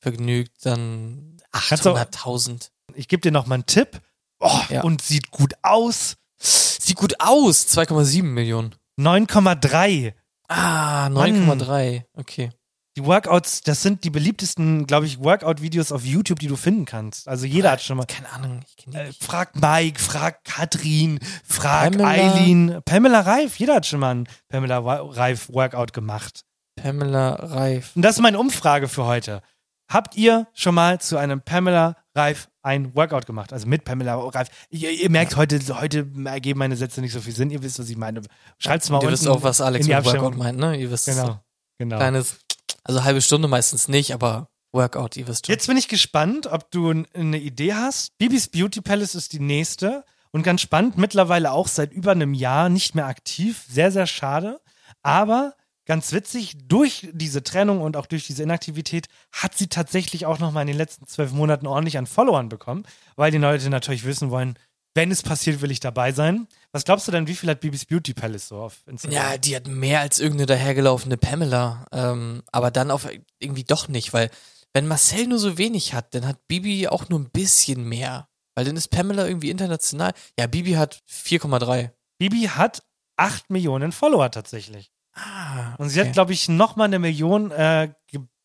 vergnügt, 0.00 0.64
dann 0.64 1.36
Kannst 1.52 1.84
du- 1.84 1.90
800.000. 1.90 2.70
Ich 2.94 3.08
gebe 3.08 3.20
dir 3.20 3.32
noch 3.32 3.46
mal 3.46 3.54
einen 3.56 3.66
Tipp. 3.66 4.00
Oh, 4.40 4.60
Ja. 4.68 4.82
Und 4.82 5.02
sieht 5.02 5.30
gut 5.30 5.54
aus. 5.62 6.16
Sieht 6.38 6.96
gut 6.96 7.20
aus, 7.20 7.66
2,7 7.68 8.32
Millionen. 8.32 8.74
9,3. 8.98 10.14
Ah, 10.48 11.08
Mann. 11.10 11.46
9,3. 11.46 12.04
Okay. 12.16 12.50
Die 12.96 13.04
Workouts, 13.04 13.60
das 13.60 13.82
sind 13.82 14.02
die 14.02 14.10
beliebtesten, 14.10 14.86
glaube 14.86 15.06
ich, 15.06 15.20
Workout-Videos 15.20 15.92
auf 15.92 16.04
YouTube, 16.04 16.40
die 16.40 16.48
du 16.48 16.56
finden 16.56 16.86
kannst. 16.86 17.28
Also 17.28 17.46
jeder 17.46 17.70
hat 17.70 17.82
schon 17.82 17.96
mal. 17.98 18.06
Keine 18.06 18.30
Ahnung, 18.32 18.62
ich 18.66 18.76
kenne 18.76 18.96
die 18.96 19.02
Äh, 19.02 19.06
nicht. 19.08 19.22
frag 19.22 19.54
Mike, 19.54 20.00
frag 20.00 20.42
Katrin, 20.44 21.20
frag 21.44 21.92
Pamela. 21.92 22.08
Eileen. 22.08 22.80
Pamela 22.84 23.20
Reif, 23.20 23.58
jeder 23.60 23.76
hat 23.76 23.86
schon 23.86 24.00
mal 24.00 24.10
einen 24.10 24.28
Pamela 24.48 24.78
Reif 24.78 25.48
Workout 25.52 25.92
gemacht. 25.92 26.42
Pamela 26.74 27.34
Reif. 27.34 27.92
Und 27.94 28.02
das 28.02 28.16
ist 28.16 28.22
meine 28.22 28.38
Umfrage 28.38 28.88
für 28.88 29.04
heute. 29.04 29.42
Habt 29.90 30.16
ihr 30.16 30.46
schon 30.54 30.76
mal 30.76 31.00
zu 31.00 31.16
einem 31.16 31.42
Pamela 31.42 31.96
Reif 32.14 32.48
ein 32.62 32.94
Workout 32.94 33.26
gemacht? 33.26 33.52
Also 33.52 33.66
mit 33.66 33.84
Pamela 33.84 34.14
Reif. 34.14 34.48
Ihr, 34.70 34.92
ihr 34.92 35.10
merkt, 35.10 35.36
heute, 35.36 35.58
heute 35.80 36.06
ergeben 36.26 36.60
meine 36.60 36.76
Sätze 36.76 37.00
nicht 37.00 37.12
so 37.12 37.20
viel 37.20 37.34
Sinn. 37.34 37.50
Ihr 37.50 37.62
wisst, 37.64 37.80
was 37.80 37.90
ich 37.90 37.96
meine. 37.96 38.22
Schreibt's 38.58 38.88
mal 38.88 38.98
Und 38.98 39.04
ihr 39.04 39.10
wisst 39.10 39.26
auch, 39.26 39.42
was 39.42 39.60
Alex 39.60 39.88
mit. 39.88 40.04
Workout 40.04 40.36
meint, 40.36 40.58
ne? 40.58 40.76
Ihr 40.76 40.92
wisst 40.92 41.06
Genau, 41.06 41.40
genau. 41.78 41.96
Kleines, 41.96 42.38
also 42.84 43.02
halbe 43.02 43.20
Stunde 43.20 43.48
meistens 43.48 43.88
nicht, 43.88 44.14
aber 44.14 44.48
Workout, 44.72 45.16
ihr 45.16 45.26
wisst 45.26 45.46
schon. 45.46 45.54
Jetzt 45.54 45.66
bin 45.66 45.76
ich 45.76 45.88
gespannt, 45.88 46.46
ob 46.46 46.70
du 46.70 47.04
eine 47.12 47.38
Idee 47.38 47.74
hast. 47.74 48.16
Bibis 48.18 48.46
Beauty 48.46 48.80
Palace 48.80 49.16
ist 49.16 49.32
die 49.32 49.40
nächste. 49.40 50.04
Und 50.30 50.44
ganz 50.44 50.60
spannend, 50.60 50.96
mittlerweile 50.96 51.50
auch 51.50 51.66
seit 51.66 51.92
über 51.92 52.12
einem 52.12 52.34
Jahr 52.34 52.68
nicht 52.68 52.94
mehr 52.94 53.06
aktiv. 53.06 53.64
Sehr, 53.68 53.90
sehr 53.90 54.06
schade. 54.06 54.60
Aber 55.02 55.54
ganz 55.86 56.12
witzig, 56.12 56.56
durch 56.64 57.08
diese 57.12 57.42
Trennung 57.42 57.80
und 57.80 57.96
auch 57.96 58.06
durch 58.06 58.26
diese 58.26 58.42
Inaktivität 58.42 59.08
hat 59.32 59.56
sie 59.56 59.68
tatsächlich 59.68 60.26
auch 60.26 60.38
noch 60.38 60.52
mal 60.52 60.62
in 60.62 60.68
den 60.68 60.76
letzten 60.76 61.06
zwölf 61.06 61.32
Monaten 61.32 61.66
ordentlich 61.66 61.98
an 61.98 62.06
Followern 62.06 62.48
bekommen, 62.48 62.84
weil 63.16 63.30
die 63.30 63.38
Leute 63.38 63.70
natürlich 63.70 64.04
wissen 64.04 64.30
wollen, 64.30 64.56
wenn 64.94 65.10
es 65.10 65.22
passiert, 65.22 65.60
will 65.60 65.70
ich 65.70 65.80
dabei 65.80 66.12
sein. 66.12 66.48
Was 66.72 66.84
glaubst 66.84 67.06
du 67.06 67.12
denn, 67.12 67.26
wie 67.28 67.34
viel 67.34 67.48
hat 67.48 67.60
Bibis 67.60 67.84
Beauty 67.84 68.12
Palace 68.12 68.48
so 68.48 68.56
auf 68.56 68.82
Instagram? 68.86 69.16
Ja, 69.16 69.38
die 69.38 69.54
hat 69.54 69.68
mehr 69.68 70.00
als 70.00 70.18
irgendeine 70.18 70.46
dahergelaufene 70.46 71.16
Pamela. 71.16 71.86
Ähm, 71.92 72.42
aber 72.50 72.70
dann 72.70 72.90
auf 72.90 73.08
irgendwie 73.38 73.64
doch 73.64 73.88
nicht, 73.88 74.12
weil 74.12 74.30
wenn 74.72 74.88
Marcel 74.88 75.26
nur 75.26 75.38
so 75.38 75.58
wenig 75.58 75.94
hat, 75.94 76.14
dann 76.14 76.26
hat 76.26 76.46
Bibi 76.48 76.88
auch 76.88 77.08
nur 77.08 77.20
ein 77.20 77.30
bisschen 77.30 77.88
mehr. 77.88 78.28
Weil 78.54 78.64
dann 78.64 78.76
ist 78.76 78.88
Pamela 78.88 79.26
irgendwie 79.26 79.50
international. 79.50 80.12
Ja, 80.38 80.46
Bibi 80.46 80.72
hat 80.72 81.00
4,3. 81.08 81.90
Bibi 82.18 82.48
hat 82.48 82.82
8 83.16 83.50
Millionen 83.50 83.92
Follower 83.92 84.30
tatsächlich. 84.30 84.90
Ah, 85.20 85.74
Und 85.78 85.88
sie 85.90 86.00
hat, 86.00 86.12
glaube 86.12 86.32
ich, 86.32 86.48
noch 86.48 86.76
mal 86.76 86.84
eine 86.84 86.98
Million 86.98 87.50
äh, 87.50 87.88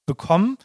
bekommen, 0.05 0.57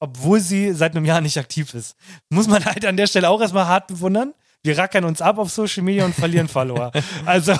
obwohl 0.00 0.40
sie 0.40 0.72
seit 0.72 0.94
einem 0.96 1.04
Jahr 1.04 1.20
nicht 1.20 1.38
aktiv 1.38 1.74
ist. 1.74 1.96
Muss 2.30 2.48
man 2.48 2.64
halt 2.64 2.84
an 2.86 2.96
der 2.96 3.06
Stelle 3.06 3.28
auch 3.28 3.40
erstmal 3.40 3.66
hart 3.66 3.86
bewundern. 3.88 4.34
Wir 4.62 4.76
rackern 4.76 5.04
uns 5.04 5.22
ab 5.22 5.38
auf 5.38 5.50
Social 5.50 5.82
Media 5.84 6.04
und 6.04 6.14
verlieren 6.14 6.48
Follower. 6.56 6.90
Also, 7.24 7.52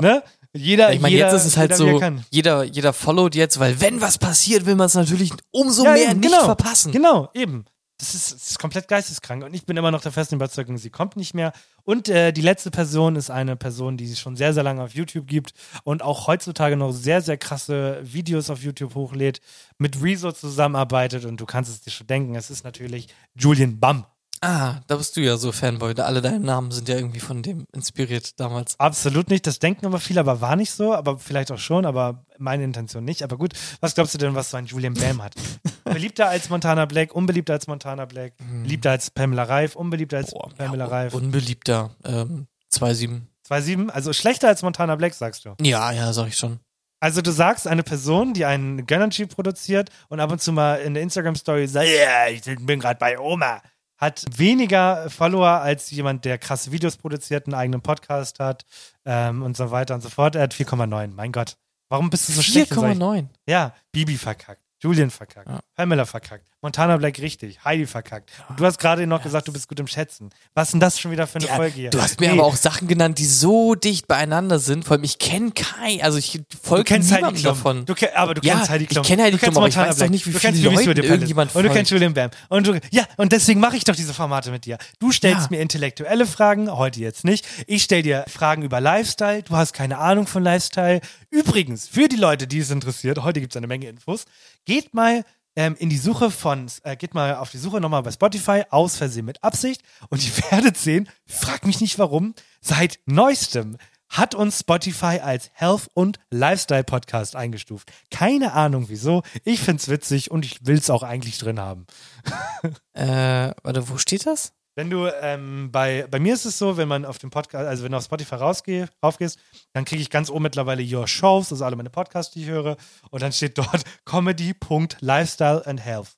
ne? 0.00 0.22
Jeder, 0.54 0.88
Ja, 0.88 0.94
ich 0.94 1.00
meine, 1.00 1.14
jeder, 1.14 1.26
jetzt 1.30 1.42
ist 1.42 1.46
es 1.46 1.56
halt 1.58 1.78
jeder, 1.78 2.00
er 2.02 2.10
so, 2.12 2.22
jeder, 2.30 2.64
jeder 2.64 2.92
followt 2.94 3.34
jetzt, 3.34 3.60
weil 3.60 3.80
wenn 3.82 4.00
was 4.00 4.16
passiert, 4.18 4.64
will 4.64 4.76
man 4.76 4.86
es 4.86 4.94
natürlich 4.94 5.30
umso 5.50 5.84
Ja, 5.84 5.92
mehr 5.92 6.10
eben, 6.10 6.20
nicht 6.20 6.30
genau. 6.32 6.44
verpassen. 6.46 6.90
Genau, 6.90 7.28
eben. 7.34 7.66
Das 7.98 8.14
ist, 8.14 8.32
das 8.32 8.50
ist 8.50 8.58
komplett 8.60 8.86
geisteskrank. 8.86 9.42
Und 9.44 9.54
ich 9.54 9.66
bin 9.66 9.76
immer 9.76 9.90
noch 9.90 10.00
der 10.00 10.12
festen 10.12 10.36
Überzeugung, 10.36 10.78
sie 10.78 10.90
kommt 10.90 11.16
nicht 11.16 11.34
mehr. 11.34 11.52
Und 11.82 12.08
äh, 12.08 12.32
die 12.32 12.42
letzte 12.42 12.70
Person 12.70 13.16
ist 13.16 13.28
eine 13.28 13.56
Person, 13.56 13.96
die 13.96 14.04
es 14.10 14.20
schon 14.20 14.36
sehr, 14.36 14.54
sehr 14.54 14.62
lange 14.62 14.82
auf 14.82 14.94
YouTube 14.94 15.26
gibt 15.26 15.52
und 15.82 16.02
auch 16.02 16.28
heutzutage 16.28 16.76
noch 16.76 16.92
sehr, 16.92 17.22
sehr 17.22 17.38
krasse 17.38 17.98
Videos 18.02 18.50
auf 18.50 18.62
YouTube 18.62 18.94
hochlädt, 18.94 19.40
mit 19.78 20.00
Rezo 20.00 20.30
zusammenarbeitet. 20.30 21.24
Und 21.24 21.40
du 21.40 21.46
kannst 21.46 21.70
es 21.70 21.80
dir 21.80 21.90
schon 21.90 22.06
denken, 22.06 22.36
es 22.36 22.50
ist 22.50 22.62
natürlich 22.62 23.08
Julian 23.34 23.80
Bam. 23.80 24.06
Ah, 24.40 24.80
da 24.86 24.96
bist 24.96 25.16
du 25.16 25.20
ja 25.20 25.36
so 25.36 25.52
Fanboy. 25.52 25.94
Alle 25.98 26.22
deine 26.22 26.40
Namen 26.40 26.70
sind 26.70 26.88
ja 26.88 26.96
irgendwie 26.96 27.20
von 27.20 27.42
dem 27.42 27.66
inspiriert 27.74 28.38
damals. 28.38 28.78
Absolut 28.78 29.30
nicht. 29.30 29.46
Das 29.46 29.58
denken 29.58 29.86
immer 29.86 30.00
viele, 30.00 30.20
aber 30.20 30.40
war 30.40 30.56
nicht 30.56 30.70
so. 30.70 30.94
Aber 30.94 31.18
vielleicht 31.18 31.50
auch 31.50 31.58
schon, 31.58 31.84
aber 31.84 32.24
meine 32.38 32.64
Intention 32.64 33.04
nicht. 33.04 33.22
Aber 33.22 33.36
gut, 33.36 33.54
was 33.80 33.94
glaubst 33.94 34.14
du 34.14 34.18
denn, 34.18 34.34
was 34.34 34.50
so 34.50 34.56
ein 34.56 34.66
Julian 34.66 34.94
Bam 34.94 35.22
hat? 35.22 35.34
Beliebter 35.84 36.28
als 36.28 36.50
Montana 36.50 36.84
Black, 36.84 37.14
unbeliebter 37.14 37.54
als 37.54 37.66
Montana 37.66 38.04
Black, 38.04 38.34
beliebter 38.62 38.90
als 38.90 39.10
Pamela 39.10 39.44
Reif, 39.44 39.74
unbeliebter 39.74 40.18
als 40.18 40.34
Pamela 40.56 40.86
Reif. 40.86 41.14
Unbeliebter. 41.14 41.90
Ähm, 42.04 42.46
2,7. 42.72 43.22
2,7, 43.48 43.88
also 43.88 44.12
schlechter 44.12 44.48
als 44.48 44.62
Montana 44.62 44.96
Black, 44.96 45.14
sagst 45.14 45.44
du. 45.44 45.54
Ja, 45.60 45.90
ja, 45.92 46.12
sag 46.12 46.28
ich 46.28 46.36
schon. 46.36 46.60
Also 47.00 47.22
du 47.22 47.30
sagst, 47.30 47.66
eine 47.66 47.84
Person, 47.84 48.34
die 48.34 48.44
einen 48.44 48.84
Gönnergy 48.86 49.26
produziert 49.26 49.90
und 50.08 50.20
ab 50.20 50.32
und 50.32 50.42
zu 50.42 50.52
mal 50.52 50.76
in 50.80 50.94
der 50.94 51.02
Instagram-Story 51.04 51.68
sagt, 51.68 51.86
ja, 51.86 52.28
ich 52.28 52.42
bin 52.66 52.80
gerade 52.80 52.98
bei 52.98 53.18
Oma, 53.18 53.62
hat 53.98 54.24
weniger 54.36 55.10
Follower 55.10 55.60
als 55.60 55.90
jemand, 55.90 56.24
der 56.24 56.38
krasse 56.38 56.72
Videos 56.72 56.96
produziert, 56.96 57.46
einen 57.46 57.54
eigenen 57.54 57.82
Podcast 57.82 58.38
hat 58.38 58.64
ähm, 59.04 59.42
und 59.42 59.56
so 59.56 59.70
weiter 59.70 59.94
und 59.94 60.00
so 60.00 60.08
fort. 60.08 60.34
Er 60.36 60.42
hat 60.42 60.54
4,9. 60.54 61.08
Mein 61.14 61.32
Gott. 61.32 61.56
Warum 61.90 62.08
bist 62.10 62.28
du 62.28 62.32
so 62.32 62.42
schlecht? 62.42 62.70
in 62.70 62.76
solchen- 62.76 63.02
4,9. 63.02 63.26
Ja, 63.48 63.74
Bibi 63.92 64.16
verkackt. 64.16 64.62
Julian 64.80 65.10
verkackt. 65.10 65.48
Pamela 65.74 66.06
verkackt. 66.06 66.46
Montana 66.62 66.96
Black 66.96 67.18
richtig. 67.20 67.64
Heidi 67.64 67.86
verkackt. 67.86 68.30
Und 68.48 68.58
du 68.60 68.64
hast 68.64 68.78
gerade 68.78 69.06
noch 69.06 69.22
gesagt, 69.22 69.46
du 69.48 69.52
bist 69.52 69.68
gut 69.68 69.78
im 69.80 69.86
Schätzen. 69.86 70.30
Was 70.54 70.68
ist 70.68 70.72
denn 70.72 70.80
das 70.80 70.98
schon 71.00 71.10
wieder 71.10 71.26
für 71.26 71.38
eine 71.38 71.46
Ja, 71.46 71.54
Folge 71.56 71.74
hier? 71.74 71.90
Du 71.90 72.00
hast 72.00 72.20
mir 72.20 72.26
Nee. 72.28 72.32
aber 72.38 72.44
auch 72.46 72.56
Sachen 72.56 72.86
genannt, 72.88 73.18
die 73.18 73.26
so 73.26 73.74
dicht 73.74 74.06
beieinander 74.08 74.58
sind. 74.58 74.84
Vor 74.84 74.94
allem, 74.96 75.04
ich 75.04 75.18
kenne 75.18 75.50
kein, 75.52 76.00
also 76.02 76.18
ich 76.18 76.40
folge 76.62 76.98
niemandem 76.98 77.42
davon. 77.42 77.86
Du, 77.86 77.94
ke- 77.94 78.16
aber 78.16 78.34
du 78.34 78.40
ja, 78.46 78.54
kennst 78.54 78.70
Heidi 78.70 78.86
Klum. 78.86 79.02
Ich 79.02 79.08
kenne 79.08 79.22
Heidi 79.24 79.38
Klum, 79.38 79.56
aber 79.56 79.68
ich 79.68 79.76
weiß 79.76 79.90
doch 79.90 79.96
Black. 79.98 80.10
nicht, 80.10 80.26
wie 80.26 80.32
du 80.32 80.38
viele 80.38 80.70
Leute 80.70 81.02
irgendjemand 81.02 81.54
Und 81.54 81.62
du 81.62 81.68
folgt. 81.68 81.76
kennst 81.76 81.90
Julian 81.90 82.14
Bam. 82.14 82.30
Und 82.48 82.66
du, 82.66 82.80
ja, 82.90 83.04
und 83.16 83.32
deswegen 83.32 83.60
mache 83.60 83.76
ich 83.76 83.84
doch 83.84 83.96
diese 83.96 84.14
Formate 84.14 84.50
mit 84.52 84.64
dir. 84.64 84.78
Du 85.00 85.10
stellst 85.12 85.42
Ja. 85.44 85.48
mir 85.50 85.60
intellektuelle 85.60 86.26
Fragen, 86.26 86.70
heute 86.70 87.00
jetzt 87.00 87.24
nicht. 87.24 87.46
Ich 87.66 87.82
stelle 87.84 88.02
dir 88.02 88.24
Fragen 88.28 88.62
über 88.62 88.80
Lifestyle. 88.80 89.42
Du 89.42 89.56
hast 89.56 89.72
keine 89.72 89.98
Ahnung 89.98 90.26
von 90.28 90.42
Lifestyle. 90.42 91.00
Übrigens, 91.30 91.86
für 91.86 92.08
die 92.08 92.16
Leute, 92.16 92.46
die 92.46 92.58
es 92.58 92.70
interessiert, 92.70 93.22
heute 93.22 93.40
gibt 93.40 93.52
es 93.52 93.56
eine 93.56 93.66
Menge 93.66 93.88
Infos, 93.88 94.24
geht 94.64 94.94
mal 94.94 95.24
ähm, 95.56 95.76
in 95.78 95.90
die 95.90 95.98
Suche 95.98 96.30
von, 96.30 96.70
äh, 96.84 96.96
geht 96.96 97.14
mal 97.14 97.36
auf 97.36 97.50
die 97.50 97.58
Suche 97.58 97.80
nochmal 97.80 98.02
bei 98.02 98.12
Spotify, 98.12 98.62
aus 98.70 98.96
Versehen 98.96 99.26
mit 99.26 99.42
Absicht 99.42 99.82
und 100.08 100.24
ihr 100.24 100.32
werdet 100.50 100.76
sehen, 100.76 101.08
frag 101.26 101.66
mich 101.66 101.80
nicht 101.80 101.98
warum, 101.98 102.34
seit 102.60 103.00
neuestem 103.06 103.76
hat 104.08 104.34
uns 104.34 104.60
Spotify 104.60 105.20
als 105.22 105.50
Health- 105.52 105.90
und 105.92 106.18
Lifestyle-Podcast 106.30 107.36
eingestuft. 107.36 107.92
Keine 108.10 108.54
Ahnung 108.54 108.86
wieso. 108.88 109.22
Ich 109.44 109.60
find's 109.60 109.88
witzig 109.88 110.30
und 110.30 110.44
ich 110.46 110.60
will's 110.64 110.88
auch 110.90 111.02
eigentlich 111.02 111.38
drin 111.38 111.60
haben. 111.60 111.86
Äh, 112.94 113.54
warte, 113.62 113.88
wo 113.88 113.96
steht 113.96 114.26
das? 114.26 114.52
Wenn 114.78 114.90
du 114.90 115.08
ähm, 115.08 115.72
bei, 115.72 116.06
bei 116.08 116.20
mir 116.20 116.32
ist 116.34 116.44
es 116.44 116.56
so, 116.56 116.76
wenn 116.76 116.86
man 116.86 117.04
auf 117.04 117.18
dem 117.18 117.30
Podcast, 117.30 117.66
also 117.66 117.82
wenn 117.82 117.90
du 117.90 117.98
auf 117.98 118.04
Spotify 118.04 118.36
rausgeh, 118.36 118.86
raufgehst, 119.02 119.36
dann 119.72 119.84
kriege 119.84 120.00
ich 120.00 120.08
ganz 120.08 120.30
oben 120.30 120.44
mittlerweile 120.44 120.84
Your 120.84 121.08
Shows, 121.08 121.50
also 121.50 121.64
alle 121.64 121.74
meine 121.74 121.90
Podcasts, 121.90 122.32
die 122.32 122.42
ich 122.42 122.48
höre, 122.48 122.76
und 123.10 123.20
dann 123.20 123.32
steht 123.32 123.58
dort 123.58 123.82
Comedy.lifestyle 124.04 125.66
and 125.66 125.84
Health. 125.84 126.16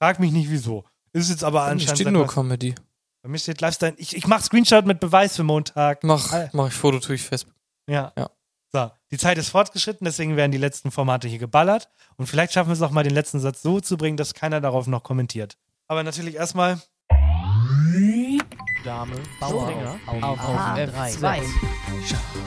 Frag 0.00 0.18
mich 0.18 0.32
nicht 0.32 0.50
wieso. 0.50 0.84
Ist 1.12 1.30
jetzt 1.30 1.44
aber 1.44 1.62
anscheinend. 1.62 2.00
steht 2.00 2.10
nur 2.12 2.24
was- 2.26 2.34
Comedy. 2.34 2.74
Bei 3.22 3.28
mir 3.28 3.38
steht 3.38 3.60
Lifestyle. 3.60 3.94
Ich, 3.98 4.16
ich 4.16 4.26
mach 4.26 4.42
Screenshot 4.42 4.84
mit 4.84 4.98
Beweis 4.98 5.36
für 5.36 5.44
Montag. 5.44 6.02
Mach, 6.02 6.34
mach 6.52 6.66
ich 6.66 6.74
Foto, 6.74 6.98
tue 6.98 7.14
ich 7.14 7.22
Facebook. 7.22 7.54
Ja. 7.88 8.12
Ja. 8.18 8.30
So, 8.72 8.90
die 9.12 9.18
Zeit 9.18 9.38
ist 9.38 9.50
fortgeschritten, 9.50 10.04
deswegen 10.06 10.34
werden 10.36 10.50
die 10.50 10.58
letzten 10.58 10.90
Formate 10.90 11.28
hier 11.28 11.38
geballert. 11.38 11.88
Und 12.16 12.26
vielleicht 12.26 12.52
schaffen 12.52 12.70
wir 12.70 12.74
es 12.74 12.82
auch 12.82 12.90
mal, 12.90 13.04
den 13.04 13.14
letzten 13.14 13.38
Satz 13.38 13.62
so 13.62 13.78
zu 13.80 13.96
bringen, 13.96 14.16
dass 14.16 14.34
keiner 14.34 14.60
darauf 14.60 14.88
noch 14.88 15.04
kommentiert. 15.04 15.56
Aber 15.86 16.02
natürlich 16.02 16.34
erstmal. 16.34 16.80
Dame, 18.84 19.14
Bauer 19.38 19.98
auf, 20.06 20.22
auf, 20.22 20.38
auf 20.40 20.76
F2. 20.76 21.42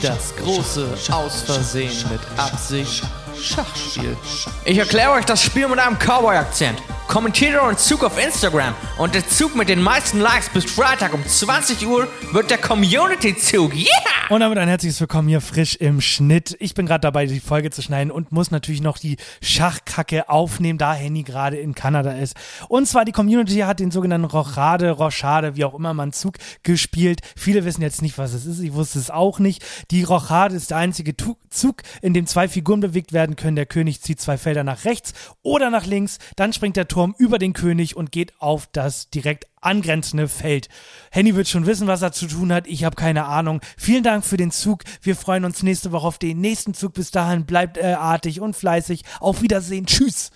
Das 0.02 0.36
große 0.36 0.98
Ausversehen 1.12 2.10
mit 2.10 2.20
Absicht 2.38 3.04
Schachspiel. 3.42 4.18
Ich 4.66 4.78
erkläre 4.78 5.12
euch 5.12 5.26
das 5.26 5.42
Spiel 5.42 5.68
mit 5.68 5.80
einem 5.80 5.98
Cowboy-Akzent. 5.98 6.82
Kommentiert 7.08 7.56
euren 7.56 7.78
Zug 7.78 8.04
auf 8.04 8.22
Instagram 8.22 8.74
und 8.98 9.14
der 9.14 9.28
Zug 9.28 9.56
mit 9.56 9.70
den 9.70 9.82
meisten 9.82 10.20
Likes 10.20 10.50
bis 10.50 10.66
Freitag 10.66 11.14
um 11.14 11.26
20 11.26 11.88
Uhr 11.88 12.08
wird 12.32 12.50
der 12.50 12.58
Community-Zug. 12.58 13.76
Yeah! 13.76 13.88
Und 14.30 14.40
damit 14.40 14.58
ein 14.58 14.68
herzliches 14.68 15.00
Willkommen 15.00 15.28
hier 15.28 15.40
frisch 15.40 15.76
im 15.76 16.02
Schnitt. 16.02 16.58
Ich 16.60 16.74
bin 16.74 16.88
gerade 16.88 17.02
dabei, 17.02 17.28
die 17.28 17.40
Folge 17.40 17.70
zu 17.70 17.84
schneiden 17.84 18.10
und 18.10 18.32
muss 18.32 18.50
natürlich 18.50 18.82
noch 18.82 18.98
die 18.98 19.18
Schachkacke 19.40 20.30
aufnehmen, 20.30 20.80
da 20.80 20.94
Henny 20.94 21.22
gerade 21.22 21.58
in 21.58 21.76
Kanada 21.76 22.14
ist. 22.14 22.36
Und 22.68 22.88
zwar 22.88 23.06
die 23.06 23.12
Community 23.12 23.60
hat 23.60 23.80
den 23.80 23.92
sogenannten 23.92 24.26
Rochade, 24.26 24.90
Rochade, 24.92 25.56
wie 25.56 25.64
auch 25.64 25.76
immer 25.76 25.94
man 25.94 26.12
Zug 26.26 26.38
gespielt. 26.63 27.21
Viele 27.36 27.65
wissen 27.65 27.84
jetzt 27.84 28.01
nicht, 28.01 28.17
was 28.17 28.34
es 28.34 28.47
ist. 28.47 28.59
Ich 28.59 28.73
wusste 28.73 28.97
es 28.97 29.11
auch 29.11 29.38
nicht. 29.38 29.63
Die 29.91 30.01
Rochade 30.01 30.55
ist 30.55 30.71
der 30.71 30.78
einzige 30.78 31.15
Tu- 31.15 31.36
Zug, 31.51 31.84
in 32.01 32.15
dem 32.15 32.26
zwei 32.26 32.47
Figuren 32.47 32.80
bewegt 32.80 33.13
werden 33.13 33.36
können. 33.36 33.55
Der 33.55 33.67
König 33.67 34.01
zieht 34.01 34.19
zwei 34.19 34.38
Felder 34.39 34.63
nach 34.63 34.86
rechts 34.86 35.13
oder 35.43 35.69
nach 35.69 35.86
links. 35.86 36.17
Dann 36.36 36.51
springt 36.51 36.78
der 36.78 36.88
Turm 36.88 37.13
über 37.19 37.38
den 37.38 37.53
König 37.53 37.95
und 37.95 38.11
geht 38.11 38.34
auf 38.41 38.67
das 38.71 39.11
direkt 39.11 39.45
angrenzende 39.61 40.28
Feld. 40.28 40.67
Henny 41.11 41.36
wird 41.36 41.47
schon 41.47 41.67
wissen, 41.67 41.86
was 41.86 42.01
er 42.01 42.11
zu 42.11 42.26
tun 42.26 42.51
hat. 42.51 42.65
Ich 42.65 42.84
habe 42.84 42.95
keine 42.95 43.26
Ahnung. 43.26 43.61
Vielen 43.78 44.03
Dank 44.03 44.26
für 44.26 44.38
den 44.38 44.49
Zug. 44.49 44.84
Wir 45.01 45.15
freuen 45.15 45.45
uns 45.45 45.61
nächste 45.61 45.91
Woche 45.91 46.07
auf 46.07 46.17
den 46.17 46.41
nächsten 46.41 46.73
Zug. 46.73 46.93
Bis 46.93 47.11
dahin 47.11 47.45
bleibt 47.45 47.78
äh, 47.78 47.93
artig 47.93 48.41
und 48.41 48.55
fleißig. 48.55 49.03
Auf 49.19 49.43
Wiedersehen. 49.43 49.86
Tschüss. 49.86 50.32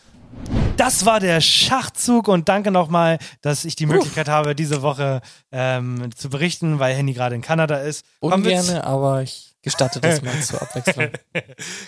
Das 0.77 1.05
war 1.05 1.19
der 1.19 1.41
Schachzug 1.41 2.30
und 2.30 2.47
danke 2.47 2.71
nochmal, 2.71 3.19
dass 3.41 3.65
ich 3.65 3.75
die 3.75 3.86
Möglichkeit 3.86 4.30
habe, 4.30 4.55
diese 4.55 4.82
Woche 4.82 5.21
ähm, 5.51 6.09
zu 6.15 6.30
berichten, 6.30 6.80
weil 6.80 6.95
Henny 6.95 7.13
gerade 7.13 7.36
in 7.36 7.41
Kanada 7.41 7.77
ist. 7.77 8.05
Kommen 8.21 8.45
wir 8.45 8.57
Ungerne, 8.57 8.84
aber 8.86 9.21
ich 9.21 9.57
gestatte 9.61 9.99
das 9.99 10.21
mal 10.21 10.39
zur 10.41 10.61
Abwechslung. 10.61 11.09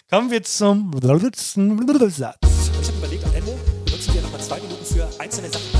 Kommen 0.09 0.29
wir 0.29 0.43
zum 0.43 0.91
letzten 0.91 1.87
Satz. 2.09 2.35
Ich 2.81 2.87
habe 2.87 2.97
überlegt, 2.97 3.23
am 3.25 3.33
Ende 3.33 3.57
benutzen 3.85 4.13
wir 4.13 4.21
nochmal 4.21 4.41
zwei 4.41 4.59
Minuten 4.59 4.85
für 4.85 5.09
einzelne 5.19 5.49
Sachen. 5.49 5.70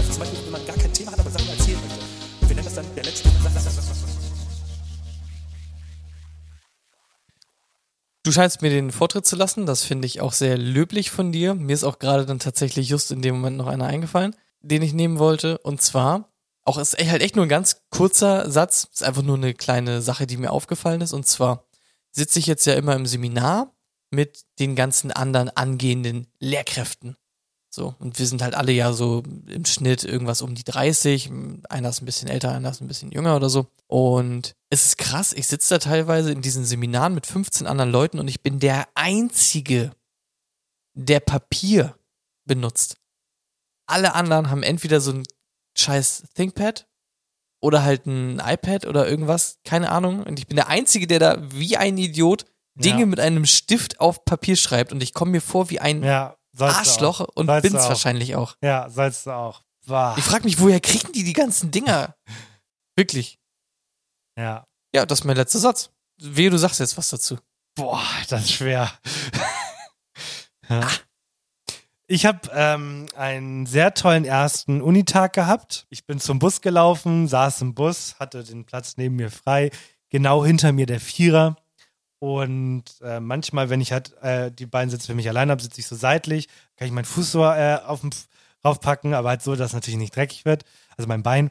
Du 8.24 8.32
scheinst 8.32 8.62
mir 8.62 8.70
den 8.70 8.92
Vortritt 8.92 9.26
zu 9.26 9.36
lassen. 9.36 9.66
Das 9.66 9.84
finde 9.84 10.06
ich 10.06 10.22
auch 10.22 10.34
sehr 10.34 10.58
löblich 10.58 11.10
von 11.10 11.32
dir. 11.32 11.56
Mir 11.56 11.74
ist 11.74 11.84
auch 11.84 11.98
gerade 11.98 12.26
dann 12.26 12.40
tatsächlich 12.40 12.88
just 12.90 13.12
in 13.12 13.22
dem 13.22 13.36
Moment 13.36 13.58
noch 13.58 13.68
einer 13.68 13.88
eingefallen, 13.88 14.36
den 14.62 14.84
ich 14.84 14.94
nehmen 14.94 15.18
wollte. 15.18 15.58
Und 15.60 15.82
zwar, 15.82 16.32
auch 16.64 16.78
ist 16.78 16.98
halt 16.98 17.24
echt 17.24 17.36
nur 17.36 17.46
ein 17.46 17.50
ganz 17.50 17.82
kurzer 17.90 18.50
Satz. 18.52 18.88
Ist 18.94 19.04
einfach 19.04 19.24
nur 19.24 19.38
eine 19.38 19.56
kleine 19.56 20.02
Sache, 20.04 20.28
die 20.28 20.38
mir 20.38 20.52
aufgefallen 20.52 21.02
ist. 21.02 21.14
Und 21.14 21.26
zwar 21.26 21.66
sitze 22.12 22.38
ich 22.38 22.46
jetzt 22.46 22.66
ja 22.66 22.76
immer 22.76 22.96
im 22.96 23.08
Seminar 23.08 23.74
mit 24.12 24.44
den 24.60 24.76
ganzen 24.76 25.12
anderen 25.12 25.50
angehenden 25.50 26.28
Lehrkräften. 26.40 27.18
So, 27.74 27.96
und 28.00 28.20
wir 28.20 28.28
sind 28.28 28.42
halt 28.42 28.54
alle 28.54 28.74
ja 28.74 28.92
so 28.92 29.24
im 29.48 29.64
Schnitt 29.64 30.04
irgendwas 30.04 30.42
um 30.42 30.56
die 30.56 30.66
30. 30.66 31.32
Einer 31.70 31.90
ist 31.90 32.02
ein 32.02 32.06
bisschen 32.06 32.28
älter, 32.28 32.52
einer 32.52 32.70
ist 32.70 32.82
ein 32.82 32.88
bisschen 32.90 33.12
jünger 33.12 33.36
oder 33.38 33.50
so. 33.50 33.68
Und 33.88 34.56
es 34.70 34.86
ist 34.88 34.98
krass, 34.98 35.32
ich 35.32 35.48
sitze 35.48 35.76
da 35.76 35.80
teilweise 35.80 36.34
in 36.34 36.42
diesen 36.42 36.66
Seminaren 36.66 37.14
mit 37.16 37.26
15 37.26 37.68
anderen 37.68 37.90
Leuten 37.92 38.20
und 38.20 38.28
ich 38.28 38.42
bin 38.42 38.60
der 38.60 38.90
Einzige, 38.96 39.92
der 40.96 41.22
Papier 41.22 41.96
benutzt. 42.46 42.98
Alle 43.88 44.16
anderen 44.16 44.50
haben 44.50 44.64
entweder 44.64 45.00
so 45.00 45.14
ein 45.14 45.24
scheiß 45.78 46.24
ThinkPad 46.36 46.88
oder 47.62 47.84
halt 47.84 48.06
ein 48.06 48.40
iPad 48.46 48.86
oder 48.86 49.08
irgendwas, 49.08 49.60
keine 49.64 49.92
Ahnung. 49.92 50.24
Und 50.24 50.40
ich 50.40 50.48
bin 50.48 50.58
der 50.58 50.68
Einzige, 50.68 51.08
der 51.08 51.20
da 51.20 51.38
wie 51.54 51.78
ein 51.78 51.98
Idiot 51.98 52.46
Dinge 52.76 53.02
Ja. 53.02 53.06
mit 53.06 53.20
einem 53.22 53.46
Stift 53.46 54.02
auf 54.02 54.26
Papier 54.26 54.58
schreibt 54.58 54.92
und 54.92 55.02
ich 55.04 55.14
komme 55.14 55.32
mir 55.32 55.42
vor 55.42 55.70
wie 55.70 55.80
ein 55.80 56.04
Ja, 56.04 56.36
du 56.54 56.66
Arschloch 56.66 57.20
und 57.36 57.48
du 57.48 57.62
bin's 57.62 57.76
auch. 57.76 57.90
wahrscheinlich 57.90 58.36
auch. 58.36 58.56
Ja, 58.62 58.90
sollst 58.90 59.26
du 59.26 59.32
auch. 59.32 59.64
Bah. 59.88 60.16
Ich 60.18 60.24
frage 60.24 60.44
mich, 60.44 60.60
woher 60.60 60.80
kriegen 60.80 61.12
die 61.12 61.24
die 61.24 61.34
ganzen 61.34 61.72
Dinger? 61.72 62.16
Wirklich. 62.96 63.40
Ja. 64.38 64.66
Ja, 64.94 65.06
das 65.06 65.20
ist 65.20 65.26
mein 65.26 65.38
letzter 65.38 65.60
Satz. 65.60 65.90
Wehe, 66.22 66.50
du 66.50 66.58
sagst 66.58 66.80
jetzt 66.80 66.98
was 66.98 67.10
dazu. 67.10 67.38
Boah, 67.76 68.04
das 68.30 68.44
ist 68.44 68.52
schwer. 68.52 68.92
ja. 70.70 70.88
Ich 72.08 72.26
habe 72.26 72.40
ähm, 72.54 73.08
einen 73.16 73.66
sehr 73.66 73.94
tollen 73.94 74.26
ersten 74.26 74.82
Unitag 74.82 75.32
gehabt. 75.34 75.88
Ich 75.90 76.06
bin 76.06 76.20
zum 76.20 76.40
Bus 76.40 76.60
gelaufen, 76.60 77.30
saß 77.30 77.62
im 77.62 77.74
Bus, 77.74 78.16
hatte 78.20 78.44
den 78.44 78.66
Platz 78.66 78.98
neben 78.98 79.16
mir 79.16 79.32
frei, 79.32 79.72
genau 80.10 80.44
hinter 80.44 80.74
mir 80.74 80.86
der 80.86 81.00
Vierer. 81.00 81.56
Und 82.22 82.84
äh, 83.02 83.20
manchmal, 83.20 83.72
wenn 83.72 83.82
ich 83.82 83.92
halt 83.92 84.16
äh, 84.22 84.52
die 84.52 84.68
beiden 84.68 84.92
Sitze 84.92 85.08
für 85.08 85.16
mich 85.16 85.28
allein 85.28 85.50
habe, 85.50 85.60
sitze 85.60 85.80
ich 85.80 85.88
so 85.88 85.96
seitlich, 85.96 86.48
kann 86.76 86.86
ich 86.86 86.94
meinen 86.94 87.06
Fuß 87.06 87.32
so 87.32 87.44
äh, 87.44 87.80
auf 87.84 88.02
den 88.02 88.12
raufpacken, 88.64 89.16
aber 89.16 89.30
halt 89.30 89.42
so, 89.42 89.56
dass 89.56 89.72
es 89.72 89.74
natürlich 89.74 89.98
nicht 89.98 90.16
dreckig 90.16 90.46
wird, 90.46 90.64
also 90.96 91.08
mein 91.08 91.24
Bein. 91.24 91.50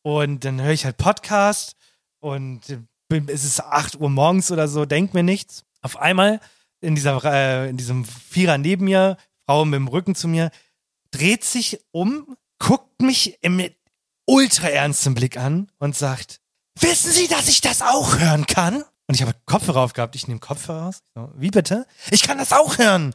Und 0.00 0.46
dann 0.46 0.62
höre 0.62 0.72
ich 0.72 0.86
halt 0.86 0.96
Podcast 0.96 1.76
und 2.20 2.62
äh, 2.70 3.20
es 3.26 3.44
ist 3.44 3.60
8 3.60 3.96
Uhr 3.96 4.08
morgens 4.08 4.50
oder 4.50 4.68
so, 4.68 4.86
denk 4.86 5.12
mir 5.12 5.22
nichts. 5.22 5.64
Auf 5.82 5.98
einmal 5.98 6.40
in, 6.80 6.94
dieser, 6.94 7.22
äh, 7.22 7.68
in 7.68 7.76
diesem 7.76 8.06
Vierer 8.06 8.56
neben 8.56 8.86
mir, 8.86 9.18
Frau 9.44 9.66
mit 9.66 9.74
dem 9.74 9.88
Rücken 9.88 10.14
zu 10.14 10.28
mir, 10.28 10.50
dreht 11.10 11.44
sich 11.44 11.78
um, 11.90 12.38
guckt 12.58 13.02
mich 13.02 13.36
im 13.42 13.62
ultra 14.24 14.68
ernsten 14.68 15.12
Blick 15.12 15.36
an 15.36 15.70
und 15.78 15.94
sagt, 15.94 16.40
wissen 16.80 17.12
Sie, 17.12 17.28
dass 17.28 17.48
ich 17.48 17.60
das 17.60 17.82
auch 17.82 18.18
hören 18.18 18.46
kann? 18.46 18.82
Und 19.06 19.14
ich 19.14 19.22
habe 19.22 19.34
Kopfhörer 19.46 19.80
aufgehabt. 19.80 20.16
Ich 20.16 20.26
nehme 20.26 20.40
Kopfhörer 20.40 20.82
raus. 20.82 21.02
So, 21.14 21.30
wie 21.36 21.50
bitte? 21.50 21.86
Ich 22.10 22.22
kann 22.22 22.38
das 22.38 22.52
auch 22.52 22.78
hören, 22.78 23.14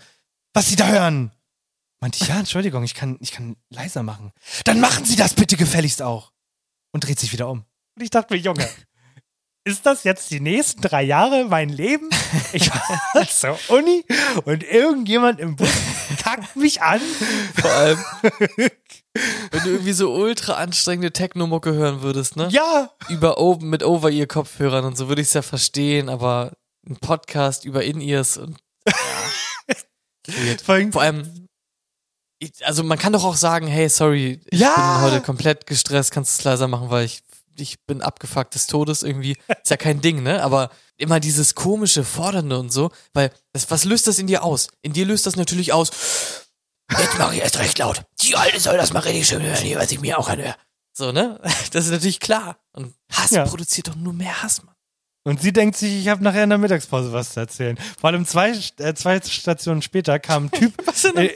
was 0.54 0.68
Sie 0.68 0.76
da 0.76 0.88
hören. 0.88 1.32
Meinte 2.00 2.20
ich, 2.22 2.30
ja, 2.30 2.40
Entschuldigung, 2.40 2.84
ich 2.84 2.96
kann, 2.96 3.18
ich 3.20 3.32
kann 3.32 3.58
leiser 3.70 4.02
machen. 4.02 4.32
Dann 4.64 4.80
machen 4.80 5.06
Sie 5.06 5.16
das 5.16 5.34
bitte 5.34 5.58
gefälligst 5.58 6.02
auch. 6.02 6.32
Und 6.92 7.06
dreht 7.06 7.20
sich 7.20 7.32
wieder 7.32 7.50
um. 7.50 7.66
Und 7.96 8.04
ich 8.04 8.10
dachte 8.10 8.34
mir, 8.34 8.40
Junge, 8.40 8.68
ist 9.64 9.86
das 9.86 10.04
jetzt 10.04 10.32
die 10.32 10.40
nächsten 10.40 10.82
drei 10.82 11.04
Jahre 11.04 11.46
mein 11.46 11.70
Leben? 11.70 12.10
Ich 12.54 12.70
war 12.72 13.28
zur 13.28 13.60
Uni 13.70 14.04
und 14.46 14.64
irgendjemand 14.64 15.40
im 15.40 15.56
Bus 15.56 15.70
kackt 16.24 16.56
mich 16.56 16.82
an. 16.82 17.02
Vor 17.60 17.72
allem, 17.72 18.00
wenn 19.52 19.64
du 19.64 19.70
irgendwie 19.70 19.94
so 19.94 20.14
ultra 20.14 20.54
anstrengende 20.54 21.12
Techno-Mucke 21.12 21.74
hören 21.74 22.02
würdest, 22.02 22.36
ne? 22.36 22.48
Ja. 22.52 22.92
Über 23.10 23.38
oben 23.40 23.70
mit 23.70 23.84
Over-Ear-Kopfhörern 23.84 24.86
und 24.86 24.98
so 24.98 25.08
würde 25.10 25.22
ich 25.22 25.28
es 25.30 25.34
ja 25.34 25.42
verstehen, 25.42 26.10
aber 26.10 26.54
ein 26.88 26.98
Podcast 26.98 27.66
über 27.66 27.84
In-Ears 27.84 28.38
und 28.38 28.58
ja. 28.88 30.56
Vor 30.92 31.02
allem, 31.02 31.48
also 32.64 32.84
man 32.84 32.98
kann 32.98 33.14
doch 33.14 33.24
auch 33.24 33.36
sagen, 33.36 33.68
hey, 33.68 33.90
sorry, 33.90 34.40
ich 34.50 34.60
Ja. 34.60 34.74
bin 34.76 35.02
heute 35.12 35.22
komplett 35.22 35.66
gestresst, 35.68 36.12
kannst 36.12 36.38
du 36.38 36.40
es 36.42 36.44
leiser 36.46 36.68
machen, 36.68 36.90
weil 36.90 37.06
ich, 37.06 37.22
ich 37.62 37.84
bin 37.86 38.02
abgefuckt 38.02 38.56
des 38.56 38.68
Todes 38.68 39.04
irgendwie. 39.04 39.38
Ist 39.48 39.70
ja 39.70 39.78
kein 39.78 40.02
Ding, 40.02 40.24
ne? 40.24 40.44
Aber 40.44 40.70
immer 40.98 41.20
dieses 41.20 41.56
komische, 41.56 42.04
fordernde 42.04 42.60
und 42.60 42.72
so, 42.72 42.92
weil 43.14 43.32
das, 43.54 43.70
was 43.72 43.86
löst 43.86 44.08
das 44.08 44.20
in 44.20 44.28
dir 44.28 44.44
aus? 44.44 44.68
In 44.82 44.94
dir 44.94 45.06
löst 45.06 45.26
das 45.26 45.36
natürlich 45.36 45.74
aus, 45.74 45.92
jetzt 46.98 47.18
mache 47.18 47.36
ich 47.36 47.42
erst 47.42 47.60
recht 47.60 47.78
laut. 47.78 48.04
Die 48.22 48.36
Alte 48.36 48.60
soll 48.60 48.78
das 48.78 48.94
mal 48.94 49.00
richtig 49.00 49.28
schön 49.28 49.42
hören, 49.42 49.58
hier, 49.58 49.80
was 49.80 49.92
ich 49.92 50.00
mir 50.02 50.18
auch 50.20 50.28
anhöre. 50.30 50.56
So, 50.94 51.12
ne? 51.12 51.40
Das 51.72 51.86
ist 51.86 51.92
natürlich 51.92 52.20
klar. 52.20 52.58
Und 52.74 52.94
Hass 53.12 53.32
Ja. 53.32 53.46
produziert 53.46 53.88
doch 53.88 53.96
nur 53.96 54.14
mehr 54.14 54.44
Hass, 54.44 54.64
Mann. 54.64 54.76
Und 55.24 55.40
sie 55.42 55.54
denkt 55.54 55.78
sich, 55.78 55.94
ich 55.94 56.08
habe 56.08 56.24
nachher 56.24 56.44
in 56.44 56.50
der 56.50 56.58
Mittagspause 56.58 57.14
was 57.14 57.34
zu 57.34 57.40
erzählen. 57.40 57.78
Vor 58.00 58.10
allem 58.10 58.26
zwei, 58.26 58.54
äh, 58.80 58.94
zwei 58.96 59.22
Stationen 59.22 59.84
später 59.84 60.18
kam 60.20 60.46
ein 60.46 60.52
Typ. 60.52 60.74
der 61.16 61.32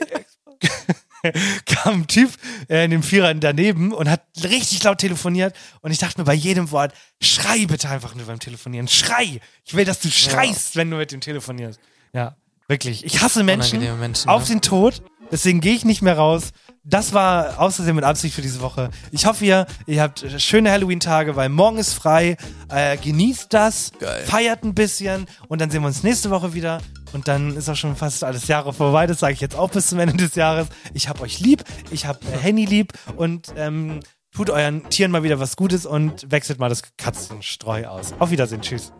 kam 1.66 1.94
ein 2.02 2.06
Typ 2.06 2.30
äh, 2.68 2.84
in 2.84 2.90
dem 2.90 3.02
Vierer 3.02 3.32
daneben 3.34 3.92
und 3.92 4.08
hat 4.08 4.22
richtig 4.42 4.82
laut 4.82 4.98
telefoniert. 4.98 5.54
Und 5.80 5.90
ich 5.90 5.98
dachte 5.98 6.20
mir 6.20 6.24
bei 6.24 6.34
jedem 6.34 6.70
Wort, 6.70 6.92
schrei 7.20 7.66
bitte 7.66 7.88
einfach 7.88 8.14
nur 8.14 8.26
beim 8.26 8.38
Telefonieren. 8.38 8.88
Schrei! 8.88 9.40
Ich 9.64 9.74
will, 9.74 9.84
dass 9.84 10.00
du 10.00 10.10
schreist, 10.10 10.76
wenn 10.76 10.90
du 10.90 10.96
mit 10.96 11.12
dem 11.12 11.20
telefonierst. 11.20 11.80
Ja, 12.12 12.36
wirklich. 12.68 13.04
Ich 13.04 13.20
hasse 13.20 13.42
Menschen, 13.42 13.80
Menschen, 13.98 14.28
auf 14.28 14.48
ja. 14.48 14.54
den 14.54 14.60
Tod. 14.60 15.02
Deswegen 15.30 15.60
gehe 15.60 15.74
ich 15.74 15.84
nicht 15.84 16.02
mehr 16.02 16.16
raus. 16.16 16.52
Das 16.84 17.12
war 17.12 17.58
außerdem 17.58 17.96
mit 17.96 18.04
Absicht 18.04 18.34
für 18.34 18.42
diese 18.42 18.60
Woche. 18.60 18.90
Ich 19.10 19.26
hoffe, 19.26 19.44
ihr, 19.44 19.66
ihr 19.86 20.02
habt 20.02 20.24
schöne 20.38 20.70
Halloween-Tage, 20.70 21.34
weil 21.34 21.48
morgen 21.48 21.78
ist 21.78 21.94
frei. 21.94 22.36
Äh, 22.68 22.96
genießt 22.96 23.52
das, 23.52 23.90
feiert 24.26 24.62
ein 24.62 24.74
bisschen 24.74 25.26
und 25.48 25.60
dann 25.60 25.70
sehen 25.70 25.82
wir 25.82 25.88
uns 25.88 26.04
nächste 26.04 26.30
Woche 26.30 26.54
wieder. 26.54 26.80
Und 27.12 27.28
dann 27.28 27.56
ist 27.56 27.68
auch 27.68 27.76
schon 27.76 27.96
fast 27.96 28.24
alles 28.24 28.48
Jahre 28.48 28.72
vorbei. 28.72 29.06
Das 29.06 29.20
sage 29.20 29.32
ich 29.32 29.40
jetzt 29.40 29.56
auch 29.56 29.70
bis 29.70 29.88
zum 29.88 29.98
Ende 29.98 30.16
des 30.16 30.34
Jahres. 30.34 30.68
Ich 30.94 31.08
hab 31.08 31.20
euch 31.20 31.40
lieb, 31.40 31.64
ich 31.90 32.06
hab 32.06 32.22
äh, 32.24 32.38
Henny 32.38 32.64
lieb 32.64 32.92
und 33.16 33.52
ähm, 33.56 34.00
tut 34.34 34.50
euren 34.50 34.88
Tieren 34.90 35.10
mal 35.10 35.22
wieder 35.22 35.40
was 35.40 35.56
Gutes 35.56 35.86
und 35.86 36.30
wechselt 36.30 36.58
mal 36.58 36.68
das 36.68 36.82
Katzenstreu 36.96 37.86
aus. 37.86 38.12
Auf 38.18 38.30
Wiedersehen, 38.30 38.60
tschüss. 38.60 38.92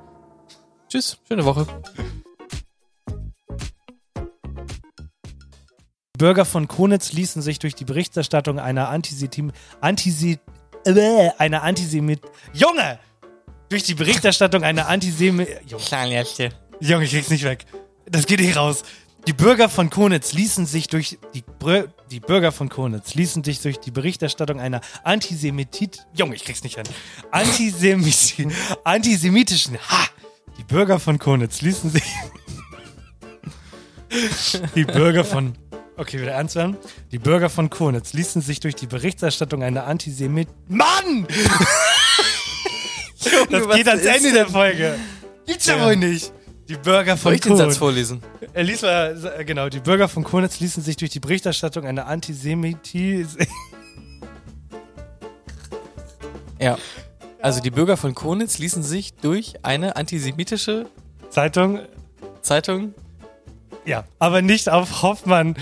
Tschüss, 0.88 1.18
schöne 1.28 1.44
Woche. 1.44 1.66
Bürger 6.16 6.44
von 6.44 6.68
Konitz 6.68 7.12
ließen 7.12 7.42
sich 7.42 7.58
durch 7.58 7.74
die 7.74 7.84
Berichterstattung 7.84 8.58
einer 8.58 8.88
Antisetim 8.88 9.52
Antise 9.80 10.38
äh, 10.84 11.30
einer 11.38 11.62
Antisemit 11.62 12.20
Junge 12.52 12.98
durch 13.68 13.82
die 13.82 13.94
Berichterstattung 13.94 14.62
einer 14.62 14.88
Antisemit 14.88 15.48
Junge, 15.66 16.14
Junge, 16.80 17.04
ich 17.04 17.10
krieg's 17.10 17.30
nicht 17.30 17.44
weg. 17.44 17.66
Das 18.08 18.26
geht 18.26 18.40
nicht 18.40 18.56
raus. 18.56 18.82
Die 19.26 19.32
Bürger 19.32 19.68
von 19.68 19.90
Konitz 19.90 20.32
ließen 20.32 20.66
sich 20.66 20.86
durch 20.86 21.18
die, 21.34 21.42
Brü 21.58 21.88
die 22.12 22.20
Bürger 22.20 22.52
von 22.52 22.68
Konitz 22.68 23.14
ließen 23.14 23.42
sich 23.42 23.60
durch 23.60 23.78
die 23.80 23.90
Berichterstattung 23.90 24.60
einer 24.60 24.80
Antisemitit 25.02 26.06
Junge, 26.14 26.36
ich 26.36 26.44
krieg's 26.44 26.62
nicht 26.62 26.76
hin. 26.76 26.84
Antisemit 27.32 28.36
antisemitischen 28.84 29.78
ha 29.78 30.06
die 30.58 30.62
Bürger 30.62 31.00
von 31.00 31.18
Konitz 31.18 31.60
ließen 31.60 31.90
sich 31.90 32.04
die 34.76 34.84
Bürger 34.84 35.24
von 35.24 35.54
Okay, 35.98 36.20
wieder 36.20 36.32
ernst 36.32 36.54
werden. 36.56 36.76
Die 37.10 37.18
Bürger 37.18 37.48
von 37.48 37.70
Konitz 37.70 38.12
ließen 38.12 38.42
sich 38.42 38.60
durch 38.60 38.74
die 38.74 38.86
Berichterstattung 38.86 39.62
einer 39.62 39.86
Antisemit. 39.86 40.48
Mann! 40.68 41.26
das 43.50 43.66
was 43.66 43.76
geht 43.76 43.88
ans 43.88 44.04
Ende 44.04 44.32
der 44.32 44.46
Folge. 44.46 44.98
Gibt's 45.46 45.66
ja, 45.66 45.78
Ja. 45.78 45.86
wohl 45.86 45.96
nicht. 45.96 46.32
Die 46.68 46.76
Bürger 46.76 47.16
von 47.16 47.30
Soll 47.30 47.34
ich 47.34 47.40
den 47.42 47.52
Konitz. 47.52 47.66
Satz 47.66 47.76
vorlesen? 47.78 48.22
Er 48.52 48.64
liest 48.64 48.82
mal, 48.82 49.44
genau, 49.46 49.68
die 49.68 49.78
Bürger 49.78 50.08
von 50.08 50.24
Konitz 50.24 50.58
ließen 50.58 50.82
sich 50.82 50.96
durch 50.96 51.10
die 51.10 51.20
Berichterstattung 51.20 51.86
einer 51.86 52.06
Antisemitis. 52.06 53.36
Ja. 56.58 56.78
Also 57.42 57.60
die 57.60 57.70
Bürger 57.70 57.98
von 57.98 58.14
Konitz 58.14 58.56
ließen 58.56 58.82
sich 58.82 59.14
durch 59.14 59.62
eine 59.62 59.96
antisemitische 59.96 60.86
Zeitung. 61.28 61.80
Zeitung 62.40 62.94
Ja, 63.84 64.04
aber 64.18 64.40
nicht 64.40 64.70
auf 64.70 65.02
Hoffmann 65.02 65.54